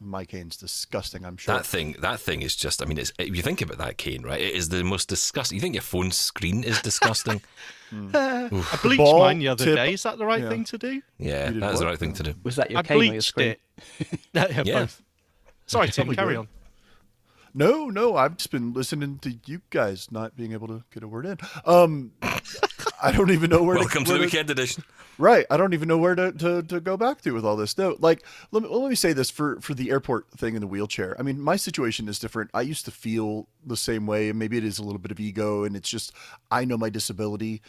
my 0.00 0.24
cane's 0.24 0.56
disgusting. 0.56 1.24
I'm 1.24 1.36
sure. 1.36 1.54
That 1.54 1.66
thing, 1.66 1.96
that 2.00 2.20
thing 2.20 2.42
is 2.42 2.54
just. 2.54 2.82
I 2.82 2.84
mean, 2.84 2.98
it's, 2.98 3.12
if 3.18 3.34
you 3.34 3.42
think 3.42 3.62
about 3.62 3.78
that 3.78 3.98
cane, 3.98 4.22
right? 4.22 4.40
It 4.40 4.54
is 4.54 4.68
the 4.68 4.84
most 4.84 5.08
disgusting. 5.08 5.56
You 5.56 5.62
think 5.62 5.74
your 5.74 5.82
phone 5.82 6.10
screen 6.10 6.64
is 6.64 6.80
disgusting? 6.82 7.40
I 7.92 8.48
bleached 8.82 8.98
ball 8.98 9.20
mine 9.20 9.38
the 9.38 9.48
other 9.48 9.64
tip- 9.64 9.76
day. 9.76 9.94
Is 9.94 10.02
that 10.04 10.18
the 10.18 10.26
right 10.26 10.42
yeah. 10.42 10.48
thing 10.48 10.64
to 10.64 10.78
do? 10.78 11.02
Yeah, 11.18 11.50
that 11.50 11.74
is 11.74 11.80
the 11.80 11.86
right 11.86 11.98
thing 11.98 12.12
to 12.14 12.22
do. 12.22 12.34
Was 12.42 12.56
that 12.56 12.70
your 12.70 12.80
I 12.80 12.82
cane 12.82 13.10
or 13.10 13.12
your 13.14 13.20
screen? 13.20 13.48
it. 13.48 13.60
yeah, 14.32 14.62
Yeah. 14.64 14.80
both. 14.80 15.02
Sorry, 15.66 15.88
Tim. 15.88 16.14
Carry 16.14 16.36
on. 16.36 16.48
No, 17.52 17.86
no, 17.90 18.16
I've 18.16 18.36
just 18.36 18.50
been 18.52 18.72
listening 18.72 19.18
to 19.20 19.36
you 19.46 19.60
guys 19.70 20.12
not 20.12 20.36
being 20.36 20.52
able 20.52 20.68
to 20.68 20.84
get 20.92 21.02
a 21.02 21.08
word 21.08 21.26
in. 21.26 21.38
Um, 21.64 22.12
I 23.02 23.12
don't 23.12 23.30
even 23.30 23.50
know 23.50 23.62
where 23.62 23.76
Welcome 23.76 24.04
to 24.04 24.10
where 24.10 24.18
the 24.18 24.24
weekend 24.24 24.50
edition. 24.50 24.84
Right. 25.18 25.44
I 25.50 25.58
don't 25.58 25.74
even 25.74 25.86
know 25.86 25.98
where 25.98 26.14
to, 26.14 26.32
to, 26.32 26.62
to 26.62 26.80
go 26.80 26.96
back 26.96 27.20
to 27.22 27.32
with 27.32 27.44
all 27.44 27.56
this. 27.56 27.76
No, 27.76 27.96
like 27.98 28.24
let 28.52 28.62
me, 28.62 28.68
let 28.70 28.88
me 28.88 28.94
say 28.94 29.12
this 29.12 29.30
for, 29.30 29.60
for 29.60 29.74
the 29.74 29.90
airport 29.90 30.30
thing 30.30 30.54
in 30.54 30.60
the 30.60 30.66
wheelchair. 30.66 31.14
I 31.18 31.22
mean, 31.22 31.40
my 31.40 31.56
situation 31.56 32.08
is 32.08 32.18
different. 32.18 32.50
I 32.54 32.62
used 32.62 32.86
to 32.86 32.90
feel 32.90 33.46
the 33.64 33.76
same 33.76 34.06
way, 34.06 34.30
and 34.30 34.38
maybe 34.38 34.56
it 34.56 34.64
is 34.64 34.78
a 34.78 34.82
little 34.82 34.98
bit 34.98 35.10
of 35.10 35.20
ego, 35.20 35.64
and 35.64 35.76
it's 35.76 35.90
just 35.90 36.12
I 36.50 36.64
know 36.64 36.78
my 36.78 36.88
disability. 36.88 37.60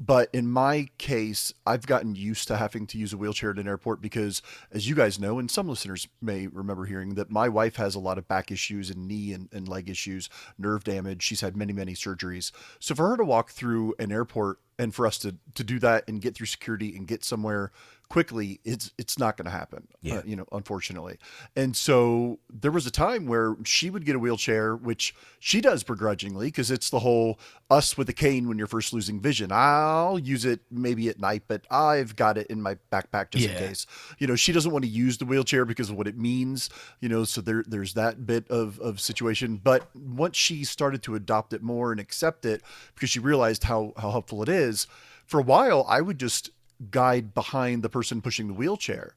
But 0.00 0.28
in 0.32 0.48
my 0.48 0.88
case, 0.98 1.52
I've 1.66 1.86
gotten 1.86 2.14
used 2.14 2.46
to 2.48 2.56
having 2.56 2.86
to 2.88 2.98
use 2.98 3.12
a 3.12 3.16
wheelchair 3.16 3.50
at 3.50 3.58
an 3.58 3.66
airport 3.66 4.00
because, 4.00 4.42
as 4.70 4.88
you 4.88 4.94
guys 4.94 5.18
know, 5.18 5.38
and 5.40 5.50
some 5.50 5.68
listeners 5.68 6.06
may 6.22 6.46
remember 6.46 6.84
hearing, 6.84 7.14
that 7.14 7.30
my 7.30 7.48
wife 7.48 7.76
has 7.76 7.96
a 7.96 8.00
lot 8.00 8.16
of 8.16 8.28
back 8.28 8.52
issues 8.52 8.90
and 8.90 9.08
knee 9.08 9.32
and, 9.32 9.48
and 9.52 9.68
leg 9.68 9.90
issues, 9.90 10.30
nerve 10.56 10.84
damage. 10.84 11.22
She's 11.22 11.40
had 11.40 11.56
many, 11.56 11.72
many 11.72 11.94
surgeries. 11.94 12.52
So 12.78 12.94
for 12.94 13.08
her 13.08 13.16
to 13.16 13.24
walk 13.24 13.50
through 13.50 13.94
an 13.98 14.12
airport 14.12 14.60
and 14.78 14.94
for 14.94 15.06
us 15.06 15.18
to, 15.18 15.36
to 15.54 15.64
do 15.64 15.80
that 15.80 16.04
and 16.06 16.22
get 16.22 16.36
through 16.36 16.46
security 16.46 16.94
and 16.96 17.08
get 17.08 17.24
somewhere 17.24 17.72
quickly, 18.08 18.60
it's 18.64 18.92
it's 18.98 19.18
not 19.18 19.36
going 19.36 19.44
to 19.44 19.50
happen. 19.50 19.86
Yeah. 20.00 20.18
uh, 20.18 20.22
you 20.24 20.36
know, 20.36 20.46
unfortunately. 20.52 21.18
And 21.54 21.76
so 21.76 22.38
there 22.48 22.70
was 22.70 22.86
a 22.86 22.90
time 22.90 23.26
where 23.26 23.56
she 23.64 23.90
would 23.90 24.04
get 24.06 24.16
a 24.16 24.18
wheelchair, 24.18 24.74
which 24.74 25.14
she 25.38 25.60
does 25.60 25.82
begrudgingly 25.82 26.46
because 26.46 26.70
it's 26.70 26.90
the 26.90 27.00
whole 27.00 27.38
us 27.70 27.98
with 27.98 28.08
a 28.08 28.12
cane 28.12 28.48
when 28.48 28.56
you're 28.58 28.66
first 28.66 28.92
losing 28.92 29.20
vision. 29.20 29.50
I'll 29.52 30.18
use 30.18 30.44
it 30.44 30.60
maybe 30.70 31.08
at 31.08 31.20
night, 31.20 31.42
but 31.48 31.66
I've 31.70 32.16
got 32.16 32.38
it 32.38 32.46
in 32.48 32.62
my 32.62 32.76
backpack 32.90 33.30
just 33.30 33.46
in 33.46 33.56
case. 33.56 33.86
You 34.18 34.26
know, 34.26 34.36
she 34.36 34.52
doesn't 34.52 34.72
want 34.72 34.84
to 34.84 34.90
use 34.90 35.18
the 35.18 35.26
wheelchair 35.26 35.64
because 35.64 35.90
of 35.90 35.96
what 35.96 36.06
it 36.06 36.16
means. 36.16 36.70
You 37.00 37.08
know, 37.08 37.24
so 37.24 37.40
there 37.40 37.64
there's 37.66 37.94
that 37.94 38.26
bit 38.26 38.48
of 38.48 38.78
of 38.80 39.00
situation. 39.00 39.60
But 39.62 39.94
once 39.94 40.36
she 40.36 40.64
started 40.64 41.02
to 41.04 41.14
adopt 41.14 41.52
it 41.52 41.62
more 41.62 41.92
and 41.92 42.00
accept 42.00 42.46
it, 42.46 42.62
because 42.94 43.10
she 43.10 43.18
realized 43.18 43.64
how 43.64 43.92
how 43.98 44.10
helpful 44.10 44.42
it 44.42 44.48
is, 44.48 44.86
for 45.26 45.40
a 45.40 45.42
while 45.42 45.84
I 45.88 46.00
would 46.00 46.18
just 46.18 46.50
guide 46.90 47.34
behind 47.34 47.82
the 47.82 47.88
person 47.88 48.20
pushing 48.22 48.48
the 48.48 48.54
wheelchair 48.54 49.14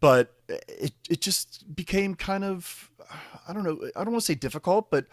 but 0.00 0.34
it 0.48 0.92
it 1.10 1.20
just 1.20 1.74
became 1.74 2.14
kind 2.14 2.44
of 2.44 2.90
I 3.48 3.52
don't 3.52 3.64
know 3.64 3.78
I 3.96 4.04
don't 4.04 4.12
want 4.12 4.22
to 4.22 4.26
say 4.26 4.34
difficult, 4.34 4.90
but 4.90 5.06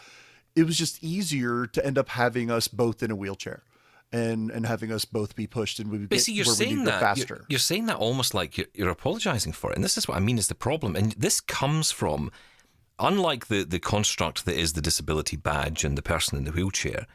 it 0.56 0.64
was 0.66 0.78
just 0.78 1.04
easier 1.04 1.66
to 1.68 1.86
end 1.86 1.98
up 1.98 2.10
having 2.10 2.52
us 2.52 2.68
both 2.68 3.02
in 3.02 3.12
a 3.12 3.16
wheelchair 3.16 3.64
and 4.12 4.52
and 4.52 4.66
having 4.66 4.92
us 4.92 5.06
both 5.06 5.36
be 5.36 5.48
pushed 5.48 5.80
and 5.80 5.90
we 5.90 5.98
would 5.98 6.10
But 6.10 6.18
get 6.18 6.24
see, 6.26 6.34
you're 6.34 6.46
saying 6.46 6.70
need 6.80 6.86
to 6.86 6.92
go 6.92 6.92
that 6.92 7.02
you're- 7.18 7.26
faster. 7.28 7.46
You're, 7.50 7.60
saying 7.60 7.88
that 7.88 7.98
almost 7.98 8.34
like 8.34 8.58
you're, 8.58 8.68
you're 8.74 8.90
apologizing 8.90 9.54
for 9.54 9.72
it, 9.72 9.76
and 9.76 9.84
this 9.84 9.98
is 9.98 10.08
what 10.08 10.18
I 10.18 10.20
mean 10.20 10.38
is 10.38 10.48
the 10.48 10.56
problem. 10.56 10.96
And 10.96 11.14
this 11.14 11.42
comes 11.42 11.92
from, 11.92 12.32
unlike 13.00 13.48
the 13.48 13.64
the 13.64 13.80
construct 13.80 14.46
that 14.46 14.56
is 14.56 14.74
the 14.74 14.82
disability 14.82 15.36
badge 15.38 15.84
and 15.84 15.98
the 15.98 16.04
person 16.04 16.38
in 16.38 16.44
the 16.46 16.52
wheelchair, 16.52 17.08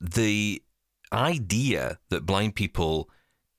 the 0.00 0.62
idea 1.12 1.98
that 2.10 2.24
blind 2.24 2.54
people 2.54 3.10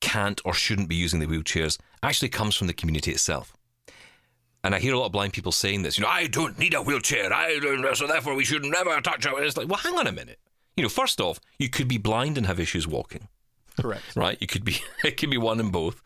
can't 0.02 0.40
or 0.44 0.52
shouldn't 0.52 0.88
be 0.88 0.96
using 0.96 1.20
the 1.20 1.26
wheelchairs 1.26 1.78
actually 2.02 2.28
comes 2.28 2.54
from 2.54 2.66
the 2.66 2.74
community 2.74 3.12
itself. 3.12 3.56
And 4.64 4.74
I 4.74 4.78
hear 4.78 4.94
a 4.94 4.98
lot 4.98 5.06
of 5.06 5.12
blind 5.12 5.32
people 5.32 5.52
saying 5.52 5.82
this. 5.82 5.96
You 5.96 6.04
know, 6.04 6.10
I 6.10 6.26
don't 6.26 6.58
need 6.58 6.74
a 6.74 6.82
wheelchair. 6.82 7.32
I 7.32 7.58
don't, 7.60 7.96
so 7.96 8.06
therefore 8.06 8.34
we 8.34 8.44
should 8.44 8.64
never 8.64 9.00
touch 9.00 9.24
it. 9.24 9.32
And 9.32 9.44
it's 9.44 9.56
like, 9.56 9.68
well, 9.68 9.78
hang 9.78 9.98
on 9.98 10.06
a 10.06 10.12
minute. 10.12 10.38
You 10.76 10.82
know, 10.82 10.88
first 10.88 11.20
off, 11.20 11.40
you 11.58 11.68
could 11.68 11.88
be 11.88 11.98
blind 11.98 12.36
and 12.36 12.46
have 12.46 12.60
issues 12.60 12.86
walking 12.86 13.28
Correct. 13.80 14.02
right? 14.16 14.36
You 14.40 14.46
could 14.46 14.64
be 14.64 14.76
it 15.04 15.16
could 15.16 15.30
be 15.30 15.38
one 15.38 15.60
and 15.60 15.72
both. 15.72 16.02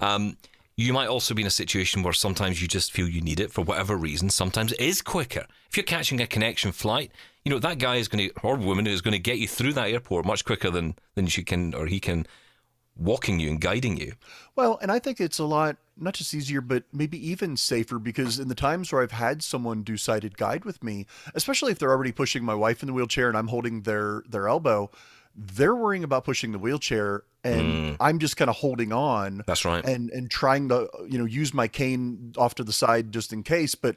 Um, 0.00 0.36
you 0.76 0.92
might 0.92 1.08
also 1.08 1.34
be 1.34 1.42
in 1.42 1.46
a 1.46 1.50
situation 1.50 2.02
where 2.02 2.14
sometimes 2.14 2.62
you 2.62 2.66
just 2.66 2.92
feel 2.92 3.06
you 3.06 3.20
need 3.20 3.40
it 3.40 3.52
for 3.52 3.62
whatever 3.62 3.94
reason. 3.94 4.30
Sometimes 4.30 4.72
it 4.72 4.80
is 4.80 5.02
quicker. 5.02 5.46
If 5.68 5.76
you're 5.76 5.84
catching 5.84 6.20
a 6.20 6.26
connection 6.26 6.72
flight, 6.72 7.12
you 7.44 7.50
know 7.50 7.58
that 7.58 7.78
guy 7.78 7.96
is 7.96 8.08
going 8.08 8.28
to 8.28 8.40
or 8.42 8.56
woman 8.56 8.86
is 8.86 9.02
going 9.02 9.12
to 9.12 9.18
get 9.18 9.38
you 9.38 9.48
through 9.48 9.74
that 9.74 9.90
airport 9.90 10.24
much 10.24 10.44
quicker 10.44 10.70
than 10.70 10.94
than 11.14 11.26
she 11.26 11.44
can 11.44 11.74
or 11.74 11.86
he 11.86 12.00
can 12.00 12.26
walking 12.96 13.40
you 13.40 13.50
and 13.50 13.60
guiding 13.60 13.96
you. 13.96 14.14
Well, 14.54 14.78
and 14.82 14.92
I 14.92 14.98
think 14.98 15.20
it's 15.20 15.38
a 15.38 15.44
lot 15.44 15.76
not 15.96 16.14
just 16.14 16.32
easier, 16.34 16.60
but 16.60 16.84
maybe 16.92 17.18
even 17.28 17.56
safer 17.56 17.98
because 17.98 18.38
in 18.38 18.48
the 18.48 18.54
times 18.54 18.92
where 18.92 19.02
I've 19.02 19.12
had 19.12 19.42
someone 19.42 19.82
do 19.82 19.96
sighted 19.96 20.36
guide 20.36 20.64
with 20.64 20.82
me, 20.82 21.06
especially 21.34 21.72
if 21.72 21.78
they're 21.78 21.90
already 21.90 22.12
pushing 22.12 22.44
my 22.44 22.54
wife 22.54 22.82
in 22.82 22.86
the 22.86 22.92
wheelchair 22.92 23.28
and 23.28 23.36
I'm 23.36 23.48
holding 23.48 23.82
their 23.82 24.22
their 24.28 24.48
elbow, 24.48 24.90
they're 25.34 25.74
worrying 25.74 26.04
about 26.04 26.24
pushing 26.24 26.52
the 26.52 26.58
wheelchair 26.58 27.24
and 27.44 27.62
mm. 27.62 27.96
I'm 28.00 28.18
just 28.18 28.36
kind 28.36 28.48
of 28.48 28.56
holding 28.56 28.92
on. 28.92 29.42
That's 29.46 29.64
right. 29.64 29.84
And 29.84 30.10
and 30.10 30.30
trying 30.30 30.68
to 30.68 30.88
you 31.08 31.18
know 31.18 31.24
use 31.24 31.52
my 31.52 31.68
cane 31.68 32.32
off 32.36 32.54
to 32.56 32.64
the 32.64 32.72
side 32.72 33.12
just 33.12 33.32
in 33.32 33.42
case, 33.42 33.74
but 33.74 33.96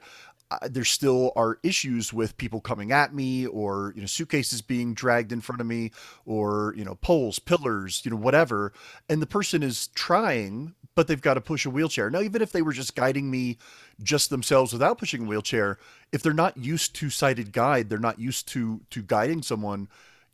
there 0.70 0.86
still 0.86 1.32
are 1.36 1.60
issues 1.64 2.14
with 2.14 2.38
people 2.38 2.62
coming 2.62 2.92
at 2.92 3.14
me 3.14 3.48
or 3.48 3.94
you 3.96 4.02
know 4.02 4.08
suitcases 4.08 4.62
being 4.62 4.94
dragged 4.94 5.32
in 5.32 5.42
front 5.42 5.60
of 5.60 5.68
me 5.68 5.92
or 6.26 6.74
you 6.78 6.86
know 6.86 6.96
poles 6.96 7.40
pillars 7.40 8.02
you 8.06 8.12
know 8.12 8.18
whatever 8.18 8.72
and 9.10 9.22
the 9.22 9.28
person 9.28 9.64
is 9.64 9.88
trying 9.88 10.74
but 10.94 11.08
they've 11.08 11.22
got 11.22 11.34
to 11.34 11.42
push 11.42 11.66
a 11.66 11.70
wheelchair 11.70 12.10
now 12.10 12.22
even 12.22 12.42
if 12.42 12.52
they 12.52 12.62
were 12.62 12.74
just 12.74 12.96
guiding 12.96 13.30
me 13.32 13.58
just 14.04 14.30
themselves 14.30 14.72
without 14.72 15.00
pushing 15.00 15.26
a 15.26 15.28
wheelchair 15.28 15.80
if 16.12 16.22
they're 16.22 16.34
not 16.34 16.58
used 16.58 16.96
to 16.96 17.10
sighted 17.10 17.52
guide 17.52 17.90
they're 17.90 17.98
not 17.98 18.20
used 18.20 18.48
to 18.48 18.82
to 18.92 19.02
guiding 19.02 19.42
someone 19.42 19.88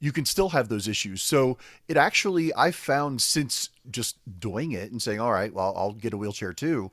you 0.04 0.12
can 0.12 0.26
still 0.26 0.50
have 0.50 0.67
those 0.67 0.88
issues. 0.88 1.21
So 1.21 1.60
it 1.88 1.95
actually, 1.95 2.52
I 2.56 2.71
found 2.71 3.21
since 3.21 3.69
just 3.91 4.17
doing 4.39 4.71
it 4.71 4.91
and 4.91 5.00
saying, 5.00 5.19
all 5.19 5.32
right, 5.32 5.54
well, 5.54 5.74
I'll 5.78 5.93
get 5.93 6.13
a 6.13 6.17
wheelchair 6.17 6.54
too, 6.54 6.89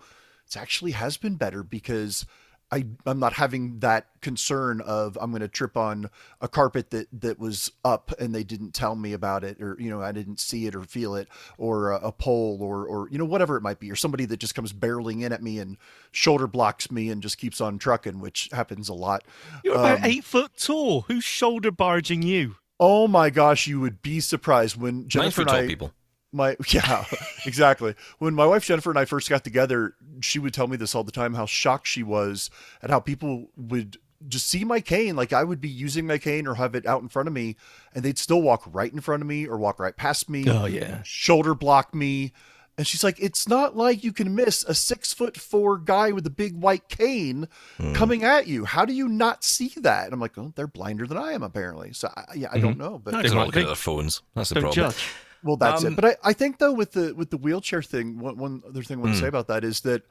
it 0.47 0.59
actually 0.59 0.91
has 0.93 1.17
been 1.17 1.37
better 1.37 1.63
because 1.63 2.27
I, 2.71 2.85
I'm 3.07 3.19
not 3.19 3.33
having 3.33 3.79
that 3.79 4.09
concern 4.21 4.83
of 4.83 5.17
I'm 5.21 5.31
going 5.31 5.41
to 5.41 5.49
trip 5.49 5.77
on 5.77 6.11
a 6.43 6.49
carpet 6.49 6.91
that, 6.91 7.09
that 7.21 7.39
was 7.39 7.73
up 7.83 8.13
and 8.19 8.35
they 8.35 8.45
didn't 8.45 8.75
tell 8.75 8.95
me 8.95 9.15
about 9.15 9.43
it 9.43 9.61
or, 9.63 9.77
you 9.81 9.89
know, 9.89 10.03
I 10.03 10.13
didn't 10.13 10.39
see 10.39 10.67
it 10.67 10.75
or 10.75 10.83
feel 10.83 11.15
it 11.15 11.29
or 11.57 11.93
a, 11.93 12.09
a 12.09 12.13
pole 12.13 12.59
or, 12.61 12.85
or, 12.85 13.09
you 13.11 13.17
know, 13.17 13.25
whatever 13.25 13.57
it 13.57 13.63
might 13.63 13.81
be, 13.81 13.91
or 13.91 13.97
somebody 13.97 14.27
that 14.27 14.37
just 14.37 14.55
comes 14.55 14.75
barreling 14.75 15.23
in 15.23 15.33
at 15.33 15.43
me 15.43 15.59
and 15.59 15.79
shoulder 16.13 16.47
blocks 16.47 16.91
me 16.91 17.09
and 17.09 17.23
just 17.23 17.39
keeps 17.39 17.61
on 17.61 17.79
trucking, 17.79 18.21
which 18.21 18.51
happens 18.53 18.91
a 18.91 18.95
lot. 18.95 19.25
You're 19.65 19.75
about 19.75 20.01
Um, 20.01 20.05
eight 20.05 20.25
foot 20.25 20.53
tall. 20.59 21.03
Who's 21.03 21.25
shoulder 21.25 21.71
barging 21.71 22.21
you? 22.21 22.57
Oh 22.79 23.09
my 23.09 23.31
gosh, 23.31 23.67
you 23.67 23.81
would 23.81 24.03
be 24.03 24.21
surprised 24.21 24.77
when 24.77 25.01
Nine 25.01 25.09
Jennifer 25.09 25.43
foot 25.43 25.49
and 25.49 25.49
tall 25.49 25.65
I, 25.65 25.67
people. 25.67 25.93
My 26.33 26.57
yeah, 26.69 27.05
exactly. 27.47 27.95
When 28.19 28.35
my 28.35 28.47
wife 28.47 28.65
Jennifer 28.65 28.91
and 28.91 28.99
I 28.99 29.05
first 29.05 29.29
got 29.31 29.45
together, 29.45 29.95
she 30.21 30.39
would 30.39 30.55
tell 30.55 30.67
me 30.67 30.77
this 30.77 30.95
all 30.95 31.05
the 31.05 31.13
time 31.13 31.35
how 31.35 31.47
shocked 31.47 31.87
she 31.87 32.03
was 32.03 32.51
at 32.83 32.91
how 32.91 33.01
people 33.01 33.49
would 33.57 33.97
just 34.27 34.49
see 34.49 34.65
my 34.65 34.81
cane 34.81 35.15
like 35.15 35.33
I 35.33 35.45
would 35.45 35.61
be 35.61 35.69
using 35.69 36.05
my 36.07 36.19
cane 36.19 36.49
or 36.49 36.55
have 36.57 36.75
it 36.75 36.85
out 36.87 37.03
in 37.03 37.09
front 37.09 37.29
of 37.29 37.33
me 37.33 37.55
and 37.95 38.05
they'd 38.05 38.19
still 38.19 38.43
walk 38.43 38.65
right 38.67 38.93
in 38.93 39.01
front 39.01 39.23
of 39.23 39.29
me 39.29 39.47
or 39.47 39.57
walk 39.59 39.79
right 39.79 39.97
past 39.97 40.29
me. 40.29 40.45
Oh, 40.49 40.67
yeah. 40.67 41.03
Shoulder 41.05 41.55
block 41.55 41.95
me. 41.95 42.33
And 42.77 42.87
she's 42.87 43.03
like, 43.03 43.17
it's 43.21 43.49
not 43.49 43.77
like 43.77 44.03
you 44.05 44.13
can 44.13 44.35
miss 44.35 44.63
a 44.65 44.75
six 44.75 45.13
foot 45.13 45.37
four 45.37 45.79
guy 45.79 46.11
with 46.13 46.27
a 46.27 46.31
big 46.31 46.55
white 46.57 46.89
cane 46.89 47.49
Hmm. 47.77 47.93
coming 47.93 48.25
at 48.25 48.47
you. 48.49 48.65
How 48.65 48.85
do 48.85 48.93
you 48.93 49.09
not 49.09 49.43
see 49.45 49.73
that? 49.77 50.05
And 50.07 50.13
I'm 50.13 50.21
like, 50.21 50.37
oh, 50.37 50.53
they're 50.57 50.67
blinder 50.67 51.07
than 51.07 51.17
I 51.19 51.33
am, 51.33 51.43
apparently. 51.45 51.93
So 51.93 52.09
I, 52.17 52.25
yeah, 52.35 52.49
I 52.53 52.59
don't 52.59 52.77
know, 52.79 53.01
but 53.03 53.15
No, 53.15 53.23
They're 53.23 53.35
not 53.35 53.47
looking 53.47 53.63
at 53.63 53.67
their 53.67 53.75
phones. 53.77 54.23
That's 54.35 54.51
the 54.51 54.61
problem. 54.61 54.73
judge. 54.91 55.09
Well, 55.45 55.57
that's 55.57 55.85
Um, 55.85 55.93
it. 55.93 55.97
But 55.97 56.05
I, 56.05 56.17
I 56.25 56.33
think 56.33 56.59
though 56.59 56.73
with 56.73 56.93
the 56.93 57.15
with 57.15 57.31
the 57.31 57.37
wheelchair 57.37 57.83
thing, 57.83 58.19
one, 58.19 58.37
one 58.37 58.63
other 58.69 58.83
thing 58.83 58.99
I 58.99 59.01
want 59.03 59.15
to 59.15 59.21
say 59.21 59.29
about 59.29 59.47
that 59.49 59.65
is 59.65 59.81
that 59.83 60.03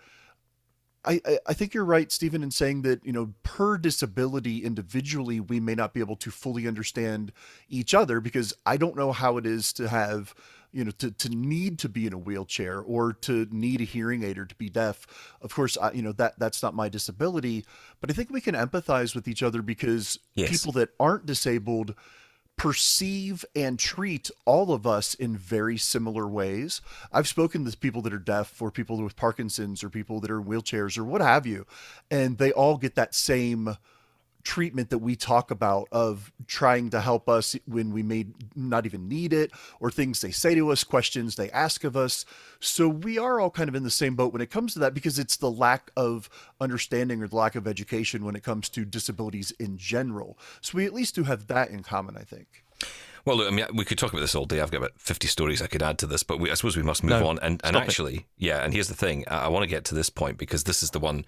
I, 1.05 1.21
I- 1.25 1.39
I 1.47 1.53
think 1.53 1.73
you're 1.73 1.86
right, 1.86 2.11
Steven, 2.11 2.43
in 2.43 2.51
saying 2.51 2.82
that, 2.84 3.05
you 3.05 3.13
know, 3.13 3.34
per 3.43 3.78
disability 3.78 4.63
individually, 4.63 5.39
we 5.39 5.59
may 5.59 5.75
not 5.75 5.93
be 5.93 5.99
able 6.01 6.17
to 6.17 6.32
fully 6.32 6.67
understand 6.67 7.32
each 7.69 7.93
other 7.93 8.19
because 8.19 8.53
I 8.65 8.78
don't 8.78 8.95
know 8.95 9.11
how 9.11 9.38
it 9.38 9.45
is 9.45 9.71
to 9.73 9.88
have, 9.88 10.34
you 10.73 10.84
know, 10.84 10.91
to, 10.91 11.11
to 11.11 11.30
need 11.30 11.80
to 11.80 11.89
be 11.89 12.07
in 12.07 12.13
a 12.13 12.17
wheelchair 12.17 12.80
or 12.82 13.13
to 13.13 13.47
need 13.51 13.80
a 13.80 13.86
hearing 13.86 14.23
aid 14.23 14.38
or 14.38 14.45
to 14.45 14.55
be 14.55 14.69
deaf. 14.69 15.07
Of 15.41 15.53
course, 15.53 15.78
I, 15.78 15.91
you 15.91 16.01
know, 16.01 16.11
that 16.13 16.39
that's 16.39 16.61
not 16.61 16.73
my 16.75 16.89
disability, 16.89 17.63
but 18.01 18.09
I 18.09 18.13
think 18.13 18.30
we 18.30 18.41
can 18.41 18.55
empathize 18.55 19.15
with 19.15 19.28
each 19.28 19.43
other 19.43 19.61
because 19.61 20.19
Yes. 20.36 20.49
people 20.49 20.73
that 20.73 20.89
aren't 20.99 21.25
disabled 21.25 21.95
perceive 22.58 23.45
and 23.55 23.78
treat 23.78 24.32
all 24.45 24.74
of 24.74 24.86
us 24.86 25.14
in 25.14 25.38
very 25.38 25.78
similar 25.78 26.28
ways. 26.28 26.82
I've 27.14 27.28
spoken 27.28 27.64
to 27.64 27.78
people 27.78 28.01
that 28.01 28.14
are 28.14 28.20
deaf 28.20 28.62
or 28.62 28.72
people 28.72 29.01
with 29.01 29.16
Parkinson's 29.16 29.84
or 29.84 29.89
people 29.89 30.20
that 30.20 30.32
are 30.32 30.39
in 30.39 30.45
wheelchairs 30.45 30.97
or 30.97 31.03
what 31.03 31.22
have 31.22 31.45
you, 31.45 31.66
and 32.10 32.38
they 32.38 32.51
all 32.51 32.78
get 32.78 32.95
that 32.95 33.14
same 33.14 33.78
treatment 34.48 34.89
that 34.91 35.00
we 35.00 35.14
talk 35.14 35.52
about 35.52 35.89
of 35.91 36.32
trying 36.48 36.89
to 36.89 37.02
help 37.02 37.28
us 37.28 37.54
when 37.68 37.91
we 37.91 38.02
may 38.02 38.26
not 38.56 38.86
even 38.86 39.06
need 39.10 39.34
it 39.34 39.52
or 39.82 39.91
things 39.91 40.22
they 40.22 40.32
say 40.32 40.56
to 40.56 40.72
us 40.72 40.86
questions 40.86 41.36
they 41.36 41.52
ask 41.52 41.84
of 41.84 41.98
us 41.98 42.24
so 42.62 42.88
we 42.88 43.18
are 43.18 43.41
all 43.41 43.50
kind 43.50 43.68
of 43.68 43.76
in 43.76 43.84
the 43.84 43.89
same 43.91 44.16
boat 44.16 44.32
when 44.32 44.41
it 44.41 44.50
comes 44.50 44.72
to 44.72 44.80
that 44.80 44.93
because 44.93 45.20
it's 45.20 45.36
the 45.36 45.52
lack 45.52 45.91
of 45.98 46.30
understanding 46.62 47.22
or 47.22 47.28
the 47.28 47.36
lack 47.36 47.56
of 47.56 47.68
education 47.68 48.24
when 48.24 48.38
it 48.38 48.43
comes 48.43 48.70
to 48.70 48.86
disabilities 48.86 49.52
in 49.60 49.78
general 49.78 50.38
so 50.62 50.78
we 50.78 50.86
at 50.86 50.93
least 50.93 51.14
do 51.16 51.24
have 51.26 51.48
that 51.48 51.70
in 51.70 51.84
common 51.84 52.16
i 52.16 52.22
think 52.24 52.64
Well, 53.26 53.36
look, 53.36 53.52
I 53.52 53.54
mean, 53.54 53.66
we 53.74 53.84
could 53.84 53.98
talk 53.98 54.14
about 54.14 54.22
this 54.22 54.36
all 54.36 54.45
day. 54.45 54.62
I've 54.62 54.72
got 54.72 54.78
about 54.78 54.93
50 54.98 55.28
stories 55.28 55.62
I 55.62 55.68
could 55.68 55.84
add 55.84 55.98
to 55.98 56.08
this, 56.08 56.24
but 56.24 56.39
we, 56.39 56.50
I 56.50 56.54
suppose 56.54 56.78
we 56.78 56.84
must 56.91 57.04
move 57.04 57.20
No, 57.20 57.28
on. 57.28 57.38
And, 57.39 57.60
and 57.66 57.74
stop 57.74 57.84
it. 57.84 57.86
actually, 57.86 58.26
yeah, 58.38 58.64
and 58.64 58.74
here's 58.74 58.88
the 58.88 58.95
thing 58.95 59.26
I, 59.28 59.45
I 59.45 59.48
want 59.50 59.64
to 59.64 59.68
get 59.68 59.84
to 59.89 59.95
this 59.95 60.10
point 60.10 60.38
because 60.38 60.64
this 60.64 60.82
is 60.82 60.91
the 60.91 61.00
one 61.00 61.26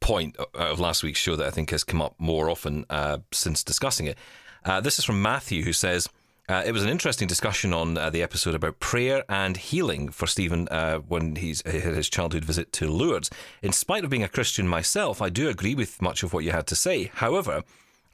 point 0.00 0.36
of 0.54 0.80
last 0.80 1.02
week's 1.02 1.18
show 1.18 1.36
that 1.36 1.46
I 1.46 1.50
think 1.50 1.70
has 1.70 1.84
come 1.84 2.00
up 2.00 2.14
more 2.18 2.50
often 2.50 2.84
uh, 2.90 3.18
since 3.32 3.62
discussing 3.62 4.06
it. 4.06 4.18
Uh, 4.64 4.80
this 4.80 4.98
is 4.98 5.04
from 5.04 5.22
Matthew, 5.22 5.62
who 5.64 5.72
says, 5.72 6.08
uh, 6.48 6.62
it 6.64 6.72
was 6.72 6.82
an 6.82 6.88
interesting 6.88 7.28
discussion 7.28 7.74
on 7.74 7.98
uh, 7.98 8.08
the 8.08 8.22
episode 8.22 8.54
about 8.54 8.80
prayer 8.80 9.22
and 9.28 9.58
healing 9.58 10.08
for 10.08 10.26
Steven 10.26 10.66
uh, 10.70 10.98
when 10.98 11.36
he's 11.36 11.62
he 11.70 11.80
had 11.80 11.94
his 11.94 12.08
childhood 12.08 12.42
visit 12.42 12.72
to 12.72 12.88
Lourdes. 12.88 13.28
In 13.62 13.72
spite 13.72 14.02
of 14.02 14.08
being 14.08 14.22
a 14.22 14.28
Christian 14.28 14.66
myself, 14.66 15.20
I 15.20 15.28
do 15.28 15.50
agree 15.50 15.74
with 15.74 16.00
much 16.00 16.22
of 16.22 16.32
what 16.32 16.44
you 16.44 16.52
had 16.52 16.66
to 16.68 16.74
say. 16.74 17.10
However, 17.14 17.64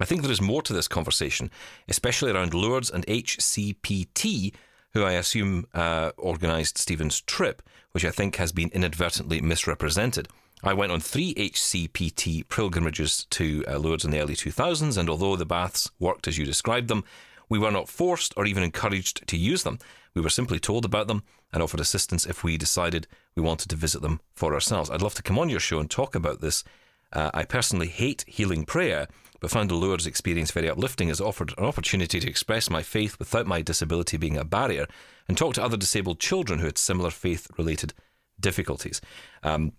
I 0.00 0.04
think 0.04 0.22
there 0.22 0.32
is 0.32 0.40
more 0.40 0.62
to 0.62 0.72
this 0.72 0.88
conversation, 0.88 1.48
especially 1.88 2.32
around 2.32 2.54
Lourdes 2.54 2.90
and 2.90 3.06
HCPT, 3.06 4.52
who 4.94 5.04
I 5.04 5.12
assume 5.12 5.66
uh, 5.72 6.10
organised 6.18 6.76
Steven's 6.76 7.20
trip, 7.20 7.62
which 7.92 8.04
I 8.04 8.10
think 8.10 8.34
has 8.36 8.50
been 8.50 8.70
inadvertently 8.74 9.40
misrepresented. 9.42 10.26
I 10.66 10.72
went 10.72 10.92
on 10.92 11.00
three 11.00 11.34
HCPT 11.34 12.48
pilgrimages 12.48 13.26
to 13.30 13.64
uh, 13.68 13.78
Lourdes 13.78 14.06
in 14.06 14.10
the 14.10 14.20
early 14.20 14.34
2000s, 14.34 14.96
and 14.96 15.10
although 15.10 15.36
the 15.36 15.44
baths 15.44 15.90
worked 15.98 16.26
as 16.26 16.38
you 16.38 16.46
described 16.46 16.88
them, 16.88 17.04
we 17.50 17.58
were 17.58 17.70
not 17.70 17.90
forced 17.90 18.32
or 18.34 18.46
even 18.46 18.62
encouraged 18.62 19.26
to 19.28 19.36
use 19.36 19.62
them. 19.62 19.78
We 20.14 20.22
were 20.22 20.30
simply 20.30 20.58
told 20.58 20.86
about 20.86 21.06
them 21.06 21.22
and 21.52 21.62
offered 21.62 21.80
assistance 21.80 22.24
if 22.24 22.42
we 22.42 22.56
decided 22.56 23.06
we 23.36 23.42
wanted 23.42 23.68
to 23.68 23.76
visit 23.76 24.00
them 24.00 24.20
for 24.34 24.54
ourselves. 24.54 24.88
I'd 24.88 25.02
love 25.02 25.14
to 25.16 25.22
come 25.22 25.38
on 25.38 25.50
your 25.50 25.60
show 25.60 25.80
and 25.80 25.90
talk 25.90 26.14
about 26.14 26.40
this. 26.40 26.64
Uh, 27.12 27.30
I 27.34 27.44
personally 27.44 27.88
hate 27.88 28.24
healing 28.26 28.64
prayer, 28.64 29.06
but 29.40 29.50
found 29.50 29.68
the 29.68 29.74
Lourdes 29.74 30.06
experience 30.06 30.50
very 30.50 30.70
uplifting 30.70 31.10
as 31.10 31.20
it 31.20 31.26
offered 31.26 31.52
an 31.58 31.64
opportunity 31.64 32.20
to 32.20 32.28
express 32.28 32.70
my 32.70 32.82
faith 32.82 33.18
without 33.18 33.46
my 33.46 33.60
disability 33.60 34.16
being 34.16 34.38
a 34.38 34.44
barrier 34.44 34.86
and 35.28 35.36
talk 35.36 35.52
to 35.54 35.62
other 35.62 35.76
disabled 35.76 36.20
children 36.20 36.60
who 36.60 36.66
had 36.66 36.78
similar 36.78 37.10
faith 37.10 37.48
related 37.58 37.92
difficulties. 38.40 39.02
Um, 39.42 39.74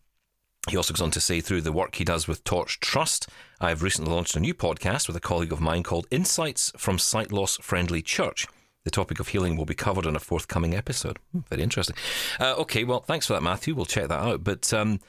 he 0.69 0.77
also 0.77 0.93
goes 0.93 1.01
on 1.01 1.11
to 1.11 1.21
say, 1.21 1.41
through 1.41 1.61
the 1.61 1.71
work 1.71 1.95
he 1.95 2.03
does 2.03 2.27
with 2.27 2.43
Torch 2.43 2.79
Trust, 2.79 3.29
I 3.61 3.69
have 3.69 3.83
recently 3.83 4.11
launched 4.11 4.35
a 4.35 4.39
new 4.39 4.53
podcast 4.53 5.07
with 5.07 5.15
a 5.15 5.21
colleague 5.21 5.51
of 5.51 5.61
mine 5.61 5.83
called 5.83 6.07
Insights 6.09 6.71
from 6.77 6.97
Sight 6.97 7.31
Loss 7.31 7.57
Friendly 7.57 8.01
Church. 8.01 8.47
The 8.83 8.91
topic 8.91 9.19
of 9.19 9.29
healing 9.29 9.57
will 9.57 9.65
be 9.65 9.73
covered 9.73 10.05
in 10.05 10.15
a 10.15 10.19
forthcoming 10.19 10.75
episode. 10.75 11.17
Hmm, 11.31 11.39
very 11.49 11.63
interesting. 11.63 11.95
Uh, 12.39 12.55
okay, 12.57 12.83
well, 12.83 13.01
thanks 13.01 13.27
for 13.27 13.33
that, 13.33 13.41
Matthew. 13.41 13.73
We'll 13.73 13.85
check 13.85 14.07
that 14.07 14.19
out. 14.19 14.43
But 14.43 14.71
um, 14.73 14.99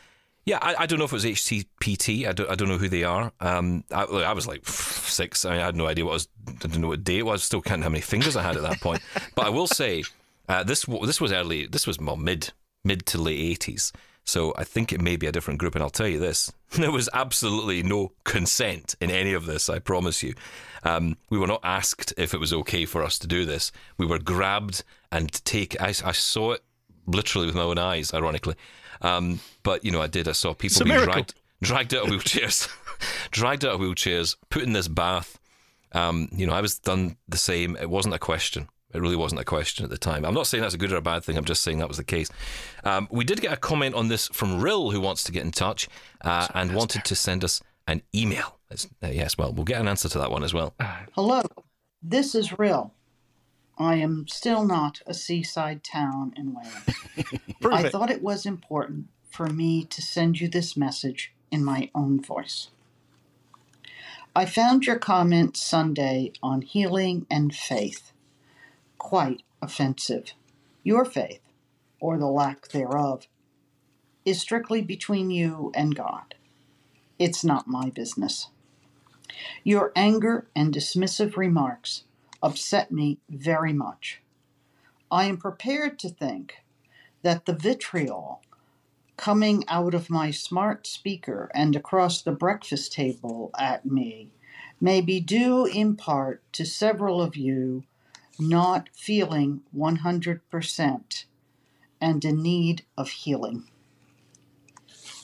yeah, 0.47 0.59
I, 0.63 0.77
I 0.81 0.87
don't 0.87 0.99
know 0.99 1.05
if 1.05 1.13
it 1.13 1.17
was 1.17 1.25
HCPT. 1.25 2.27
I 2.27 2.33
don't, 2.33 2.51
I 2.51 2.55
don't 2.55 2.69
know 2.69 2.79
who 2.79 2.89
they 2.89 3.05
are. 3.05 3.33
Um, 3.41 3.85
I, 3.91 4.05
I 4.05 4.33
was 4.33 4.47
like 4.47 4.67
six. 4.67 5.45
I, 5.45 5.51
mean, 5.51 5.61
I 5.61 5.67
had 5.67 5.77
no 5.77 5.87
idea 5.87 6.05
what 6.05 6.15
was. 6.15 6.29
I 6.49 6.53
didn't 6.53 6.81
know 6.81 6.89
what 6.89 7.05
day 7.05 7.19
it 7.19 7.27
was. 7.27 7.43
Still 7.43 7.61
can't 7.61 7.83
how 7.83 7.89
many 7.89 8.01
fingers 8.01 8.37
I 8.37 8.43
had 8.43 8.57
at 8.57 8.63
that 8.63 8.81
point. 8.81 9.03
but 9.35 9.47
I 9.47 9.51
will 9.51 9.67
say, 9.67 10.05
uh, 10.49 10.63
this 10.63 10.85
this 10.85 11.21
was 11.21 11.33
early. 11.33 11.67
This 11.67 11.87
was 11.87 11.99
well, 11.99 12.17
mid 12.17 12.53
mid 12.85 13.05
to 13.07 13.19
late 13.19 13.41
eighties. 13.41 13.93
So 14.27 14.53
I 14.59 14.65
think 14.65 14.93
it 14.93 15.01
may 15.01 15.17
be 15.17 15.27
a 15.27 15.33
different 15.33 15.61
group. 15.61 15.75
And 15.75 15.83
I'll 15.83 15.91
tell 15.91 16.09
you 16.09 16.19
this: 16.19 16.53
there 16.73 16.93
was 16.93 17.09
absolutely 17.15 17.83
no 17.83 18.13
consent 18.25 18.95
in 19.01 19.11
any 19.11 19.33
of 19.33 19.47
this. 19.47 19.69
I 19.71 19.79
promise 19.79 20.23
you. 20.23 20.35
Um, 20.83 21.17
we 21.31 21.39
were 21.39 21.47
not 21.47 21.61
asked 21.65 22.13
if 22.17 22.35
it 22.35 22.39
was 22.39 22.53
okay 22.53 22.85
for 22.85 23.03
us 23.03 23.19
to 23.19 23.27
do 23.27 23.45
this. 23.45 23.73
We 23.99 24.07
were 24.07 24.19
grabbed 24.19 24.85
and 25.11 25.33
taken. 25.45 25.81
I, 25.81 25.89
I 25.89 26.13
saw 26.13 26.53
it 26.53 26.63
literally 27.07 27.47
with 27.47 27.57
my 27.57 27.63
own 27.63 27.79
eyes, 27.79 28.13
ironically. 28.13 28.55
Um, 29.03 29.41
but 29.63 29.85
you 29.85 29.91
know, 29.91 30.03
I 30.03 30.07
did. 30.07 30.29
I 30.29 30.33
saw 30.33 30.55
people 30.55 30.85
being 30.85 31.03
dragged, 31.03 31.35
dragged 31.63 31.95
out 31.95 32.05
of 32.05 32.11
wheelchairs, 32.11 32.69
dragged 33.31 33.65
out 33.65 33.75
of 33.75 33.81
wheelchairs, 33.81 34.37
put 34.51 34.63
in 34.63 34.73
this 34.73 34.89
bath. 34.89 35.39
Um, 35.93 36.29
you 36.33 36.47
know, 36.47 36.53
I 36.53 36.61
was 36.61 36.79
done 36.79 37.17
the 37.29 37.39
same. 37.39 37.77
It 37.77 37.91
wasn't 37.91 38.15
a 38.15 38.19
question. 38.19 38.69
It 38.97 39.01
really 39.01 39.17
wasn't 39.17 39.41
a 39.43 39.45
question 39.45 39.85
at 39.85 39.91
the 39.91 39.99
time. 39.99 40.25
I'm 40.25 40.35
not 40.35 40.47
saying 40.47 40.63
that's 40.63 40.75
a 40.75 40.79
good 40.79 40.91
or 40.93 40.97
a 40.97 41.03
bad 41.03 41.23
thing. 41.23 41.37
I'm 41.37 41.45
just 41.45 41.63
saying 41.63 41.79
that 41.79 41.89
was 41.89 41.99
the 41.99 42.05
case. 42.05 42.31
Um, 42.83 43.07
we 43.11 43.25
did 43.25 43.41
get 43.43 43.53
a 43.53 43.57
comment 43.57 43.95
on 43.95 44.09
this 44.09 44.29
from 44.29 44.61
Rill, 44.61 44.91
who 44.91 45.01
wants 45.01 45.23
to 45.25 45.33
get 45.33 45.43
in 45.45 45.51
touch 45.51 45.89
uh, 46.23 46.49
and 46.55 46.75
wanted 46.75 47.05
to 47.05 47.15
send 47.15 47.45
us 47.45 47.63
an 47.87 48.03
email. 48.15 48.59
It's- 48.71 48.89
uh, 49.03 49.09
yes, 49.09 49.37
well, 49.37 49.53
we'll 49.53 49.65
get 49.65 49.81
an 49.81 49.87
answer 49.89 50.09
to 50.09 50.19
that 50.19 50.31
one 50.31 50.43
as 50.43 50.55
well. 50.55 50.75
Hello, 51.13 51.43
this 52.03 52.35
is 52.35 52.59
Rill. 52.59 52.93
I 53.79 53.97
am 53.97 54.27
still 54.29 54.65
not 54.65 55.03
a 55.07 55.13
seaside 55.13 55.85
town 55.85 56.33
in 56.35 56.55
Wales. 56.55 57.31
I 57.71 57.89
thought 57.91 58.11
it 58.11 58.23
was 58.23 58.47
important 58.47 59.09
for 59.31 59.49
me 59.49 59.85
to 59.85 60.01
send 60.01 60.41
you 60.41 60.49
this 60.49 60.77
message 60.77 61.33
in 61.51 61.63
my 61.63 61.91
own 61.95 62.21
voice. 62.23 62.69
I 64.35 64.47
found 64.47 64.85
your 64.87 64.99
comment 64.99 65.57
Sunday 65.57 66.33
on 66.43 66.63
healing 66.63 67.27
and 67.31 67.55
faith 67.55 68.13
quite 68.99 69.43
offensive. 69.63 70.33
Your 70.83 71.05
faith, 71.05 71.43
or 72.01 72.19
the 72.19 72.27
lack 72.27 72.69
thereof, 72.69 73.27
is 74.25 74.41
strictly 74.41 74.83
between 74.83 75.31
you 75.31 75.73
and 75.75 75.95
God. 75.95 76.35
It's 77.19 77.45
not 77.45 77.69
my 77.69 77.91
business. 77.91 78.49
Your 79.65 79.93
anger 79.97 80.47
and 80.55 80.75
dismissive 80.75 81.37
remarks 81.37 82.05
upset 82.43 82.93
me 82.93 83.19
very 83.29 83.73
much. 83.73 84.21
I 85.11 85.25
am 85.25 85.37
prepared 85.39 85.99
to 86.01 86.09
think 86.09 86.57
that 87.23 87.47
the 87.47 87.53
vitriol 87.53 88.43
coming 89.17 89.65
out 89.69 89.95
of 89.95 90.11
my 90.11 90.31
smart 90.31 90.87
speaker 90.87 91.51
and 91.55 91.75
across 91.75 92.21
the 92.21 92.33
breakfast 92.33 92.93
table 92.93 93.51
at 93.59 93.87
me 93.87 94.31
may 94.81 95.01
be 95.01 95.21
due 95.21 95.65
in 95.65 95.97
part 95.97 96.43
to 96.53 96.67
several 96.67 97.23
of 97.23 97.37
you 97.37 97.85
not 98.39 98.89
feeling 98.93 99.63
100% 99.75 101.25
and 102.01 102.25
in 102.25 102.43
need 102.43 102.85
of 102.97 103.09
healing. 103.09 103.69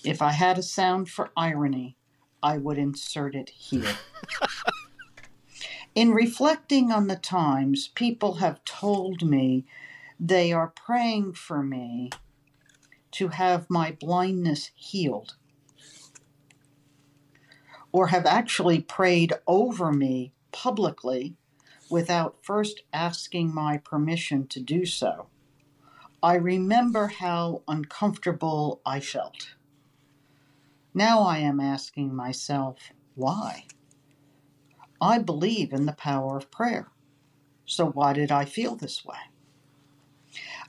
If 0.04 0.20
I 0.22 0.32
had 0.32 0.58
a 0.58 0.62
sound 0.62 1.10
for 1.10 1.30
irony, 1.36 1.96
I 2.42 2.58
would 2.58 2.78
insert 2.78 3.34
it 3.34 3.50
here. 3.50 3.96
In 5.94 6.12
reflecting 6.12 6.90
on 6.90 7.06
the 7.06 7.16
times 7.16 7.88
people 7.88 8.34
have 8.34 8.64
told 8.64 9.22
me 9.22 9.66
they 10.18 10.52
are 10.52 10.68
praying 10.68 11.34
for 11.34 11.62
me 11.62 12.10
to 13.12 13.28
have 13.28 13.68
my 13.68 13.92
blindness 13.92 14.70
healed, 14.74 15.36
or 17.92 18.06
have 18.06 18.24
actually 18.24 18.80
prayed 18.80 19.34
over 19.46 19.92
me 19.92 20.32
publicly 20.50 21.36
without 21.92 22.38
first 22.42 22.82
asking 22.92 23.54
my 23.54 23.76
permission 23.76 24.48
to 24.48 24.60
do 24.60 24.86
so, 24.86 25.28
I 26.22 26.36
remember 26.36 27.08
how 27.08 27.62
uncomfortable 27.68 28.80
I 28.86 29.00
felt. 29.00 29.54
Now 30.94 31.20
I 31.22 31.38
am 31.38 31.60
asking 31.60 32.14
myself, 32.14 32.78
why? 33.14 33.66
I 35.02 35.18
believe 35.18 35.72
in 35.72 35.84
the 35.84 35.92
power 35.92 36.38
of 36.38 36.50
prayer. 36.50 36.88
So 37.66 37.86
why 37.86 38.14
did 38.14 38.32
I 38.32 38.46
feel 38.46 38.74
this 38.74 39.04
way? 39.04 39.18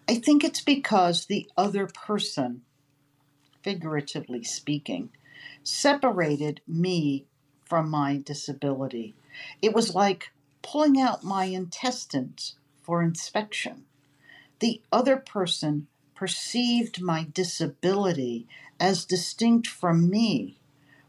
I 0.09 0.15
think 0.15 0.43
it's 0.43 0.61
because 0.61 1.25
the 1.25 1.49
other 1.55 1.87
person, 1.87 2.63
figuratively 3.63 4.43
speaking, 4.43 5.11
separated 5.63 6.61
me 6.67 7.27
from 7.65 7.89
my 7.89 8.17
disability. 8.17 9.15
It 9.61 9.73
was 9.73 9.95
like 9.95 10.32
pulling 10.63 10.99
out 10.99 11.23
my 11.23 11.45
intestines 11.45 12.55
for 12.81 13.03
inspection. 13.03 13.85
The 14.59 14.81
other 14.91 15.17
person 15.17 15.87
perceived 16.15 17.01
my 17.01 17.27
disability 17.33 18.47
as 18.79 19.05
distinct 19.05 19.67
from 19.67 20.09
me 20.09 20.57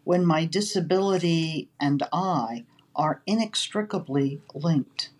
when 0.04 0.26
my 0.26 0.44
disability 0.44 1.70
and 1.80 2.02
I 2.12 2.66
are 2.94 3.22
inextricably 3.26 4.42
linked. 4.54 5.10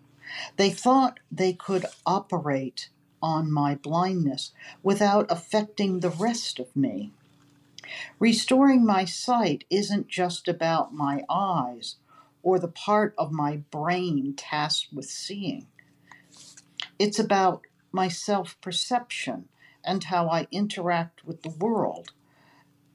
They 0.57 0.69
thought 0.69 1.19
they 1.31 1.53
could 1.53 1.85
operate 2.05 2.89
on 3.21 3.51
my 3.51 3.75
blindness 3.75 4.51
without 4.83 5.25
affecting 5.29 5.99
the 5.99 6.09
rest 6.09 6.59
of 6.59 6.75
me. 6.75 7.11
Restoring 8.19 8.85
my 8.85 9.05
sight 9.05 9.65
isn't 9.69 10.07
just 10.07 10.47
about 10.47 10.93
my 10.93 11.23
eyes 11.29 11.95
or 12.45 12.59
the 12.59 12.69
part 12.69 13.15
of 13.17 13.33
my 13.33 13.57
brain 13.71 14.35
tasked 14.37 14.93
with 14.93 15.07
seeing. 15.07 15.67
It's 16.99 17.19
about 17.19 17.63
my 17.91 18.07
self 18.07 18.59
perception 18.61 19.49
and 19.83 20.05
how 20.05 20.29
I 20.29 20.47
interact 20.51 21.25
with 21.25 21.43
the 21.43 21.49
world 21.49 22.09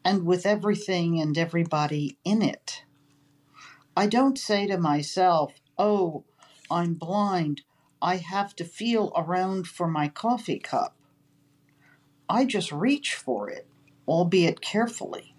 and 0.04 0.24
with 0.24 0.46
everything 0.46 1.20
and 1.20 1.36
everybody 1.38 2.18
in 2.24 2.42
it. 2.42 2.84
I 3.96 4.06
don't 4.06 4.38
say 4.38 4.66
to 4.68 4.78
myself, 4.78 5.54
oh, 5.78 6.24
I'm 6.70 6.94
blind, 6.94 7.62
I 8.02 8.16
have 8.16 8.56
to 8.56 8.64
feel 8.64 9.12
around 9.16 9.68
for 9.68 9.88
my 9.88 10.08
coffee 10.08 10.60
cup. 10.60 10.96
I 12.28 12.44
just 12.46 12.72
reach 12.72 13.14
for 13.14 13.50
it, 13.50 13.68
albeit 14.08 14.60
carefully. 14.60 15.29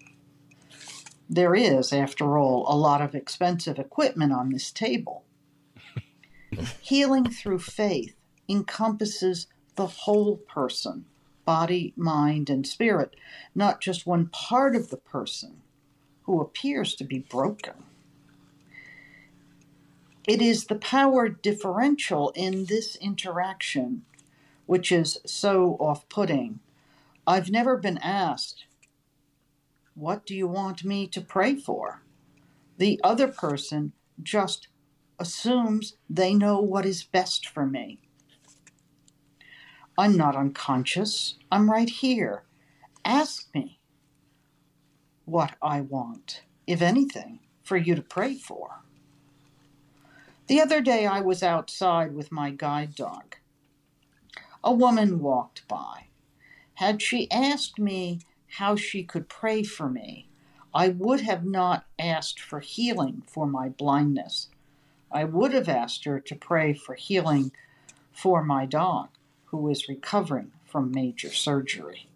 There 1.32 1.54
is, 1.54 1.94
after 1.94 2.36
all, 2.36 2.66
a 2.68 2.76
lot 2.76 3.00
of 3.00 3.14
expensive 3.14 3.78
equipment 3.78 4.34
on 4.34 4.50
this 4.50 4.70
table. 4.70 5.24
Healing 6.82 7.30
through 7.30 7.60
faith 7.60 8.14
encompasses 8.50 9.46
the 9.76 9.86
whole 9.86 10.36
person 10.36 11.06
body, 11.46 11.94
mind, 11.96 12.50
and 12.50 12.66
spirit, 12.66 13.16
not 13.54 13.80
just 13.80 14.06
one 14.06 14.26
part 14.26 14.76
of 14.76 14.90
the 14.90 14.98
person 14.98 15.62
who 16.24 16.38
appears 16.38 16.94
to 16.94 17.02
be 17.02 17.20
broken. 17.20 17.82
It 20.28 20.42
is 20.42 20.66
the 20.66 20.76
power 20.76 21.30
differential 21.30 22.30
in 22.36 22.66
this 22.66 22.94
interaction 22.96 24.04
which 24.66 24.92
is 24.92 25.18
so 25.24 25.76
off 25.80 26.06
putting. 26.10 26.60
I've 27.26 27.50
never 27.50 27.78
been 27.78 27.98
asked, 27.98 28.66
What 29.94 30.24
do 30.24 30.34
you 30.34 30.46
want 30.46 30.84
me 30.84 31.06
to 31.08 31.20
pray 31.20 31.54
for? 31.56 32.02
The 32.78 33.00
other 33.04 33.28
person 33.28 33.92
just 34.22 34.68
assumes 35.18 35.96
they 36.08 36.34
know 36.34 36.60
what 36.60 36.86
is 36.86 37.04
best 37.04 37.46
for 37.46 37.66
me. 37.66 38.00
I'm 39.98 40.16
not 40.16 40.34
unconscious. 40.34 41.36
I'm 41.50 41.70
right 41.70 41.90
here. 41.90 42.44
Ask 43.04 43.54
me 43.54 43.78
what 45.26 45.54
I 45.60 45.82
want, 45.82 46.42
if 46.66 46.80
anything, 46.80 47.40
for 47.62 47.76
you 47.76 47.94
to 47.94 48.02
pray 48.02 48.34
for. 48.34 48.80
The 50.46 50.60
other 50.60 50.80
day 50.80 51.06
I 51.06 51.20
was 51.20 51.42
outside 51.42 52.14
with 52.14 52.32
my 52.32 52.50
guide 52.50 52.94
dog. 52.94 53.36
A 54.64 54.72
woman 54.72 55.20
walked 55.20 55.68
by. 55.68 56.06
Had 56.74 57.02
she 57.02 57.30
asked 57.30 57.78
me 57.78 58.20
how 58.56 58.76
she 58.76 59.02
could 59.02 59.28
pray 59.28 59.62
for 59.62 59.88
me, 59.88 60.28
I 60.74 60.88
would 60.88 61.20
have 61.22 61.44
not 61.44 61.86
asked 61.98 62.38
for 62.38 62.60
healing 62.60 63.22
for 63.26 63.46
my 63.46 63.70
blindness. 63.70 64.48
I 65.10 65.24
would 65.24 65.54
have 65.54 65.68
asked 65.68 66.04
her 66.04 66.20
to 66.20 66.34
pray 66.34 66.74
for 66.74 66.94
healing 66.94 67.52
for 68.12 68.44
my 68.44 68.66
dog 68.66 69.08
who 69.46 69.68
is 69.70 69.88
recovering 69.88 70.52
from 70.66 70.90
major 70.90 71.30
surgery. 71.30 72.08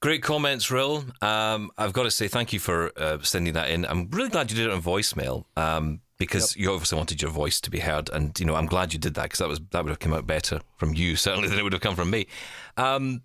Great 0.00 0.22
comments, 0.22 0.70
Rill. 0.70 1.04
Um, 1.22 1.70
I've 1.76 1.92
got 1.92 2.04
to 2.04 2.10
say 2.10 2.28
thank 2.28 2.52
you 2.52 2.60
for 2.60 2.92
uh, 2.96 3.18
sending 3.22 3.54
that 3.54 3.70
in. 3.70 3.86
I'm 3.86 4.08
really 4.10 4.28
glad 4.28 4.50
you 4.50 4.56
did 4.56 4.66
it 4.66 4.72
on 4.72 4.82
voicemail 4.82 5.44
um, 5.56 6.02
because 6.18 6.54
yep. 6.54 6.62
you 6.62 6.72
obviously 6.72 6.96
wanted 6.96 7.20
your 7.20 7.30
voice 7.30 7.60
to 7.62 7.70
be 7.70 7.80
heard, 7.80 8.08
and 8.10 8.38
you 8.38 8.46
know 8.46 8.54
I'm 8.54 8.66
glad 8.66 8.92
you 8.92 8.98
did 8.98 9.14
that 9.14 9.24
because 9.24 9.40
that 9.40 9.48
was 9.48 9.60
that 9.70 9.82
would 9.82 9.90
have 9.90 9.98
come 9.98 10.12
out 10.12 10.26
better 10.26 10.60
from 10.76 10.94
you 10.94 11.16
certainly 11.26 11.48
than 11.48 11.58
it 11.58 11.62
would 11.62 11.72
have 11.72 11.82
come 11.82 11.96
from 11.96 12.10
me. 12.10 12.28
Um, 12.76 13.22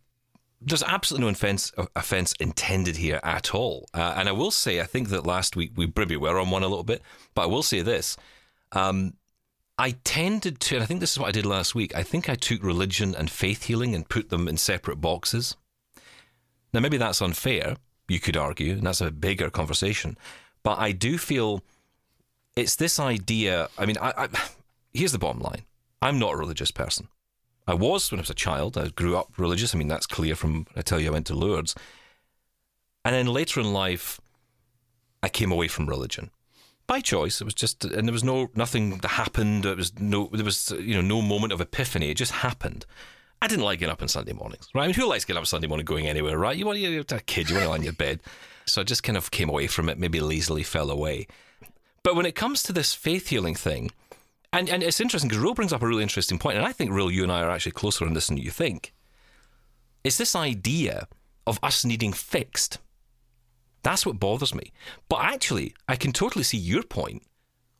there's 0.65 0.83
absolutely 0.83 1.25
no 1.25 1.31
offense, 1.31 1.71
offense 1.95 2.33
intended 2.39 2.97
here 2.97 3.19
at 3.23 3.53
all. 3.53 3.87
Uh, 3.93 4.13
and 4.17 4.29
I 4.29 4.31
will 4.31 4.51
say, 4.51 4.79
I 4.79 4.85
think 4.85 5.09
that 5.09 5.25
last 5.25 5.55
week 5.55 5.71
we 5.75 5.91
maybe 5.95 6.17
were 6.17 6.39
on 6.39 6.49
one 6.49 6.63
a 6.63 6.67
little 6.67 6.83
bit, 6.83 7.01
but 7.33 7.43
I 7.43 7.45
will 7.45 7.63
say 7.63 7.81
this. 7.81 8.17
Um, 8.71 9.13
I 9.77 9.91
tended 10.03 10.59
to, 10.61 10.75
and 10.75 10.83
I 10.83 10.85
think 10.85 10.99
this 10.99 11.11
is 11.11 11.19
what 11.19 11.29
I 11.29 11.31
did 11.31 11.45
last 11.45 11.73
week, 11.73 11.95
I 11.95 12.03
think 12.03 12.29
I 12.29 12.35
took 12.35 12.63
religion 12.63 13.15
and 13.15 13.29
faith 13.29 13.63
healing 13.63 13.95
and 13.95 14.07
put 14.07 14.29
them 14.29 14.47
in 14.47 14.57
separate 14.57 14.97
boxes. 14.97 15.55
Now, 16.73 16.79
maybe 16.79 16.97
that's 16.97 17.21
unfair, 17.21 17.77
you 18.07 18.19
could 18.19 18.37
argue, 18.37 18.73
and 18.73 18.83
that's 18.83 19.01
a 19.01 19.11
bigger 19.11 19.49
conversation. 19.49 20.17
But 20.63 20.79
I 20.79 20.91
do 20.91 21.17
feel 21.17 21.63
it's 22.55 22.75
this 22.75 22.99
idea. 22.99 23.69
I 23.77 23.85
mean, 23.85 23.97
I, 23.99 24.13
I, 24.17 24.27
here's 24.93 25.11
the 25.11 25.19
bottom 25.19 25.41
line 25.41 25.63
I'm 26.01 26.19
not 26.19 26.33
a 26.33 26.37
religious 26.37 26.71
person. 26.71 27.07
I 27.67 27.73
was 27.73 28.11
when 28.11 28.19
I 28.19 28.23
was 28.23 28.29
a 28.29 28.35
child. 28.35 28.77
I 28.77 28.89
grew 28.89 29.15
up 29.17 29.33
religious. 29.37 29.73
I 29.73 29.77
mean, 29.77 29.87
that's 29.87 30.07
clear 30.07 30.35
from 30.35 30.67
I 30.75 30.81
tell 30.81 30.99
you, 30.99 31.09
I 31.09 31.13
went 31.13 31.27
to 31.27 31.35
Lourdes. 31.35 31.75
And 33.05 33.13
then 33.15 33.27
later 33.27 33.59
in 33.59 33.73
life, 33.73 34.19
I 35.21 35.29
came 35.29 35.51
away 35.51 35.67
from 35.67 35.87
religion 35.87 36.31
by 36.87 36.99
choice. 36.99 37.41
It 37.41 37.45
was 37.45 37.53
just, 37.53 37.85
and 37.85 38.07
there 38.07 38.13
was 38.13 38.23
no 38.23 38.49
nothing 38.55 38.97
that 38.97 39.07
happened. 39.07 39.65
It 39.65 39.77
was 39.77 39.97
no, 39.99 40.29
there 40.31 40.45
was 40.45 40.71
you 40.71 40.95
know 40.95 41.01
no 41.01 41.21
moment 41.21 41.53
of 41.53 41.61
epiphany. 41.61 42.09
It 42.09 42.17
just 42.17 42.31
happened. 42.31 42.85
I 43.41 43.47
didn't 43.47 43.65
like 43.65 43.79
getting 43.79 43.91
up 43.91 44.01
on 44.01 44.07
Sunday 44.07 44.31
mornings, 44.31 44.69
right? 44.73 44.83
I 44.83 44.87
mean, 44.87 44.95
who 44.95 45.07
likes 45.07 45.25
getting 45.25 45.37
up 45.37 45.41
on 45.41 45.47
Sunday 45.47 45.67
morning 45.67 45.85
going 45.85 46.07
anywhere, 46.07 46.37
right? 46.37 46.55
You 46.55 46.65
want 46.65 46.79
you're 46.79 47.01
a 47.01 47.19
kid, 47.19 47.49
you 47.49 47.55
want 47.55 47.65
to 47.65 47.69
lie 47.69 47.75
in 47.77 47.83
your 47.83 47.93
bed. 47.93 48.19
So 48.65 48.79
I 48.79 48.85
just 48.85 49.03
kind 49.03 49.17
of 49.17 49.29
came 49.29 49.49
away 49.49 49.67
from 49.67 49.89
it, 49.89 49.99
maybe 49.99 50.21
lazily 50.21 50.63
fell 50.63 50.89
away. 50.89 51.27
But 52.01 52.15
when 52.15 52.25
it 52.25 52.33
comes 52.33 52.63
to 52.63 52.71
this 52.71 52.93
faith 52.93 53.27
healing 53.27 53.55
thing, 53.55 53.91
and, 54.53 54.69
and 54.69 54.83
it's 54.83 55.01
interesting 55.01 55.27
because 55.27 55.43
Real 55.43 55.55
brings 55.55 55.73
up 55.73 55.81
a 55.81 55.87
really 55.87 56.03
interesting 56.03 56.39
point, 56.39 56.57
and 56.57 56.65
I 56.65 56.71
think 56.71 56.91
Real, 56.91 57.11
you 57.11 57.23
and 57.23 57.31
I 57.31 57.41
are 57.41 57.49
actually 57.49 57.73
closer 57.73 58.05
on 58.05 58.13
this 58.13 58.27
than 58.27 58.37
you 58.37 58.51
think. 58.51 58.93
It's 60.03 60.17
this 60.17 60.35
idea 60.35 61.07
of 61.47 61.59
us 61.63 61.83
needing 61.83 62.13
fixed. 62.13 62.77
That's 63.81 64.05
what 64.05 64.19
bothers 64.19 64.55
me. 64.55 64.71
But 65.09 65.21
actually, 65.21 65.73
I 65.89 65.95
can 65.95 66.13
totally 66.13 66.43
see 66.43 66.57
your 66.57 66.83
point 66.83 67.23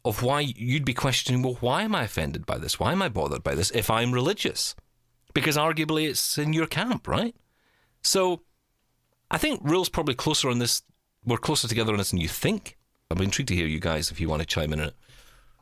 of 0.04 0.22
why 0.22 0.42
you'd 0.42 0.84
be 0.84 0.94
questioning, 0.94 1.44
well, 1.44 1.58
why 1.62 1.84
am 1.84 1.96
I 1.96 2.04
offended 2.04 2.46
by 2.46 2.58
this? 2.58 2.80
Why 2.80 2.92
am 2.92 3.02
I 3.02 3.08
bothered 3.08 3.44
by 3.44 3.56
this 3.56 3.72
if 3.72 3.90
I'm 3.90 4.12
religious? 4.12 4.76
Because 5.34 5.56
arguably 5.56 6.10
it's 6.10 6.38
in 6.38 6.54
your 6.54 6.68
camp, 6.68 7.08
right? 7.08 7.36
So 8.02 8.42
I 9.32 9.38
think 9.38 9.62
Real's 9.64 9.90
probably 9.90 10.16
closer 10.16 10.50
on 10.50 10.60
this. 10.60 10.82
We're 11.26 11.38
closer 11.38 11.68
together 11.68 11.94
on 11.94 12.00
this 12.00 12.10
than 12.10 12.20
you 12.20 12.28
think. 12.28 12.78
I'm 13.10 13.22
intrigued 13.22 13.50
to 13.50 13.56
hear 13.56 13.68
you 13.68 13.80
guys 13.80 14.12
if 14.12 14.20
you 14.20 14.28
want 14.28 14.42
to 14.42 14.46
chime 14.46 14.74
in 14.74 14.82
on 14.82 14.88
it. 14.88 14.96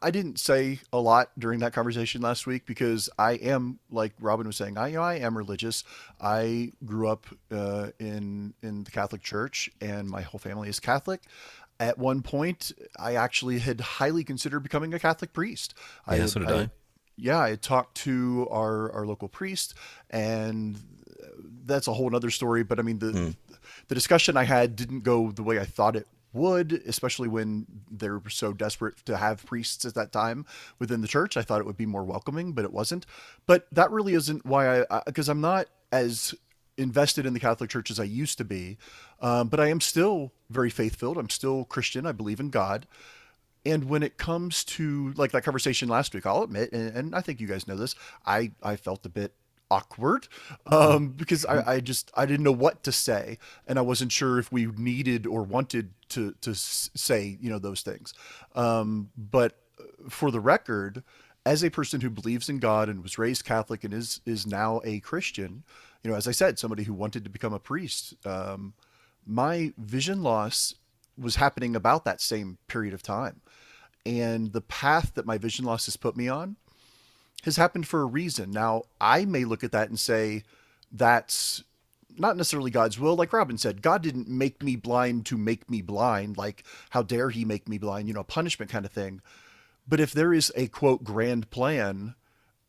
I 0.01 0.11
didn't 0.11 0.39
say 0.39 0.79
a 0.91 0.99
lot 0.99 1.29
during 1.37 1.59
that 1.59 1.73
conversation 1.73 2.21
last 2.21 2.47
week 2.47 2.65
because 2.65 3.09
I 3.19 3.33
am, 3.33 3.79
like 3.91 4.13
Robin 4.19 4.47
was 4.47 4.55
saying, 4.55 4.77
I 4.77 4.87
you 4.87 4.95
know, 4.95 5.03
I 5.03 5.15
am 5.15 5.37
religious. 5.37 5.83
I 6.19 6.71
grew 6.83 7.07
up 7.07 7.27
uh, 7.51 7.89
in 7.99 8.53
in 8.63 8.83
the 8.83 8.91
Catholic 8.91 9.21
Church, 9.21 9.69
and 9.79 10.09
my 10.09 10.21
whole 10.21 10.39
family 10.39 10.69
is 10.69 10.79
Catholic. 10.79 11.21
At 11.79 11.97
one 11.97 12.21
point, 12.21 12.71
I 12.97 13.15
actually 13.15 13.59
had 13.59 13.81
highly 13.81 14.23
considered 14.23 14.61
becoming 14.61 14.93
a 14.93 14.99
Catholic 14.99 15.33
priest. 15.33 15.73
Yeah, 16.07 16.13
I 16.13 16.17
had, 16.17 16.29
so 16.29 16.39
did 16.39 16.49
I. 16.49 16.61
I. 16.61 16.69
Yeah, 17.15 17.39
I 17.39 17.49
had 17.51 17.61
talked 17.61 17.95
to 17.97 18.47
our 18.49 18.91
our 18.91 19.05
local 19.05 19.27
priest, 19.27 19.75
and 20.09 20.79
that's 21.65 21.87
a 21.87 21.93
whole 21.93 22.15
other 22.15 22.31
story. 22.31 22.63
But 22.63 22.79
I 22.79 22.81
mean, 22.81 22.99
the 22.99 23.11
mm. 23.11 23.35
the 23.87 23.95
discussion 23.95 24.35
I 24.35 24.45
had 24.45 24.75
didn't 24.75 25.01
go 25.01 25.31
the 25.31 25.43
way 25.43 25.59
I 25.59 25.65
thought 25.65 25.95
it 25.95 26.07
would, 26.33 26.73
especially 26.85 27.27
when 27.27 27.65
they're 27.89 28.21
so 28.29 28.53
desperate 28.53 28.97
to 29.05 29.17
have 29.17 29.45
priests 29.45 29.85
at 29.85 29.93
that 29.95 30.11
time 30.11 30.45
within 30.79 31.01
the 31.01 31.07
church. 31.07 31.37
I 31.37 31.41
thought 31.41 31.59
it 31.59 31.65
would 31.65 31.77
be 31.77 31.85
more 31.85 32.03
welcoming, 32.03 32.53
but 32.53 32.65
it 32.65 32.73
wasn't. 32.73 33.05
But 33.45 33.67
that 33.71 33.91
really 33.91 34.13
isn't 34.13 34.45
why 34.45 34.81
I, 34.89 35.01
because 35.05 35.29
I'm 35.29 35.41
not 35.41 35.67
as 35.91 36.33
invested 36.77 37.25
in 37.25 37.33
the 37.33 37.39
Catholic 37.39 37.69
Church 37.69 37.91
as 37.91 37.99
I 37.99 38.05
used 38.05 38.37
to 38.37 38.45
be. 38.45 38.77
Um, 39.21 39.49
but 39.49 39.59
I 39.59 39.67
am 39.67 39.81
still 39.81 40.31
very 40.49 40.69
faith 40.69 40.95
filled. 40.95 41.17
I'm 41.17 41.29
still 41.29 41.65
Christian. 41.65 42.05
I 42.05 42.11
believe 42.11 42.39
in 42.39 42.49
God. 42.49 42.87
And 43.65 43.85
when 43.85 44.01
it 44.01 44.17
comes 44.17 44.63
to 44.63 45.13
like 45.15 45.31
that 45.31 45.43
conversation 45.43 45.87
last 45.87 46.13
week, 46.15 46.25
I'll 46.25 46.43
admit, 46.43 46.71
and, 46.71 46.95
and 46.95 47.15
I 47.15 47.21
think 47.21 47.39
you 47.39 47.47
guys 47.47 47.67
know 47.67 47.75
this, 47.75 47.93
I, 48.25 48.51
I 48.63 48.75
felt 48.75 49.05
a 49.05 49.09
bit 49.09 49.33
awkward 49.71 50.27
um, 50.67 51.09
because 51.09 51.45
I, 51.45 51.75
I, 51.75 51.79
just 51.79 52.11
I 52.15 52.25
didn't 52.25 52.43
know 52.43 52.51
what 52.51 52.83
to 52.83 52.91
say, 52.91 53.37
and 53.65 53.79
I 53.79 53.81
wasn't 53.81 54.11
sure 54.11 54.37
if 54.37 54.51
we 54.51 54.65
needed 54.65 55.25
or 55.25 55.43
wanted 55.43 55.91
to 56.09 56.35
to 56.41 56.53
say 56.53 57.37
you 57.41 57.49
know 57.49 57.57
those 57.57 57.81
things. 57.81 58.13
Um, 58.53 59.09
but 59.17 59.57
for 60.09 60.29
the 60.29 60.41
record, 60.41 61.03
as 61.45 61.63
a 61.63 61.71
person 61.71 62.01
who 62.01 62.09
believes 62.09 62.49
in 62.49 62.59
God 62.59 62.89
and 62.89 63.01
was 63.01 63.17
raised 63.17 63.45
Catholic 63.45 63.83
and 63.83 63.93
is 63.93 64.21
is 64.25 64.45
now 64.45 64.81
a 64.83 64.99
Christian, 64.99 65.63
you 66.03 66.11
know, 66.11 66.17
as 66.17 66.27
I 66.27 66.31
said, 66.31 66.59
somebody 66.59 66.83
who 66.83 66.93
wanted 66.93 67.23
to 67.23 67.29
become 67.29 67.53
a 67.53 67.59
priest, 67.59 68.15
um, 68.25 68.73
my 69.25 69.73
vision 69.77 70.21
loss 70.21 70.75
was 71.17 71.37
happening 71.37 71.75
about 71.75 72.05
that 72.05 72.21
same 72.21 72.57
period 72.67 72.93
of 72.93 73.01
time, 73.01 73.41
and 74.05 74.51
the 74.51 74.61
path 74.61 75.13
that 75.15 75.25
my 75.25 75.37
vision 75.37 75.63
loss 75.65 75.85
has 75.85 75.95
put 75.95 76.17
me 76.17 76.27
on 76.27 76.57
has 77.43 77.57
happened 77.57 77.87
for 77.87 78.01
a 78.01 78.05
reason. 78.05 78.51
Now, 78.51 78.83
I 78.99 79.25
may 79.25 79.45
look 79.45 79.63
at 79.63 79.71
that 79.71 79.89
and 79.89 79.99
say 79.99 80.43
that's 80.91 81.63
not 82.17 82.37
necessarily 82.37 82.71
God's 82.71 82.99
will. 82.99 83.15
Like 83.15 83.33
Robin 83.33 83.57
said, 83.57 83.81
God 83.81 84.01
didn't 84.01 84.27
make 84.27 84.61
me 84.61 84.75
blind 84.75 85.25
to 85.27 85.37
make 85.37 85.69
me 85.69 85.81
blind. 85.81 86.37
Like, 86.37 86.63
how 86.91 87.03
dare 87.03 87.29
he 87.29 87.45
make 87.45 87.67
me 87.67 87.77
blind? 87.77 88.07
You 88.07 88.13
know, 88.13 88.23
punishment 88.23 88.71
kind 88.71 88.85
of 88.85 88.91
thing. 88.91 89.21
But 89.87 89.99
if 89.99 90.11
there 90.11 90.33
is 90.33 90.51
a 90.55 90.67
quote 90.67 91.03
grand 91.03 91.49
plan, 91.49 92.15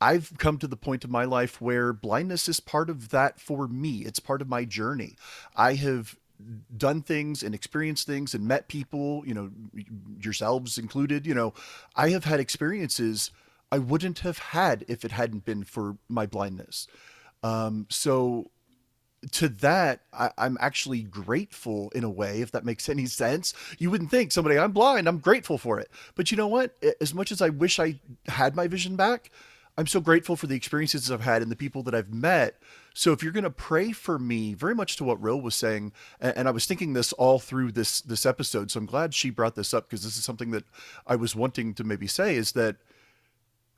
I've 0.01 0.33
come 0.39 0.59
to 0.59 0.67
the 0.67 0.77
point 0.77 1.05
of 1.05 1.11
my 1.11 1.25
life 1.25 1.61
where 1.61 1.93
blindness 1.93 2.49
is 2.49 2.61
part 2.61 2.91
of 2.91 3.11
that 3.11 3.41
for 3.41 3.69
me. 3.69 3.99
It's 3.99 4.19
part 4.19 4.43
of 4.43 4.49
my 4.49 4.65
journey. 4.65 5.17
I 5.55 5.75
have 5.75 6.17
done 6.77 7.03
things 7.03 7.43
and 7.43 7.55
experienced 7.55 8.07
things 8.07 8.35
and 8.35 8.47
met 8.47 8.67
people, 8.67 9.23
you 9.27 9.35
know, 9.35 9.51
yourselves 10.21 10.79
included, 10.79 11.27
you 11.27 11.35
know, 11.35 11.55
I 11.95 12.11
have 12.11 12.25
had 12.25 12.41
experiences 12.41 13.31
I 13.73 13.79
wouldn't 13.79 14.21
have 14.21 14.39
had 14.39 14.85
if 14.87 15.03
it 15.05 15.13
hadn't 15.13 15.47
been 15.47 15.65
for 15.65 15.97
my 16.09 16.27
blindness. 16.27 16.87
Um, 17.43 17.87
so 17.89 18.51
to 19.31 19.49
that, 19.49 20.01
I, 20.13 20.31
I'm 20.37 20.59
actually 20.61 21.03
grateful 21.03 21.91
in 21.95 22.05
a 22.05 22.11
way, 22.11 22.43
if 22.43 22.53
that 22.53 22.67
makes 22.67 22.89
any 22.91 23.07
sense. 23.07 23.55
You 23.79 23.91
wouldn't 23.91 24.11
think 24.11 24.31
somebody, 24.31 24.59
I'm 24.59 24.73
blind, 24.73 25.09
I'm 25.09 25.19
grateful 25.19 25.57
for 25.57 25.81
it. 25.81 25.91
But 26.15 26.31
you 26.31 26.37
know 26.37 26.49
what? 26.49 26.77
As 27.01 27.15
much 27.15 27.33
as 27.33 27.41
I 27.41 27.49
wish 27.49 27.81
I 27.81 27.99
had 28.27 28.55
my 28.55 28.69
vision 28.69 28.95
back, 28.95 29.31
I'm 29.79 29.87
so 29.87 30.01
grateful 30.01 30.37
for 30.37 30.47
the 30.47 30.55
experiences 30.55 31.11
I've 31.11 31.23
had 31.23 31.41
and 31.41 31.51
the 31.51 31.57
people 31.57 31.83
that 31.85 31.95
I've 31.95 32.13
met. 32.13 32.61
So 32.93 33.13
if 33.13 33.23
you're 33.23 33.33
going 33.33 33.45
to 33.45 33.51
pray 33.51 33.93
for 33.93 34.19
me, 34.19 34.53
very 34.53 34.75
much 34.75 34.97
to 34.97 35.05
what 35.05 35.23
Rill 35.23 35.41
was 35.41 35.55
saying, 35.55 35.93
and, 36.21 36.37
and 36.37 36.49
I 36.49 36.51
was 36.51 36.67
thinking 36.67 36.93
this 36.93 37.15
all 37.15 37.39
through 37.39 37.73
this 37.73 38.03
this 38.03 38.27
episode, 38.27 38.71
so 38.71 38.81
I'm 38.81 38.87
glad 38.87 39.15
she 39.15 39.31
brought 39.31 39.55
this 39.55 39.73
up 39.73 39.89
because 39.89 40.05
this 40.05 40.19
is 40.19 40.25
something 40.25 40.51
that 40.51 40.65
I 41.07 41.17
was 41.17 41.35
wanting 41.35 41.73
to 41.75 41.85
maybe 41.85 42.07
say 42.07 42.37
is 42.37 42.53
that 42.53 42.77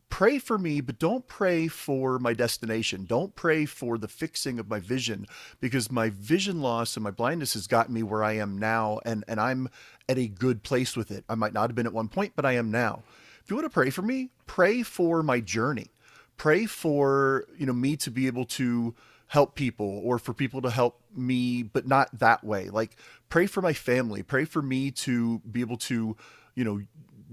pray 0.08 0.38
for 0.38 0.58
me, 0.58 0.80
but 0.80 0.98
don't 0.98 1.26
pray 1.26 1.68
for 1.68 2.18
my 2.18 2.32
destination. 2.32 3.04
Don't 3.04 3.34
pray 3.34 3.66
for 3.66 3.98
the 3.98 4.08
fixing 4.08 4.58
of 4.58 4.68
my 4.68 4.78
vision 4.78 5.26
because 5.60 5.90
my 5.90 6.10
vision 6.10 6.60
loss 6.60 6.96
and 6.96 7.04
my 7.04 7.10
blindness 7.10 7.54
has 7.54 7.66
gotten 7.66 7.94
me 7.94 8.02
where 8.02 8.22
I 8.22 8.32
am 8.32 8.58
now 8.58 9.00
and 9.04 9.24
and 9.26 9.40
I'm 9.40 9.68
at 10.08 10.18
a 10.18 10.28
good 10.28 10.62
place 10.62 10.96
with 10.96 11.10
it. 11.10 11.24
I 11.28 11.34
might 11.34 11.52
not 11.52 11.68
have 11.68 11.74
been 11.74 11.86
at 11.86 11.92
one 11.92 12.08
point, 12.08 12.32
but 12.36 12.46
I 12.46 12.52
am 12.52 12.70
now. 12.70 13.02
If 13.42 13.50
you 13.50 13.56
want 13.56 13.66
to 13.66 13.74
pray 13.74 13.90
for 13.90 14.02
me, 14.02 14.30
pray 14.46 14.82
for 14.82 15.22
my 15.22 15.40
journey. 15.40 15.88
Pray 16.36 16.66
for, 16.66 17.44
you 17.58 17.66
know, 17.66 17.72
me 17.72 17.96
to 17.96 18.10
be 18.10 18.26
able 18.26 18.44
to 18.44 18.94
help 19.28 19.54
people 19.54 20.00
or 20.04 20.18
for 20.18 20.32
people 20.32 20.62
to 20.62 20.70
help 20.70 21.00
me 21.14 21.62
but 21.62 21.86
not 21.86 22.18
that 22.18 22.44
way. 22.44 22.70
Like 22.70 22.96
pray 23.28 23.46
for 23.46 23.60
my 23.60 23.72
family, 23.72 24.22
pray 24.22 24.44
for 24.44 24.62
me 24.62 24.90
to 24.92 25.40
be 25.40 25.60
able 25.60 25.76
to, 25.78 26.16
you 26.54 26.64
know, 26.64 26.80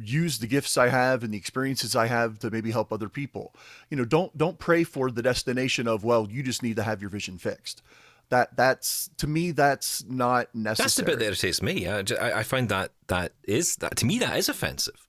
use 0.03 0.39
the 0.39 0.47
gifts 0.47 0.77
I 0.77 0.89
have 0.89 1.23
and 1.23 1.33
the 1.33 1.37
experiences 1.37 1.95
I 1.95 2.07
have 2.07 2.39
to 2.39 2.49
maybe 2.49 2.71
help 2.71 2.91
other 2.91 3.09
people. 3.09 3.53
You 3.89 3.97
know, 3.97 4.05
don't 4.05 4.37
don't 4.37 4.59
pray 4.59 4.83
for 4.83 5.11
the 5.11 5.21
destination 5.21 5.87
of 5.87 6.03
well, 6.03 6.27
you 6.29 6.43
just 6.43 6.63
need 6.63 6.75
to 6.77 6.83
have 6.83 7.01
your 7.01 7.09
vision 7.09 7.37
fixed. 7.37 7.81
That 8.29 8.55
that's 8.55 9.09
to 9.17 9.27
me 9.27 9.51
that's 9.51 10.03
not 10.05 10.53
necessary. 10.55 10.85
That's 10.85 10.95
the 10.95 11.03
bit 11.03 11.19
that 11.19 11.25
irritates 11.25 11.61
me. 11.61 11.87
I, 11.87 12.39
I 12.39 12.43
find 12.43 12.69
that 12.69 12.91
that 13.07 13.33
is 13.43 13.75
that 13.77 13.97
to 13.97 14.05
me 14.05 14.19
that 14.19 14.37
is 14.37 14.49
offensive. 14.49 15.07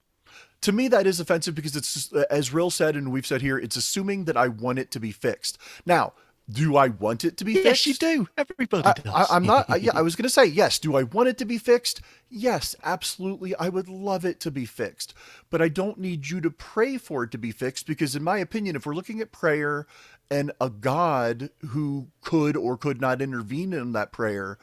To 0.61 0.71
me, 0.71 0.87
that 0.87 1.05
is 1.05 1.19
offensive 1.19 1.55
because 1.55 1.75
it's 1.75 2.13
as 2.29 2.53
Rill 2.53 2.69
said 2.69 2.95
and 2.95 3.11
we've 3.11 3.27
said 3.27 3.41
here. 3.41 3.57
It's 3.57 3.75
assuming 3.75 4.23
that 4.25 4.37
I 4.37 4.47
want 4.47 4.79
it 4.79 4.91
to 4.91 4.99
be 4.99 5.11
fixed. 5.11 5.57
Now, 5.85 6.13
do 6.53 6.77
I 6.77 6.87
want 6.87 7.25
it 7.25 7.37
to 7.37 7.45
be 7.45 7.53
yes, 7.53 7.63
fixed? 7.63 7.87
Yes, 7.87 8.01
you 8.01 8.17
do. 8.17 8.29
Everybody 8.37 8.87
I, 8.87 8.93
does. 8.93 9.29
I, 9.31 9.35
am 9.35 9.45
not. 9.45 9.69
I, 9.69 9.77
yeah, 9.77 9.91
I 9.93 10.01
was 10.01 10.15
going 10.15 10.23
to 10.23 10.29
say 10.29 10.45
yes. 10.45 10.79
Do 10.79 10.95
I 10.95 11.03
want 11.03 11.29
it 11.29 11.37
to 11.39 11.45
be 11.45 11.57
fixed? 11.57 12.01
Yes, 12.29 12.75
absolutely. 12.83 13.55
I 13.55 13.69
would 13.69 13.89
love 13.89 14.23
it 14.23 14.39
to 14.41 14.51
be 14.51 14.65
fixed, 14.65 15.13
but 15.49 15.61
I 15.61 15.69
don't 15.69 15.99
need 15.99 16.29
you 16.29 16.41
to 16.41 16.51
pray 16.51 16.97
for 16.97 17.23
it 17.23 17.31
to 17.31 17.37
be 17.37 17.51
fixed 17.51 17.87
because, 17.87 18.15
in 18.15 18.23
my 18.23 18.37
opinion, 18.37 18.75
if 18.75 18.85
we're 18.85 18.95
looking 18.95 19.19
at 19.19 19.31
prayer 19.31 19.87
and 20.29 20.51
a 20.61 20.69
God 20.69 21.49
who 21.69 22.07
could 22.21 22.55
or 22.55 22.77
could 22.77 23.01
not 23.01 23.21
intervene 23.21 23.73
in 23.73 23.93
that 23.93 24.11
prayer, 24.11 24.57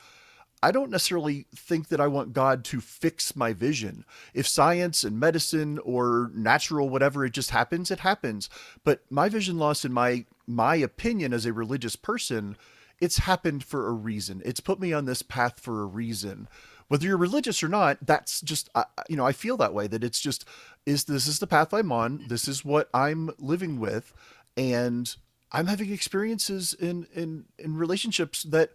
I 0.63 0.73
don't 0.73 0.91
necessarily 0.91 1.47
think 1.55 1.89
that 1.89 2.01
I 2.01 2.07
want 2.07 2.35
God 2.35 2.65
to 2.67 2.81
fix 2.81 3.35
my 3.35 3.53
vision. 3.53 4.05
If 4.35 4.47
science 4.47 5.05
and 5.05 5.19
medicine 5.19 5.79
or 5.79 6.31
natural 6.35 6.89
whatever 6.89 7.25
it 7.25 7.33
just 7.33 7.51
happens, 7.51 7.91
it 7.91 8.01
happens. 8.01 8.51
But 8.85 9.03
my 9.11 9.29
vision 9.29 9.59
loss 9.59 9.85
in 9.85 9.93
my 9.93 10.27
my 10.47 10.77
opinion 10.77 11.33
as 11.33 11.47
a 11.47 11.53
religious 11.53 11.97
person, 11.97 12.57
it's 13.01 13.19
happened 13.19 13.65
for 13.65 13.89
a 13.89 13.93
reason. 13.93 14.43
It's 14.45 14.61
put 14.61 14.81
me 14.81 14.93
on 14.93 15.07
this 15.07 15.23
path 15.23 15.61
for 15.61 15.83
a 15.83 15.87
reason. 15.87 16.49
Whether 16.89 17.07
you're 17.07 17.17
religious 17.17 17.63
or 17.63 17.69
not, 17.69 17.99
that's 18.05 18.41
just 18.41 18.69
uh, 18.75 18.85
you 19.09 19.17
know, 19.17 19.27
I 19.27 19.33
feel 19.33 19.57
that 19.59 19.73
way 19.73 19.87
that 19.87 20.05
it's 20.05 20.21
just 20.21 20.45
is 20.85 21.05
this 21.05 21.27
is 21.27 21.39
the 21.39 21.47
path 21.47 21.73
I'm 21.73 21.93
on. 21.93 22.27
This 22.29 22.47
is 22.49 22.65
what 22.65 22.91
I'm 22.93 23.31
living 23.39 23.81
with 23.81 24.13
and 24.57 25.15
I'm 25.53 25.67
having 25.67 25.93
experiences 25.93 26.75
in 26.75 27.07
in 27.15 27.47
in 27.59 27.77
relationships 27.77 28.43
that 28.45 28.73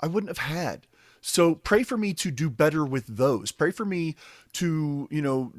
I 0.00 0.06
wouldn't 0.06 0.30
have 0.30 0.46
had 0.46 0.86
so 1.26 1.54
pray 1.54 1.84
for 1.84 1.96
me 1.96 2.12
to 2.14 2.30
do 2.30 2.50
better 2.50 2.84
with 2.84 3.06
those. 3.06 3.50
Pray 3.50 3.70
for 3.70 3.86
me 3.86 4.14
to, 4.52 5.08
you 5.10 5.22
know, 5.22 5.54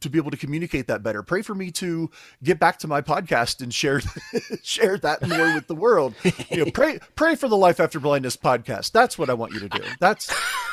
to 0.00 0.10
be 0.10 0.18
able 0.18 0.32
to 0.32 0.36
communicate 0.36 0.88
that 0.88 1.00
better. 1.00 1.22
Pray 1.22 1.42
for 1.42 1.54
me 1.54 1.70
to 1.70 2.10
get 2.42 2.58
back 2.58 2.80
to 2.80 2.88
my 2.88 3.00
podcast 3.00 3.62
and 3.62 3.72
share 3.72 4.00
share 4.64 4.98
that 4.98 5.26
more 5.28 5.54
with 5.54 5.68
the 5.68 5.76
world. 5.76 6.14
You 6.50 6.64
know, 6.64 6.70
pray 6.72 6.98
pray 7.14 7.36
for 7.36 7.46
the 7.46 7.56
Life 7.56 7.78
After 7.78 8.00
Blindness 8.00 8.36
podcast. 8.36 8.90
That's 8.90 9.16
what 9.16 9.30
I 9.30 9.34
want 9.34 9.52
you 9.52 9.60
to 9.60 9.68
do. 9.68 9.82
That's 10.00 10.28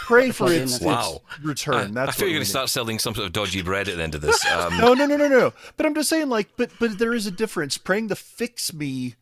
pray 0.07 0.32
for 0.32 0.51
its, 0.51 0.82
wow. 0.82 1.22
its 1.30 1.45
return. 1.45 1.93
That's 1.93 2.09
I 2.09 2.11
feel 2.13 2.28
you're 2.28 2.38
going 2.38 2.43
to 2.45 2.49
start 2.49 2.70
selling 2.70 2.97
some 2.97 3.13
sort 3.13 3.28
of 3.28 3.34
dodgy 3.34 3.61
bread 3.61 3.88
at 3.88 3.97
the 3.97 4.03
end 4.03 4.15
of 4.15 4.22
this. 4.22 4.43
Um, 4.57 4.78
no, 4.78 4.93
no, 4.93 5.05
no, 5.05 5.18
no, 5.18 5.28
no. 5.28 5.53
But 5.76 5.86
I'm 5.86 5.93
just 5.93 6.09
saying, 6.09 6.30
like, 6.30 6.49
but 6.57 6.72
but 6.80 6.97
there 6.97 7.13
is 7.13 7.28
a 7.28 7.32
difference. 7.32 7.78
Praying 7.78 8.07
to 8.07 8.15
fix 8.15 8.74
me 8.74 9.15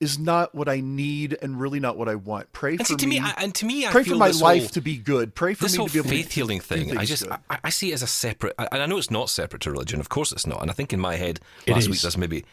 is 0.00 0.18
not 0.18 0.54
what 0.54 0.68
I 0.68 0.80
need 0.80 1.36
and 1.42 1.60
really 1.60 1.78
not 1.78 1.96
what 1.98 2.08
I 2.08 2.14
want. 2.14 2.50
Pray 2.52 2.70
and 2.70 2.78
for 2.80 2.84
see, 2.86 2.96
to 2.96 3.06
me. 3.06 3.20
me, 3.20 3.26
I, 3.26 3.34
and 3.38 3.54
to 3.56 3.66
me, 3.66 3.86
I 3.86 3.90
pray 3.90 4.02
feel 4.02 4.14
for 4.14 4.18
my 4.18 4.30
life 4.30 4.62
whole, 4.62 4.68
to 4.70 4.80
be 4.80 4.96
good. 4.96 5.34
Pray 5.34 5.54
for 5.54 5.64
this 5.64 5.72
me 5.72 5.78
whole 5.78 5.88
to 5.88 5.92
be 5.92 5.98
able 5.98 6.08
faith 6.08 6.28
to 6.28 6.34
healing 6.34 6.60
thing. 6.60 6.96
I 6.96 7.04
just. 7.04 7.28
I, 7.30 7.38
I 7.64 7.70
see 7.70 7.90
it 7.90 7.94
as 7.94 8.02
a 8.02 8.06
separate. 8.06 8.54
And 8.58 8.82
I 8.82 8.86
know 8.86 8.96
it's 8.98 9.10
not 9.10 9.28
separate 9.28 9.60
to 9.62 9.70
religion. 9.70 10.00
Of 10.00 10.08
course, 10.08 10.32
it's 10.32 10.46
not. 10.46 10.62
And 10.62 10.70
I 10.70 10.74
think 10.74 10.92
in 10.92 11.00
my 11.00 11.16
head 11.16 11.40
It 11.66 11.72
last 11.72 11.82
is. 11.82 11.88
week 11.90 12.00
that's 12.00 12.16
maybe. 12.16 12.44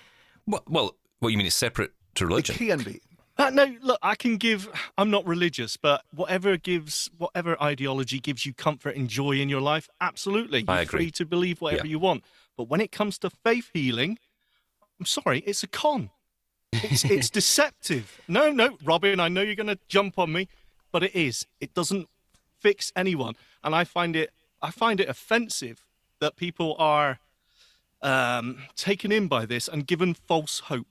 Well, 0.46 0.64
well, 0.68 0.96
what 1.20 1.30
you 1.30 1.38
mean? 1.38 1.48
It's 1.48 1.56
separate 1.56 1.92
to 2.16 2.26
it 2.26 2.28
religion. 2.28 2.56
can 2.56 2.80
be. 2.84 3.02
Uh, 3.38 3.52
no, 3.52 3.76
look, 3.82 4.00
I 4.02 4.16
can 4.16 4.38
give. 4.38 4.68
I'm 4.98 5.10
not 5.12 5.26
religious, 5.28 5.78
but 5.78 6.04
whatever 6.14 6.58
gives, 6.58 7.10
whatever 7.18 7.62
ideology 7.62 8.20
gives 8.20 8.46
you 8.46 8.54
comfort 8.54 8.96
and 8.96 9.08
joy 9.08 9.34
in 9.34 9.48
your 9.48 9.62
life, 9.62 9.88
absolutely, 10.02 10.62
you're 10.62 10.72
I 10.72 10.82
agree. 10.82 10.98
free 11.06 11.12
to 11.12 11.26
believe 11.26 11.62
whatever 11.62 11.86
Yeah. 11.86 11.92
you 11.92 12.00
want. 12.00 12.24
But 12.58 12.68
when 12.68 12.82
it 12.82 12.92
comes 12.92 13.20
to 13.20 13.30
faith 13.30 13.70
healing, 13.74 14.18
I'm 15.00 15.06
sorry, 15.06 15.40
it's 15.46 15.62
a 15.62 15.68
con. 15.68 16.10
It's, 16.72 17.04
it's 17.06 17.30
deceptive. 17.40 18.22
No, 18.28 18.52
no, 18.52 18.78
Robin, 18.84 19.20
I 19.20 19.28
know 19.28 19.42
you're 19.42 19.56
going 19.56 19.68
to 19.68 19.80
jump 19.88 20.20
on 20.20 20.32
me, 20.32 20.48
but 20.92 21.04
it 21.04 21.16
is. 21.16 21.46
It 21.60 21.74
doesn't 21.74 22.08
fix 22.60 22.92
anyone, 22.96 23.36
and 23.64 23.76
I 23.76 23.84
find 23.84 24.16
it. 24.16 24.32
I 24.62 24.72
find 24.72 25.00
it 25.00 25.08
offensive 25.08 25.86
that 26.20 26.36
people 26.36 26.76
are 26.80 27.20
um, 28.02 28.64
taken 28.76 29.12
in 29.12 29.28
by 29.28 29.46
this 29.46 29.68
and 29.68 29.86
given 29.86 30.14
false 30.14 30.60
hope. 30.62 30.88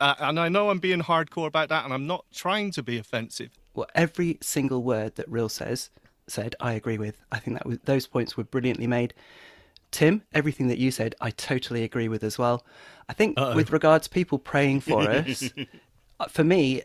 Uh, 0.00 0.14
and 0.18 0.38
I 0.38 0.48
know 0.48 0.70
I'm 0.70 0.80
being 0.80 1.00
hardcore 1.00 1.46
about 1.46 1.68
that, 1.70 1.84
and 1.84 1.94
I'm 1.94 2.06
not 2.06 2.26
trying 2.32 2.72
to 2.72 2.82
be 2.82 2.98
offensive. 2.98 3.58
Well, 3.74 3.86
every 3.94 4.38
single 4.40 4.82
word 4.82 5.14
that 5.16 5.30
Real 5.30 5.48
says 5.48 5.90
said, 6.26 6.54
I 6.60 6.72
agree 6.72 6.98
with. 6.98 7.20
I 7.32 7.38
think 7.38 7.56
that 7.56 7.66
was, 7.66 7.78
those 7.84 8.06
points 8.06 8.36
were 8.36 8.44
brilliantly 8.44 8.86
made. 8.86 9.14
Tim, 9.94 10.22
everything 10.32 10.66
that 10.66 10.78
you 10.78 10.90
said, 10.90 11.14
I 11.20 11.30
totally 11.30 11.84
agree 11.84 12.08
with 12.08 12.24
as 12.24 12.36
well. 12.36 12.66
I 13.08 13.12
think 13.12 13.38
with 13.38 13.70
regards 13.70 14.08
people 14.08 14.40
praying 14.40 14.80
for 14.80 15.02
us, 15.08 15.50
uh, 16.18 16.26
for 16.26 16.42
me, 16.42 16.82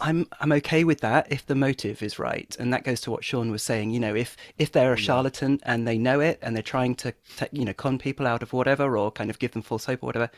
I'm 0.00 0.26
I'm 0.40 0.50
okay 0.52 0.82
with 0.82 1.02
that 1.02 1.30
if 1.30 1.46
the 1.46 1.54
motive 1.54 2.02
is 2.02 2.18
right, 2.18 2.56
and 2.58 2.72
that 2.72 2.82
goes 2.82 3.00
to 3.02 3.12
what 3.12 3.22
Shaun 3.22 3.52
was 3.52 3.62
saying. 3.62 3.90
You 3.90 4.00
know, 4.00 4.16
if 4.16 4.36
if 4.58 4.72
they're 4.72 4.92
a 4.92 4.96
charlatan 4.96 5.60
and 5.62 5.86
they 5.86 5.98
know 5.98 6.18
it 6.18 6.40
and 6.42 6.56
they're 6.56 6.64
trying 6.64 6.96
to 6.96 7.14
you 7.52 7.64
know 7.64 7.72
con 7.72 7.96
people 7.96 8.26
out 8.26 8.42
of 8.42 8.52
whatever 8.52 8.98
or 8.98 9.12
kind 9.12 9.30
of 9.30 9.38
give 9.38 9.52
them 9.52 9.62
false 9.62 9.84
hope 9.84 10.02
or 10.02 10.06
whatever, 10.06 10.28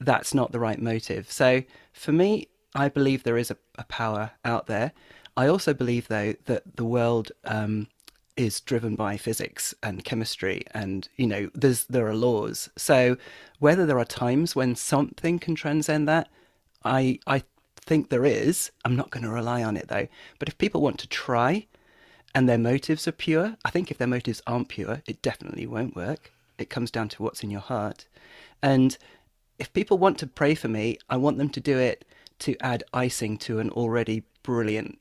that's 0.00 0.34
not 0.34 0.50
the 0.50 0.58
right 0.58 0.80
motive. 0.82 1.30
So 1.30 1.62
for 1.92 2.10
me, 2.10 2.48
I 2.74 2.88
believe 2.88 3.22
there 3.22 3.38
is 3.38 3.52
a, 3.52 3.56
a 3.78 3.84
power 3.84 4.32
out 4.44 4.66
there. 4.66 4.90
I 5.36 5.46
also 5.46 5.74
believe 5.74 6.08
though 6.08 6.34
that 6.46 6.76
the 6.76 6.84
world 6.84 7.30
um, 7.44 7.86
is 8.36 8.60
driven 8.60 8.94
by 8.94 9.16
physics 9.16 9.74
and 9.82 10.04
chemistry, 10.04 10.64
and 10.72 11.08
you 11.16 11.26
know 11.26 11.50
there's 11.54 11.84
there 11.84 12.06
are 12.06 12.14
laws. 12.14 12.68
So 12.76 13.16
whether 13.58 13.86
there 13.86 13.98
are 13.98 14.04
times 14.04 14.56
when 14.56 14.74
something 14.74 15.38
can 15.38 15.54
transcend 15.54 16.08
that, 16.08 16.28
I 16.84 17.18
I 17.26 17.42
think 17.76 18.08
there 18.08 18.24
is. 18.24 18.70
I'm 18.84 18.96
not 18.96 19.10
going 19.10 19.24
to 19.24 19.30
rely 19.30 19.62
on 19.62 19.76
it 19.76 19.88
though. 19.88 20.08
But 20.38 20.48
if 20.48 20.58
people 20.58 20.80
want 20.80 20.98
to 21.00 21.08
try, 21.08 21.66
and 22.34 22.48
their 22.48 22.58
motives 22.58 23.06
are 23.06 23.12
pure, 23.12 23.56
I 23.64 23.70
think 23.70 23.90
if 23.90 23.98
their 23.98 24.08
motives 24.08 24.42
aren't 24.46 24.68
pure, 24.68 25.02
it 25.06 25.22
definitely 25.22 25.66
won't 25.66 25.96
work. 25.96 26.32
It 26.58 26.70
comes 26.70 26.90
down 26.90 27.08
to 27.10 27.22
what's 27.22 27.42
in 27.42 27.50
your 27.50 27.60
heart. 27.60 28.06
And 28.62 28.96
if 29.58 29.72
people 29.72 29.98
want 29.98 30.18
to 30.18 30.26
pray 30.26 30.54
for 30.54 30.68
me, 30.68 30.98
I 31.08 31.16
want 31.16 31.38
them 31.38 31.50
to 31.50 31.60
do 31.60 31.78
it 31.78 32.04
to 32.40 32.56
add 32.60 32.82
icing 32.92 33.36
to 33.38 33.60
an 33.60 33.70
already 33.70 34.24
brilliant, 34.42 34.98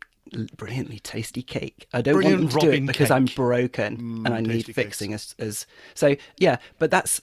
brilliantly 0.58 1.00
tasty 1.00 1.42
cake. 1.44 1.88
I 1.94 2.02
don't 2.02 2.16
Brilliant 2.16 2.42
want 2.42 2.52
them 2.52 2.60
to 2.60 2.60
do 2.60 2.72
it 2.72 2.86
because 2.86 3.12
I'm 3.12 3.28
cake. 3.28 3.36
broken 3.36 4.02
and 4.26 4.34
I 4.34 4.42
need 4.42 4.68
fixing 4.68 5.14
as, 5.14 5.36
as 5.40 5.66
so 5.94 6.16
yeah, 6.38 6.58
but 6.80 6.92
that's 6.92 7.22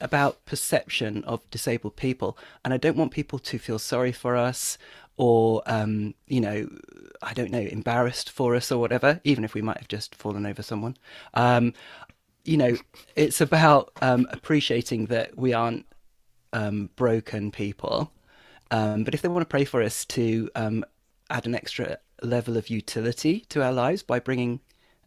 about 0.00 0.44
perception 0.44 1.22
of 1.24 1.48
disabled 1.50 1.96
people 1.96 2.36
and 2.64 2.74
I 2.74 2.76
don't 2.76 2.96
want 2.96 3.12
people 3.12 3.38
to 3.38 3.58
feel 3.58 3.78
sorry 3.78 4.12
for 4.12 4.36
us 4.36 4.76
or 5.16 5.62
um, 5.66 6.14
you 6.26 6.40
know, 6.40 6.68
I 7.22 7.32
don't 7.34 7.50
know, 7.50 7.60
embarrassed 7.60 8.30
for 8.30 8.54
us 8.56 8.72
or 8.72 8.78
whatever, 8.80 9.20
even 9.24 9.44
if 9.44 9.54
we 9.54 9.62
might 9.62 9.78
have 9.78 9.88
just 9.88 10.14
fallen 10.14 10.46
over 10.46 10.62
someone. 10.62 10.96
Um, 11.34 11.72
you 12.44 12.56
know, 12.56 12.76
it's 13.16 13.40
about 13.40 13.92
um, 14.02 14.26
appreciating 14.30 15.06
that 15.06 15.38
we 15.38 15.52
aren't 15.52 15.86
um, 16.52 16.90
broken 16.96 17.50
people. 17.50 18.12
Um, 18.70 19.04
but 19.04 19.14
if 19.14 19.22
they 19.22 19.28
want 19.28 19.42
to 19.42 19.46
pray 19.48 19.64
for 19.64 19.82
us 19.82 20.04
to 20.06 20.50
um, 20.54 20.84
add 21.30 21.46
an 21.46 21.54
extra 21.54 21.98
level 22.26 22.56
of 22.56 22.68
utility 22.70 23.40
to 23.50 23.62
our 23.62 23.72
lives 23.72 24.02
by 24.02 24.18
bringing 24.20 24.60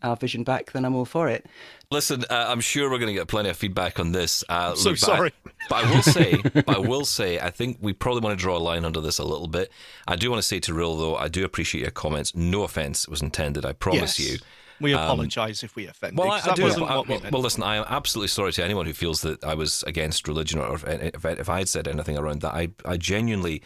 our 0.04 0.16
vision 0.16 0.44
back, 0.44 0.72
then 0.74 0.86
I'm 0.86 0.94
all 0.96 1.06
for 1.06 1.28
it. 1.28 1.48
Listen, 1.90 2.24
uh, 2.30 2.46
I'm 2.50 2.62
sure 2.62 2.90
we're 2.92 3.00
going 3.00 3.08
to 3.08 3.20
get 3.20 3.28
plenty 3.28 3.50
of 3.50 3.58
feedback 3.58 4.00
on 4.00 4.12
this. 4.12 4.44
Uh, 4.48 4.76
so 4.76 4.92
look, 4.92 5.00
but 5.00 5.10
I- 5.10 5.16
sorry. 5.16 5.34
But 5.70 5.86
I 5.86 5.92
will 5.92 6.02
say, 6.04 6.38
but 6.54 6.70
I 6.70 6.78
will 6.78 7.04
say, 7.06 7.40
I 7.40 7.50
think 7.50 7.80
we 7.82 7.94
probably 7.94 8.22
want 8.22 8.38
to 8.38 8.42
draw 8.42 8.58
a 8.58 8.60
line 8.60 8.86
under 8.86 9.02
this 9.02 9.18
a 9.18 9.24
little 9.24 9.48
bit. 9.48 9.72
I 10.08 10.16
do 10.16 10.30
want 10.30 10.40
to 10.42 10.48
say 10.48 10.60
to 10.60 10.74
Real 10.74 10.96
though, 10.96 11.16
I 11.16 11.28
do 11.30 11.44
appreciate 11.44 11.82
your 11.82 11.90
comments. 11.92 12.36
No 12.36 12.62
offence 12.64 13.08
was 13.08 13.22
intended. 13.24 13.66
I 13.66 13.74
promise 13.74 14.20
Yes. 14.20 14.32
you. 14.34 14.38
We 14.80 14.94
apologise 14.94 15.64
if 15.64 15.76
we 15.76 15.88
offended. 15.88 16.20
Well, 16.20 16.32
I, 16.32 16.40
'cause 16.42 16.50
I 16.50 16.54
do. 16.54 16.62
wasn't 16.64 16.92
I- 16.92 16.96
what 16.98 17.08
we 17.08 17.18
well, 17.18 17.30
well, 17.32 17.42
listen, 17.42 17.64
I 17.64 17.78
am 17.78 17.86
absolutely 17.90 18.28
sorry 18.28 18.52
to 18.54 18.64
anyone 18.64 18.86
who 18.86 18.94
feels 18.94 19.22
that 19.22 19.44
I 19.44 19.56
was 19.56 19.82
against 19.88 20.28
religion 20.28 20.60
or 20.60 20.76
if, 20.76 20.84
if, 20.88 21.26
if 21.26 21.50
I 21.50 21.58
had 21.58 21.68
said 21.70 21.88
anything 21.88 22.16
around 22.20 22.42
that. 22.42 22.54
I, 22.54 22.70
I 22.86 22.98
genuinely, 22.98 23.64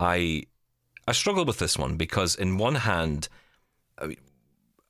I, 0.00 0.42
I 1.08 1.12
struggle 1.12 1.46
with 1.46 1.58
this 1.58 1.78
one 1.78 1.96
because, 1.96 2.34
in 2.34 2.58
one 2.58 2.74
hand, 2.74 3.28
I, 3.96 4.06
mean, 4.08 4.16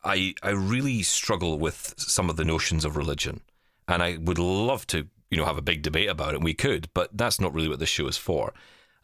I, 0.03 0.35
I 0.43 0.51
really 0.51 1.03
struggle 1.03 1.59
with 1.61 1.95
some 1.97 2.29
of 2.29 2.37
the 2.37 2.45
notions 2.45 2.85
of 2.85 2.97
religion, 2.97 3.41
and 3.87 4.03
I 4.03 4.17
would 4.17 4.39
love 4.39 4.85
to, 4.89 5.07
you 5.31 5.37
know, 5.37 5.45
have 5.45 5.59
a 5.59 5.63
big 5.63 5.83
debate 5.83 6.09
about 6.09 6.31
it. 6.31 6.37
and 6.37 6.45
We 6.45 6.55
could, 6.55 6.89
but 6.93 7.17
that's 7.17 7.41
not 7.41 7.55
really 7.55 7.69
what 7.69 7.79
this 7.79 7.89
show 7.89 8.09
is 8.09 8.17
for, 8.17 8.53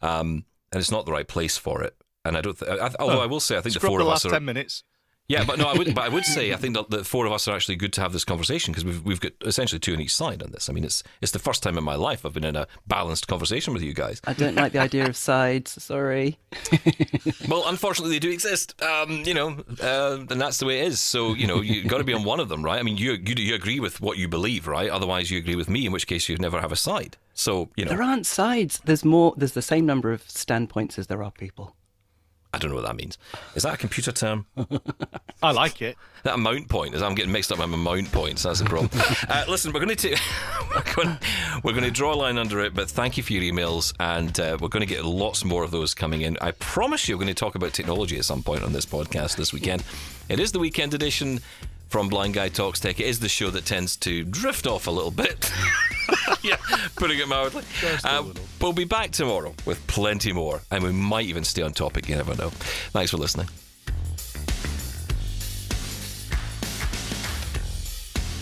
um, 0.01 0.43
and 0.73 0.81
it's 0.81 0.91
not 0.91 1.05
the 1.05 1.13
right 1.13 1.27
place 1.27 1.57
for 1.57 1.81
it. 1.83 1.95
And 2.25 2.35
I 2.35 2.41
don't. 2.41 2.57
Th- 2.59 2.69
I, 2.69 2.91
although 2.99 3.21
I 3.21 3.27
will 3.27 3.39
say, 3.39 3.55
I 3.57 3.61
think 3.61 3.75
the 3.75 3.79
four 3.79 3.99
the 3.99 4.03
of 4.03 4.09
last 4.09 4.25
us 4.25 4.31
are. 4.31 4.35
ten 4.35 4.45
minutes. 4.45 4.83
Yeah, 5.27 5.43
but 5.43 5.57
no, 5.57 5.65
I 5.65 5.75
would. 5.75 5.95
But 5.95 6.03
I 6.03 6.09
would 6.09 6.23
say 6.23 6.53
I 6.53 6.55
think 6.55 6.75
that 6.75 6.91
the 6.91 7.03
four 7.03 7.25
of 7.25 7.31
us 7.31 7.47
are 7.47 7.55
actually 7.55 7.77
good 7.77 7.91
to 7.93 8.01
have 8.01 8.13
this 8.13 8.23
conversation 8.23 8.71
because 8.71 8.85
we've 8.85 9.03
we've 9.03 9.19
got 9.19 9.31
essentially 9.43 9.79
two 9.79 9.93
on 9.93 9.99
each 9.99 10.13
side 10.13 10.43
on 10.43 10.51
this. 10.51 10.69
I 10.69 10.73
mean, 10.73 10.83
it's 10.83 11.01
it's 11.19 11.31
the 11.31 11.39
first 11.39 11.63
time 11.63 11.79
in 11.79 11.83
my 11.83 11.95
life 11.95 12.25
I've 12.25 12.33
been 12.33 12.43
in 12.43 12.55
a 12.55 12.67
balanced 12.85 13.27
conversation 13.27 13.73
with 13.73 13.81
you 13.81 13.93
guys. 13.93 14.21
I 14.25 14.33
don't 14.33 14.53
like 14.53 14.71
the 14.73 14.79
idea 14.79 15.07
of 15.07 15.15
sides. 15.17 15.81
Sorry. 15.83 16.37
Well, 17.47 17.63
unfortunately, 17.67 18.15
they 18.15 18.19
do 18.19 18.31
exist. 18.31 18.79
Um, 18.81 19.23
you 19.23 19.33
know, 19.33 19.63
uh, 19.81 20.17
and 20.29 20.41
that's 20.41 20.57
the 20.57 20.65
way 20.65 20.79
it 20.81 20.87
is. 20.87 20.99
So 20.99 21.33
you 21.35 21.45
know, 21.47 21.61
you've 21.61 21.87
got 21.87 21.99
to 21.99 22.03
be 22.03 22.13
on 22.13 22.23
one 22.23 22.39
of 22.39 22.49
them, 22.49 22.63
right? 22.63 22.79
I 22.79 22.83
mean, 22.83 22.97
you, 22.97 23.13
you 23.13 23.35
you 23.37 23.55
agree 23.55 23.79
with 23.79 24.01
what 24.01 24.17
you 24.17 24.27
believe, 24.27 24.67
right? 24.67 24.89
Otherwise, 24.89 25.29
you 25.29 25.37
agree 25.37 25.55
with 25.55 25.69
me, 25.69 25.85
in 25.85 25.91
which 25.91 26.07
case 26.07 26.27
you'd 26.27 26.41
never 26.41 26.59
have 26.61 26.71
a 26.71 26.75
side. 26.75 27.17
So 27.33 27.69
you 27.75 27.85
know, 27.85 27.89
There 27.91 28.01
aren't 28.01 28.25
sides. 28.25 28.81
There's 28.85 29.05
more. 29.05 29.33
There's 29.37 29.51
the 29.53 29.61
same 29.61 29.85
number 29.85 30.11
of 30.11 30.27
standpoints 30.29 30.97
as 30.97 31.07
there 31.07 31.23
are 31.23 31.31
people. 31.31 31.75
I 32.55 32.57
don't 32.57 32.69
know 32.69 32.77
what 32.77 32.85
that 32.85 32.95
means. 32.95 33.17
Is 33.55 33.63
that 33.63 33.73
a 33.73 33.77
computer 33.77 34.13
term? 34.13 34.45
I 35.43 35.51
like 35.51 35.81
it. 35.81 35.97
That 36.23 36.35
amount 36.35 36.69
point 36.69 36.95
is 36.95 37.01
I'm 37.01 37.13
getting 37.13 37.33
mixed 37.33 37.51
up 37.51 37.59
with 37.59 37.67
my 37.67 37.75
mount 37.75 38.09
points. 38.13 38.43
That's 38.43 38.59
the 38.59 38.65
problem. 38.65 38.89
uh, 39.29 39.43
listen, 39.49 39.73
we're 39.73 39.83
going 39.83 39.93
to 39.93 40.09
we're 40.73 40.93
going 40.95 41.17
we're 41.65 41.73
going 41.73 41.83
to 41.83 41.91
draw 41.91 42.13
a 42.13 42.15
line 42.15 42.37
under 42.37 42.61
it. 42.61 42.73
But 42.73 42.89
thank 42.89 43.17
you 43.17 43.23
for 43.23 43.33
your 43.33 43.43
emails, 43.43 43.93
and 43.99 44.39
uh, 44.39 44.57
we're 44.61 44.69
going 44.69 44.87
to 44.87 44.93
get 44.93 45.03
lots 45.03 45.43
more 45.43 45.65
of 45.65 45.71
those 45.71 45.93
coming 45.93 46.21
in. 46.21 46.37
I 46.39 46.51
promise 46.51 47.09
you, 47.09 47.17
we're 47.17 47.25
going 47.25 47.35
to 47.35 47.37
talk 47.37 47.55
about 47.55 47.73
technology 47.73 48.17
at 48.17 48.23
some 48.23 48.41
point 48.41 48.63
on 48.63 48.71
this 48.71 48.85
podcast 48.85 49.35
this 49.35 49.51
weekend. 49.51 49.83
It 50.29 50.39
is 50.39 50.53
the 50.53 50.59
weekend 50.59 50.93
edition 50.93 51.41
from 51.95 52.09
Blind 52.09 52.33
Guy 52.33 52.49
Talks 52.49 52.81
Tech. 52.81 52.99
It 52.99 53.05
is 53.05 53.21
the 53.21 53.29
show 53.29 53.49
that 53.51 53.63
tends 53.63 53.95
to 53.95 54.25
drift 54.25 54.67
off 54.67 54.87
a 54.87 54.91
little 54.91 55.11
bit. 55.11 55.49
yeah, 56.43 56.57
putting 56.97 57.19
it 57.19 57.27
mildly. 57.29 57.63
Uh, 58.03 58.25
we'll 58.59 58.73
be 58.73 58.83
back 58.83 59.11
tomorrow 59.11 59.55
with 59.65 59.79
plenty 59.87 60.33
more, 60.33 60.61
and 60.71 60.83
we 60.83 60.91
might 60.91 61.25
even 61.25 61.45
stay 61.45 61.61
on 61.61 61.71
topic. 61.71 62.09
You 62.09 62.17
never 62.17 62.35
know. 62.35 62.49
Thanks 62.49 63.11
for 63.11 63.17
listening. 63.17 63.47